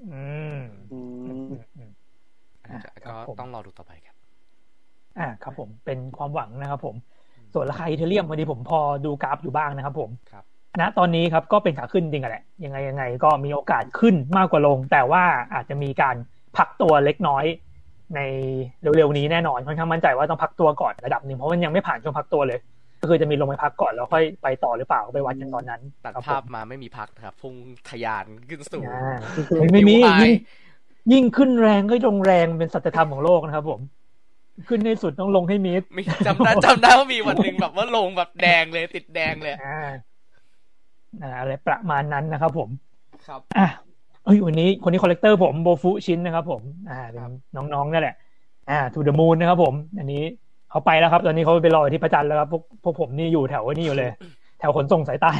[0.00, 0.22] อื
[0.54, 0.54] ม
[0.90, 0.96] อื
[1.52, 1.90] มอืม
[2.64, 4.16] อาจจะครัก็บผมต้องรอดูต่อไปครับ
[5.18, 6.96] อ่าครับ ผมเป็นความหวังนะครับ ผม
[7.52, 10.44] ส่วนราคาอีเทเรียมวันนี้ผมพอดูกราฟอยู่บ้างนะครับ ผมครับ
[10.80, 15.24] ณตอนนี้ครับก็เป็นขาขึ้นจริงอะแหละ ยังไงยังไง ก็มีโอกาสขึ้นมากกว่าลง แต่ว่า
[15.54, 16.16] อาจจะมีการ
[16.56, 17.44] พักตัวเล็กน้อย
[18.16, 18.20] ใน
[18.82, 22.58] เร็วๆนี้แน่นอนค่อนข้างมั่นใจว่าต้องพักตัวก่อนระดับหนึ่งเพราะมันยังไม่ผ่านช่วงพักตัวเลย
[23.00, 27.54] ก็คือจะมีลงไปพักก่อนแล้วค่อยไปต่อหรือเปล่าก็ไปวัดกันตอนนั้นตัดครับภาพผมมาไม่มีพักนะครับพุ่ง
[27.88, 29.16] ทะยานขึ้นสู่อ่า
[29.72, 30.34] ไม่มีนิวไฮยิ่ง
[31.12, 33.80] ยิ่งขึ้นแรงก็ลงแรงเป็นสัจธรรมของโลกนะครับ ผม
[34.68, 39.80] ขึ้นในสุดต้องลงให้มิดมีจำได้จำได้ว่ามีวันหนึ่งแบบว่าลงแบบแดงเลยติดแดงเลยอ่า
[41.22, 42.68] อ่าอะไรประมาณนั้นนะครับผม
[43.26, 43.68] ครับอะ
[44.28, 48.16] เอ้ยวันนี้คนนี้ collector ผมโบฟุชินนะครับ ผมอ่าเป็นครับน้องๆนั่นแหละ
[48.70, 50.22] อ่า to the moon นะครับผม อันนี้
[50.70, 54.10] เขาไปแล้วครับ ตอนนี้เขาไปรออยู่ที่พระจันทร์แล้วครับพวกพวกผมนี่อยู่แถวนี่อยู่เลย
[54.58, 55.32] แถวขนส่งสายใต้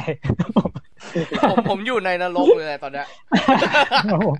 [1.49, 3.07] ผมผมอยู่ในนรกเลยตอนเนี้ย
[4.11, 4.35] ครับผม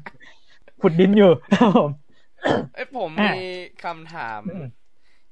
[0.81, 1.89] ขุดดินอยู่ครับผม
[2.75, 3.45] เอ้ยผมอะมี
[3.83, 4.65] คำถามอืม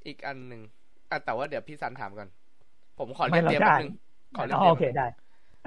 [0.05, 0.61] อีกอันหนึ่ง
[1.11, 2.29] อะแต่ว่าเดี๋ยวพี่สันถามก่อน
[2.99, 3.91] ผมขอไม่เรียนเราเตรียมได้แป๊บนึง
[4.37, 5.05] ขอเรียนอ๋เตอรียมโอเคได้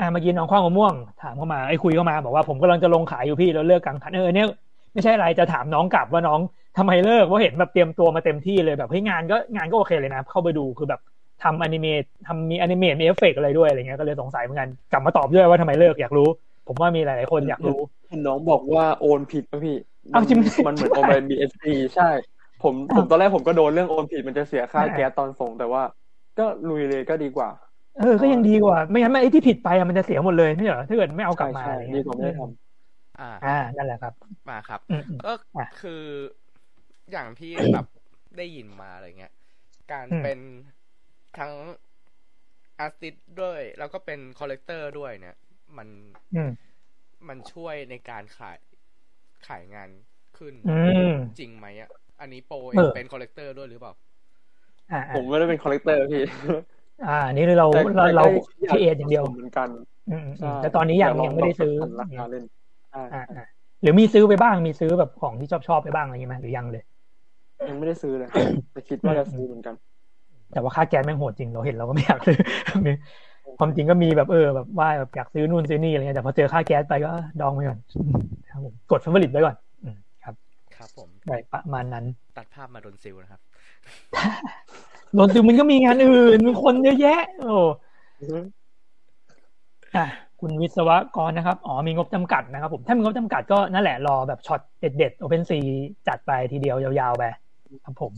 [0.00, 4.48] อ่าเมื่อกี้น้องข้าวมะม่วง ถามเข้ามาไอ้ยคุยเข้ามาบอกว่าผมกำลังจะลงขายอยู่พี่แล้วเลิกกลางคันเออเนี่ย
[4.92, 6.40] ไม่ใช่อะไรจะถามน้องกลับว่าน้อง
[6.78, 11.00] ทำไมเลิกว่าะเห็นแบบเตรียมตัวมาเต็มที่เลยแบบเฮ้ยงานก็งานก็โอเคเลยนะ เข้าไปดูคือแบบ
[11.42, 16.28] ทำ animate ทำมี animate มีเอฟเฟกต์อะไรด้วยอะไรเงี้ยก็เลยสงสัยเหมือนกันกลับมาตอบด้วยว่าทำไมเลิกอยากรู้
[16.68, 19.76] ผมว่ามีหลาย ๆ คนอยากรู้เห็นน้องบอกว่าโอนผิดป่ะพี่
[20.12, 21.64] เอาจริงมันเหมือนโอนไป BSC
[21.96, 22.10] ใช่
[22.62, 25.82] ผมผมตอนแรกผมก็โดนเรื่องโอนผิดมันจะเสียค่าอ่าแก๊สตอนส่งแต่ว่า
[26.38, 27.48] ก็ลุยเลยก็ดีกว่า
[28.00, 32.40] เออก็ยังดีกว่า ไม่งั้นไอ้ที่ผิดไปอะมันจะเสียหมดเลยไม่ใช่เหรอถ้าเกิดไม่เอากลับมาใช่อะไรใช่เงี้ดียกว่าไม่ได้ท
[33.18, 34.14] อ่าอ่านั่นแหละครับ
[34.48, 36.04] มาครับอืมอืมก็อะคือ
[37.10, 37.86] อย่างที่แบบ
[38.36, 39.32] ได้ยินมาอะไรเงี้ย
[39.92, 40.38] การอืมเป็น
[41.38, 41.52] ทั้ง
[42.78, 45.36] อาร์ติสด้วย แล้วก็เป็น collector ด้วยเนี่ย
[45.76, 45.88] มัน
[46.34, 46.70] อืม
[47.28, 48.58] มันช่วยในการขาย
[49.46, 49.90] ขายงาน
[50.38, 51.06] ขึ้นอืม
[51.38, 51.90] จริงไหมอะ
[52.20, 53.94] อันนี้โปรเออเป็น collector ด้วยหรือเปล่า
[54.90, 56.20] อ่าำผมไม่ได้เป็น collector พี่
[57.06, 58.40] อ่าอันนี่เราแต่เราแต่เราก็
[58.70, 59.68] create อย่างเดียวเหมือนกัน
[60.10, 62.44] อืมอืมอืใช่มแต่ตอนนี้ยังเดี๋วลยังไม่ได้ซื้อลงราคาเล่น
[62.90, 63.44] ใช่อ่าอ่า
[63.82, 66.84] หรือมีซื้อไปบ้างมีซื้อแบบของที่ชอบชอบไปบ้างอะไรอย่างเงี้ยไหมหรือยังเลย
[67.68, 68.28] ยังไม่ได้ซื้อเลย
[68.72, 69.74] แต่คิดว่าจะซื้อเหมือนกัน
[70.52, 72.36] แต่ว่าค่าแก๊สแม่งโหดจริงเราเห็นเราก็ไม่อยากซื้อ
[72.86, 72.92] มี
[73.58, 77.78] ความจริงก็มีแบบเออแบบว่าแบบอยากซื้อนู่นซื้อนี่อะไรเงี้ยแต่พอเจอค่าแก๊สไปก็ดองไปก่อน
[78.50, 80.34] ครับผมกด favorite ไว้ก่อนอืมครับ
[80.76, 82.04] ครับผมได้ประมาณนั้น
[82.38, 83.40] ตัดภาพมาโดนซิลนะครับ
[85.14, 87.56] โดนซื้อมันก็มีงานอื่นมีคนเยอะแยะ โอ้
[89.96, 90.06] อะ
[90.40, 95.52] คุณวิศวกรนะครับ อ๋อมีงบจำกัดนะครับ ผมถ้ามีงบจำกัดก็นั่นแหละรอแบบช็อตเด็ดๆ OpenSea
[96.08, 97.24] จัดไปทีเดียวยาวๆไป
[97.84, 98.12] ครับผม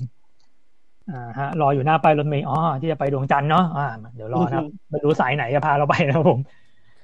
[1.11, 6.39] อ่าฮะ รออยู่หน้าไปายรถเมย์อ๋อที่จะไปดวงจันทร์เนาะอ่าเดี๋ยวรอนะครับไม่รู้สายไหนจะพาเราไปนะครับผม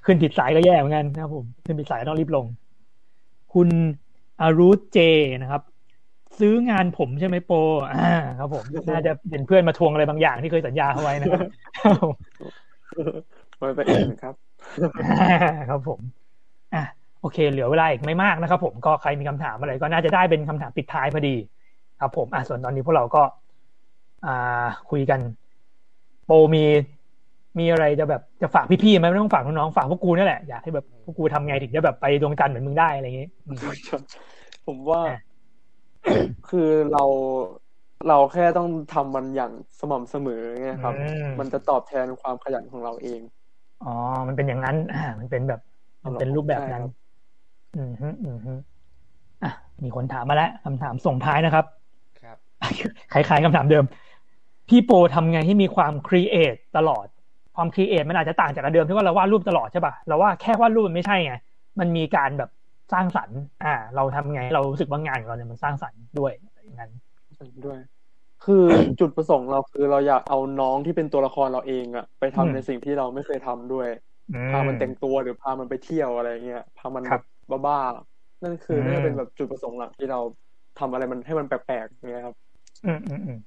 [0.06, 2.46] ขึ้นผิดสายก็แย่เหมือนกันนะครับผม ขึ้นผิดสายต้องรีบลง
[3.54, 3.68] คุณ
[4.40, 4.98] อารุเจ
[5.42, 5.62] นะครับ
[6.40, 7.52] ซื้องานผมใช่ไหมโป
[7.92, 11.40] อ่าครับผมน่าจะเป็นเพื่อนมาทวงอะไรบางอย่างที่เคยสัญญาเขาไว้นะครับ
[13.58, 14.34] ไว้ไปเองครับ
[15.68, 16.00] ครับผม
[16.74, 16.84] อะ
[17.20, 21.34] โอเค เหลือเวลาอีกไม่มากนะครับ ผมก็ใครมีคำถามอะไรก็น่าจะได้เป็นคำถามปิดท้ายพอดี
[22.00, 23.22] ครับ ผมอะส่วนตอนนี้พวกเราก็
[24.26, 25.20] อ่าคุยกัน
[26.26, 26.64] โปมี
[27.58, 33.58] มีอะไรจะแบบจะฝากพี่ๆไหมไม่ต้องฝากน้องๆฝากพวกกูนี่แหละอยากให้แบบพวกกูทำไงถึงจะแบบไปดวงจันทร์เหมือนมึงได้อะไรอย่างงี้อืม
[34.66, 35.18] ผมว่าอะ
[36.48, 37.04] คือเรา
[38.08, 43.20] เราแค่ต้องทำมันอย่างสม่ำเสมอไงครับอืมมันจะตอบแทนความขยันของเราเอง
[43.84, 43.94] อ๋อ
[44.26, 45.60] มันเป็นอย่างนั้น อ่า มันเป็นแบบ
[46.04, 46.92] มันเป็นรูปแบบนั้นใช่ครับ
[47.76, 48.52] อืมฮึอืมฮึ
[49.44, 49.52] อะ
[49.84, 51.64] มีคนถามมาแล้วคำถามส่งท้ายนะครับ
[52.22, 52.36] ครับ
[53.12, 53.84] คล้ายๆคำถามเดิม
[54.68, 57.06] พี่โปทำไงให้มีความ create ตลอด
[57.56, 61.34] ความ create มันอาจจะต่างจากเดิมที่ว่าเราวาดรูปตลอดใช่ป่ะ เราว่าแค่วาดรูปมันไม่ใช่ไง
[61.78, 62.50] มันมีการแบบ
[62.92, 66.32] สร้างสรรค์อ่า เราทำไง เรารู้สึกว่างานของเราเนี่ยมันสร้างสรรค์ด้วย
[66.64, 66.90] อย่างนั้น
[67.66, 67.78] ด้วย
[68.44, 68.64] คือ
[69.00, 73.88] จุดประสงค์เราคือเราอยากเอาน้องที่เป็นตัวละครเราเองอะไปทำอืมในสิ่งที่เราไม่เคยทำด้วย
[74.30, 77.20] อืพามันแต่งตัวหรือพามันไปเที่ยวอะไรเงี้ยพามันคแบรับ
[77.58, 80.18] บบ้าๆนั่นคืออืมน่าจะเป็นแบบจุดประสงค์หลักที่เรา
[80.78, 82.36] ทำอะไรมันให้มันแปลกๆอย่างเงี้ยครับ
[82.84, 83.38] อืมอืมอืม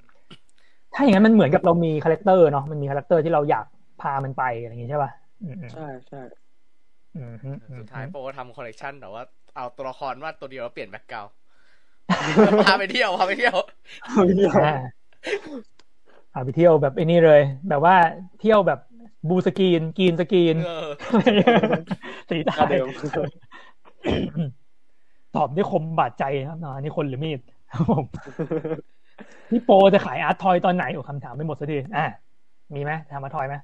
[0.93, 3.65] ถ้าอย่างนั้นมันเหมือนกับเรามี character เนาะมันมี character ที่เราอยาก
[3.99, 5.11] พามันไปอะไรอย่างงี้ใช่ป่ะ
[5.41, 6.50] อืมอืมใช่ใช่อืมอืมอืม
[7.79, 9.23] สุดท้ายโปรก็ทำคอลเลกชันแต่ว่า
[9.55, 11.31] เอาตัวละครวาดตัวเดียวแล้วเปลี่ยน background
[12.65, 13.55] พาไปเที่ยวพาไปเที่ยว
[14.65, 14.75] อ่า
[16.33, 17.95] พาไปเที่ยวแบบไอ้นี่เลย แบบว่า
[18.41, 18.79] เที่ยวแบบ
[19.29, 20.87] blue screen green screen เออ
[22.29, 22.87] สีหน้าท่าเดิม
[25.35, 27.39] ตอบด้วยคมบาดใจครับเนาะอันนี่คนหรือมีด
[27.71, 28.05] ครับผม
[29.49, 32.05] พี่โปจะขาย art toy ตอนไหนโอ้คำถามไม่หมดสักทีอ่า
[32.75, 33.55] มีไหมทำ art toy ไหม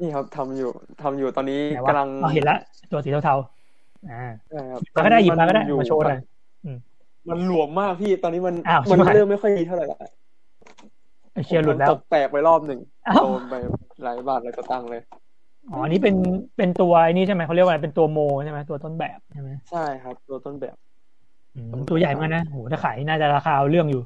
[0.00, 0.70] นี่ครับทำอยู่
[1.02, 2.56] ทำอยู่ตอนนี้ไหนวะกำลังอ๋อเห็นละ
[2.92, 6.20] ตัวสีเทาๆอ่าใช่ครับมาก็ได้หยิบมาก็ได้อยู่มาโชว์หน่อย
[7.28, 9.98] มันหลวมมากพี่ตอนนี้มันอ้าวมันชิบหายเริ่มไม่ค่อยดีเท่าไหร่ละ
[11.32, 13.54] ไอเชียร์หลุดแล้วมันตกแตกไปรอบหนึ่งอ้าวโดนไป
[14.04, 15.02] หลายบาทหลายสตังค์เลย
[15.70, 16.16] อ๋ออันนี้เป็น
[16.56, 20.76] เป็นตัวไอ้นี่ใช่ไหมเขาเรียกว่าอะไรเป็นตัวโมใช่ไหมตัวต้นแบบใช่ไหมใช่ครับ ตัวต้นแบบ
[21.54, 24.02] อืมตัวใหญ่เหมากนนะโหถ้าขายน่าจะราคาเอาเรื่องอยู่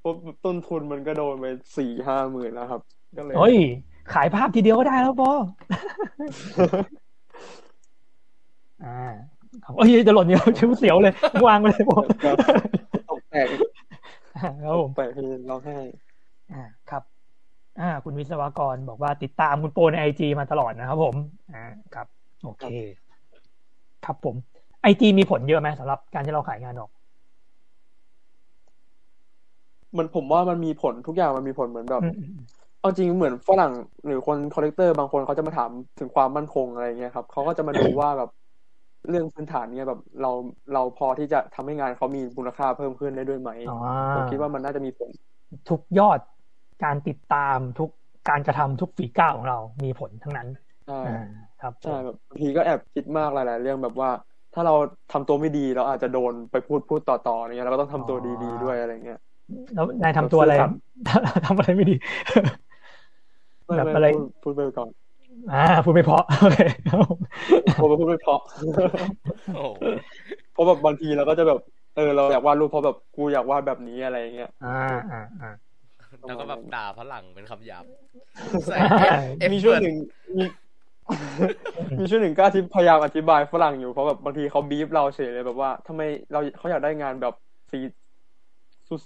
[0.00, 1.46] เพราะต้นทุนมันก็โดนไป
[1.76, 2.80] สี่ห้าหมื่นแล้วครับ
[3.16, 3.56] ก็เลยเฮ้ย
[4.12, 5.32] ขายภาพทีเดียวก็ได้แล้วปอ
[8.84, 9.12] อ่า
[9.64, 11.14] ครับเอ้ยจะหล่นเดียวชิวเสียวเลย
[11.46, 11.98] วางไปเลยปอ
[13.10, 13.46] ตกแตก
[14.64, 15.78] ครับผมไปพี่ร้องไห้
[16.52, 17.02] อ่าครับ
[17.80, 21.14] อ่า คุณวิศวกรบอกว่าติดตามคุณโปในไอจีมาตลอดนะครับผม
[21.54, 22.06] อ่าครับ
[22.44, 22.64] โอเค
[24.04, 24.34] ครับผม
[24.82, 26.90] ไอจีมีผลเยอะไหมสำหรับการที่เราขายงานออก
[29.96, 32.32] มันผมว่ามันมีผลทุกอย่างมันมีผลเหมือนแบบอืมอืม
[32.82, 33.72] เอาจริงเหมือนฝรั่ง
[34.06, 38.30] หรือคนคอลเลกเตอร์บางคนเขาจะมาถามถึงความมั่นคงอะไรเงี้ยครับเขาก็จะมาดูว่าแบบ
[39.08, 40.30] เรื่องพื้นฐานเนี่ยแบบเรา
[40.72, 43.76] เราพอที่จะทำให้งานเขามีมูลค่าเพิ่มขึ้นได้ด้วยไหมอ๋อ
[44.14, 45.10] ผมคิดว่ามันน่าจะมีผล
[45.70, 46.20] ทุกยอด
[46.84, 47.90] การติดตามทุก
[48.28, 50.48] การกระทำทุกฝีก้าวของเรามีผลทั้งนั้น
[50.86, 51.24] ใช่อ่า
[51.60, 54.10] ครับใช่แบบบางทีก็แอบคิดมากหลาย ๆ เรื่องแบบว่า
[54.54, 54.74] ถ้าเรา
[55.12, 59.18] ทำตัวไม่ดีเราอาจจะโดนไปพูดพูดต่อๆอย่างเงี้ยเราก็ต้องทำตัวดี ๆ ด้วยอะไรเงี้ย
[59.74, 60.72] แล้วนายทำตัวอะไรครับ
[61.46, 61.94] ทำอะไรไม่ดี
[62.34, 62.50] ไม่
[63.76, 64.88] แบบไม่อะไรพูดพูดไปก่อน
[65.52, 66.58] อ่า พูดไม่เพราะโอเค
[66.88, 67.18] ครับผม
[67.80, 68.40] ผมพูดไม่เพราะ
[69.54, 69.84] โอ้โห
[70.52, 71.58] เพราะแบบบางทีเราก็จะแบบ
[71.96, 75.50] เออ เราอยากวาดรูปเพราะแบบกูอยากวาดแบบนี้อะไรเงี้ยอ่าอ่าอ่า
[76.28, 77.84] แล้วก็แบบด่าฝรั่งเป็นคำหยาบ
[78.66, 79.96] ใช่ใส่เอฟมีเฟช่วงกต์หนึ่ง
[80.36, 80.44] มี
[82.00, 86.00] มีช่วงหนึ่งก็ที่พยายามอธิบายฝรั่งอยู่เพราะแบบบางทีเขาบีฟเราเฉยเลยแบบว่าทำไม
[86.32, 87.34] เราเขาอยากได้งานแบบ
[87.70, 87.78] สี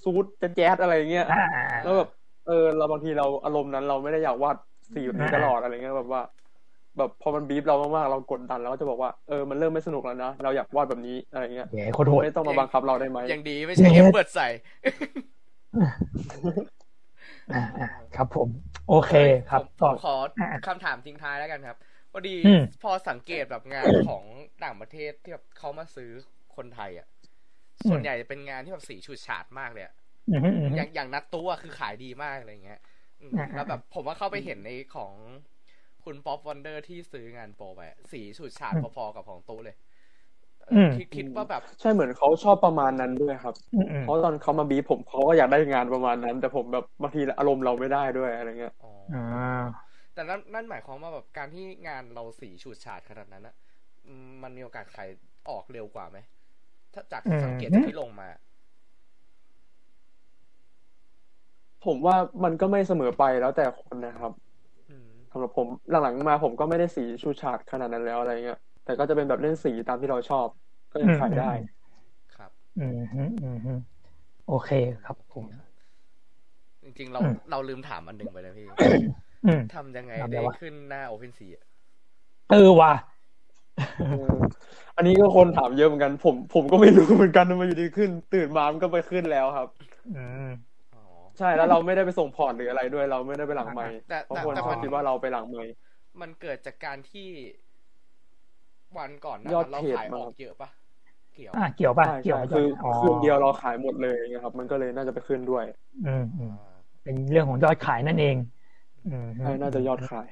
[0.02, 2.08] ซูดๆแจ๊ดๆอะไรเงี้ยอ่าอ่าแล้วแบบ
[2.47, 4.57] เออเราบางทีเราอารมณ์นั้นเราไม่ได้อยากวาด
[4.94, 6.22] สีแบบนี้ตลอดอะไรเงี้ยแบบว่า
[6.99, 14.49] แบบพอมันบีบเรามากๆเรากดดันเราก็จะบอกว่าเออมันเริ่มไม่สนุกแล้วนะเราอยากวาดแบบนี้อะไรเงี้ยเย้โคตรโหดไม่ต้องมาบังคับเราได้ไหมยังดีไม่ใช่เอฟเปิดใส่
[17.53, 18.49] อ่าอ่าครับผม
[18.88, 19.12] โอเค
[19.51, 21.78] ครับผมต่อผมขออะคำถามทิ้งท้ายแล้วกันครับ
[22.12, 24.24] พอดีอืมพอสังเกตแบบงานของ
[24.64, 26.11] ต่างประเทศที่แบบเขามาซื้อ
[26.57, 27.07] คนไทยอะ
[27.84, 29.94] อืมส่วนใหญ่จะเป็นงานที่แบบสีฉูดฉาดมากเลยอะ
[30.28, 32.80] อืมอืมอืมอย่างอย่างนัดตัวคือขายดีมากอะไรเงี้ย
[33.20, 35.14] อืมอ่าแล้วแบบผมว่าเข้าไปเห็นในของ
[36.04, 39.76] คุณป๊อปวันเดอร์ที่ซื้องานโปรไปอะสีฉูดฉาดพอๆกับของตู้เลย
[40.66, 49.16] เอออมคิดคิดว่าแบบ ใช่เหมือนเขาชอบประมาณนั้นด้วยครับอืมอืมเพราะตอนเขามาบีบผมเขาก็อยากได้งานประมาณนั้น แต่ผมแบบบางทีอารมณ์เราไม่ได้ด้วยอะไรเงี้ยอ๋อออ่า
[50.14, 53.54] แต่นั่นนั่นหมายความว่าแบบการที่งานเราสีฉูดฉาดขนาดนั้นอะ
[54.06, 55.08] อืมมันมีโอกาสขาย
[55.50, 56.18] ออกเร็วกว่าไหม
[56.94, 58.28] ถ้าจากสังเกตจากที่ลงมา
[61.87, 64.32] ผมว่ามันก็ไม่เสมอไปแล้วแต่คนนะครับ
[64.89, 70.49] อืมสำหรับผมหลังๆมาผมก็ไม่ได้สีชูชาดขนาดนั้นแล้วอะไรเงี้ยแต่ก็จะเป็นแบบเล่นสีตามที่เราชอบ
[70.93, 71.51] ก็ยังขายได้
[72.34, 73.78] ครับ อืมอืมอืมอืม
[74.47, 74.70] โอเค
[75.03, 75.47] ครับผม
[76.82, 78.70] จริงๆเราอืมเราลืมถามอันหนึ่งไปนะพี่
[79.45, 81.64] อืมทำยังไงทำอะไรได้วะขึ้นหน้า OpenSea อะ
[82.49, 82.93] เออว่ะ
[83.97, 84.07] เออ
[84.97, 89.68] อันนี้ก็คนถามเยอะเหมือนกัน ผม ผมก็ไม่รู้เหมือนกันทำไมาอยู่ดีขึ้น ตื่นมามันก็ไปขึ้นแล้วครับ
[90.12, 90.75] อืมอ๋อ
[91.39, 95.70] ใช่แล้วเราไม่ได้ไปส่งพอร์ตหรืออะไรด้วย เราไม่ได้ไปหลังไมค์แต่เพราะแต่คนแต่ชอมับนคิดว่าเราไปหลังไมค์
[96.20, 97.28] มันเกิดจากการที่
[98.97, 100.70] วันก่อนหนะยอดเราเทรดขายอมาอกเยอะปะ
[101.34, 105.64] เกี่ยวอ่าเกี่ยวป่ะใช่เกี่ยวใช่ป่ะคืออ๋อคืนเดียวเราขายหมดเลยนะครับ มันก็เลยน่าจะไปขึ้นด้วย
[106.05, 106.57] อืมอืมอ่า
[107.03, 108.37] เป็นเรื่องของยอดขายนั่นเอง
[109.05, 110.28] อืมใช่น่าจะยอดขาย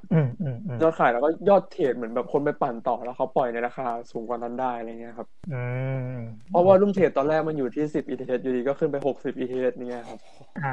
[0.00, 5.62] ครับอืมอืมอืมยอดขายแล้วก็ยอดเทรดเหมือนแบบคนไปปั่นต่อแล้วเขาปล่อยในราคาสูงกว่านั้นได้อะไรเงี้ยครับอื
[6.12, 6.16] ม
[6.50, 10.18] เพราะว่ารุ่มเทรดตอนแรกมันอยู่ที่สิบ ETH อยู่ดีก็ขึ้นไปหกสิบ ETH เนี่ยครับ
[10.64, 10.70] อ่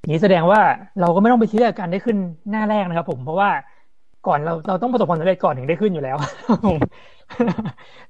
[0.00, 0.60] อย่างนี้แสดงว่า
[1.00, 2.16] เราก็ไม่ต้องไปเชื่อการได้ขึ้น
[2.50, 3.50] หน้าแรกนะครับ ผมเพราะว่า
[4.26, 6.16] ก่อนเราเราต้องประสบความสำเร็จก่อนถึงได้ขึ้นอยู่แล้ว
[6.66, 6.78] ผม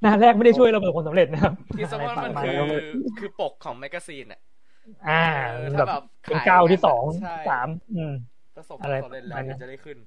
[0.03, 4.41] หน้าแรกไม่ได้ช่วยเราประสบความสำเร็จนะครับที่สมมติมันะไรคือประาณนั้นคือปกของแมกกาซีนอะ
[5.09, 5.23] อ่า
[5.53, 8.13] เออแบถ้าบแบบเป็นขายก้าวที่สองใช่สามอืม
[8.57, 9.99] ประสบคอะวามไรสำเร็จแล้วประมาณนั้นถึงจะได้ขึ้น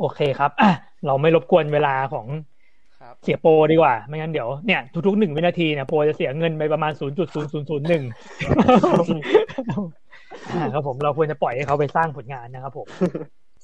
[0.00, 0.70] โอเคครับอะ
[1.06, 2.26] เราไม่รบกวนเวลาของ
[3.00, 8.02] ครับเสียโปรดีกว่า ไม่งั้นเดี๋ยวเนี่ยทุกๆหนึ่งวินาทีเนี่ยโปรจะเสียเงินไปประมาณศูนย์จุดศูนย์ศูนย์ศูนย์หนึ่ง
[10.74, 12.86] ครับผมเราควรจะปล่อยให้เขาไปสร้างผลงานนะครับผม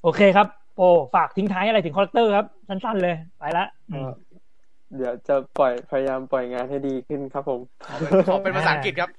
[0.02, 4.10] โอเคครับโปรฝากทิ้งท้ายอะไรถึง collector ครับ สั้นๆเลย ไปละอืม
[4.96, 9.10] เดี๋ยวจะปล่อยพยายามปล่อยงานให้ดีขึ้นครับผมขอเป็นขอเป็นภาษาอังกฤษครับ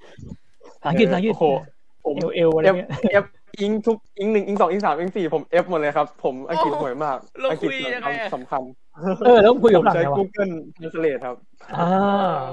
[0.83, 1.45] ภาษาอังกฤษภาษาอังกฤษโอ้โห
[2.05, 6.07] ผมเอลเอลอะไร F เงี้ย F Eng ทุก Eng หนึ่ง Eng สอง Eng สาม Eng สี่ผม F หมดเลยครับ
[6.23, 8.61] ผมอังกฤษห่วยมากเราอังกฤษคุยยังไงอะสำคัญ
[9.25, 11.35] เออแล้วคุยกับผมหลังใช้ไงวะ Google Translate ครับ
[11.77, 11.89] อ่า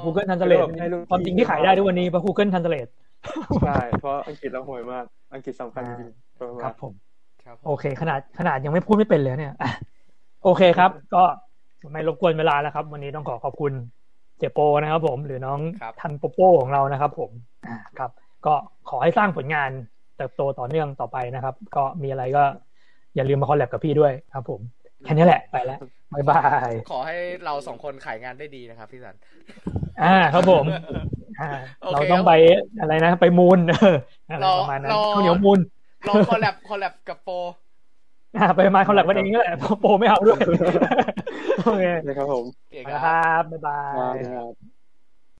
[0.04, 2.90] Google Translate ให้ลูกความจริงที่ขายได้ทุกวันนี้เพราะ Google Translate
[3.66, 6.92] ใช่เพราะอังกฤษเราห่วยมาก อังกฤษสำคัญจริงๆห่วยคมารักบผม
[7.44, 9.70] ครับผมโอเค ขนาดขนาดยังไม่พูดไม่เป็นเลยเนี่ยอะ
[10.44, 11.22] โอเคครับ ก็
[11.92, 13.72] ไม่รบกวนเวลาแล้วครับ วันนี้ต้องขอขอบคุณ
[14.38, 17.30] เจโปนะครับผมหรือน้องครับทันโปโป้ของเรานะครับ ผม
[17.66, 18.10] อ่าครับ
[18.46, 18.54] ก็
[18.90, 19.70] ขอให้สร้างผลงาน
[20.16, 22.42] เติบโตต่อเนื่องต่อไปนะครับ ก็มีอะไรก็
[23.14, 24.60] อย่าลืมมาคอลแลบกับพี่ด้วยครับผม
[25.04, 25.78] แค่นี้แหละไปแล้ว
[26.12, 29.16] บายบาย ขอให้เราสองคนขายงานได้ดีนะครับพี่สัน
[30.02, 30.64] อ่าครับผม
[31.40, 31.48] อ่า
[31.80, 32.32] โอเคเราต้องไป
[32.80, 33.96] อะไรนะ ไปมูลเออ
[34.30, 35.60] อะไรรอประมาณนั้นรอข้าวเหนียวมูล
[36.08, 37.34] ลองคอลแลบคอลแลบกับโปร
[38.36, 40.40] อ่าไปมาคอลแลบกันเองก็แหละโปรไม่เอาด้วย
[41.64, 43.74] โอเคนะครับผมเก่งไปคแล้วรับครับบ๊ายบา
[44.12, 44.75] ยครับ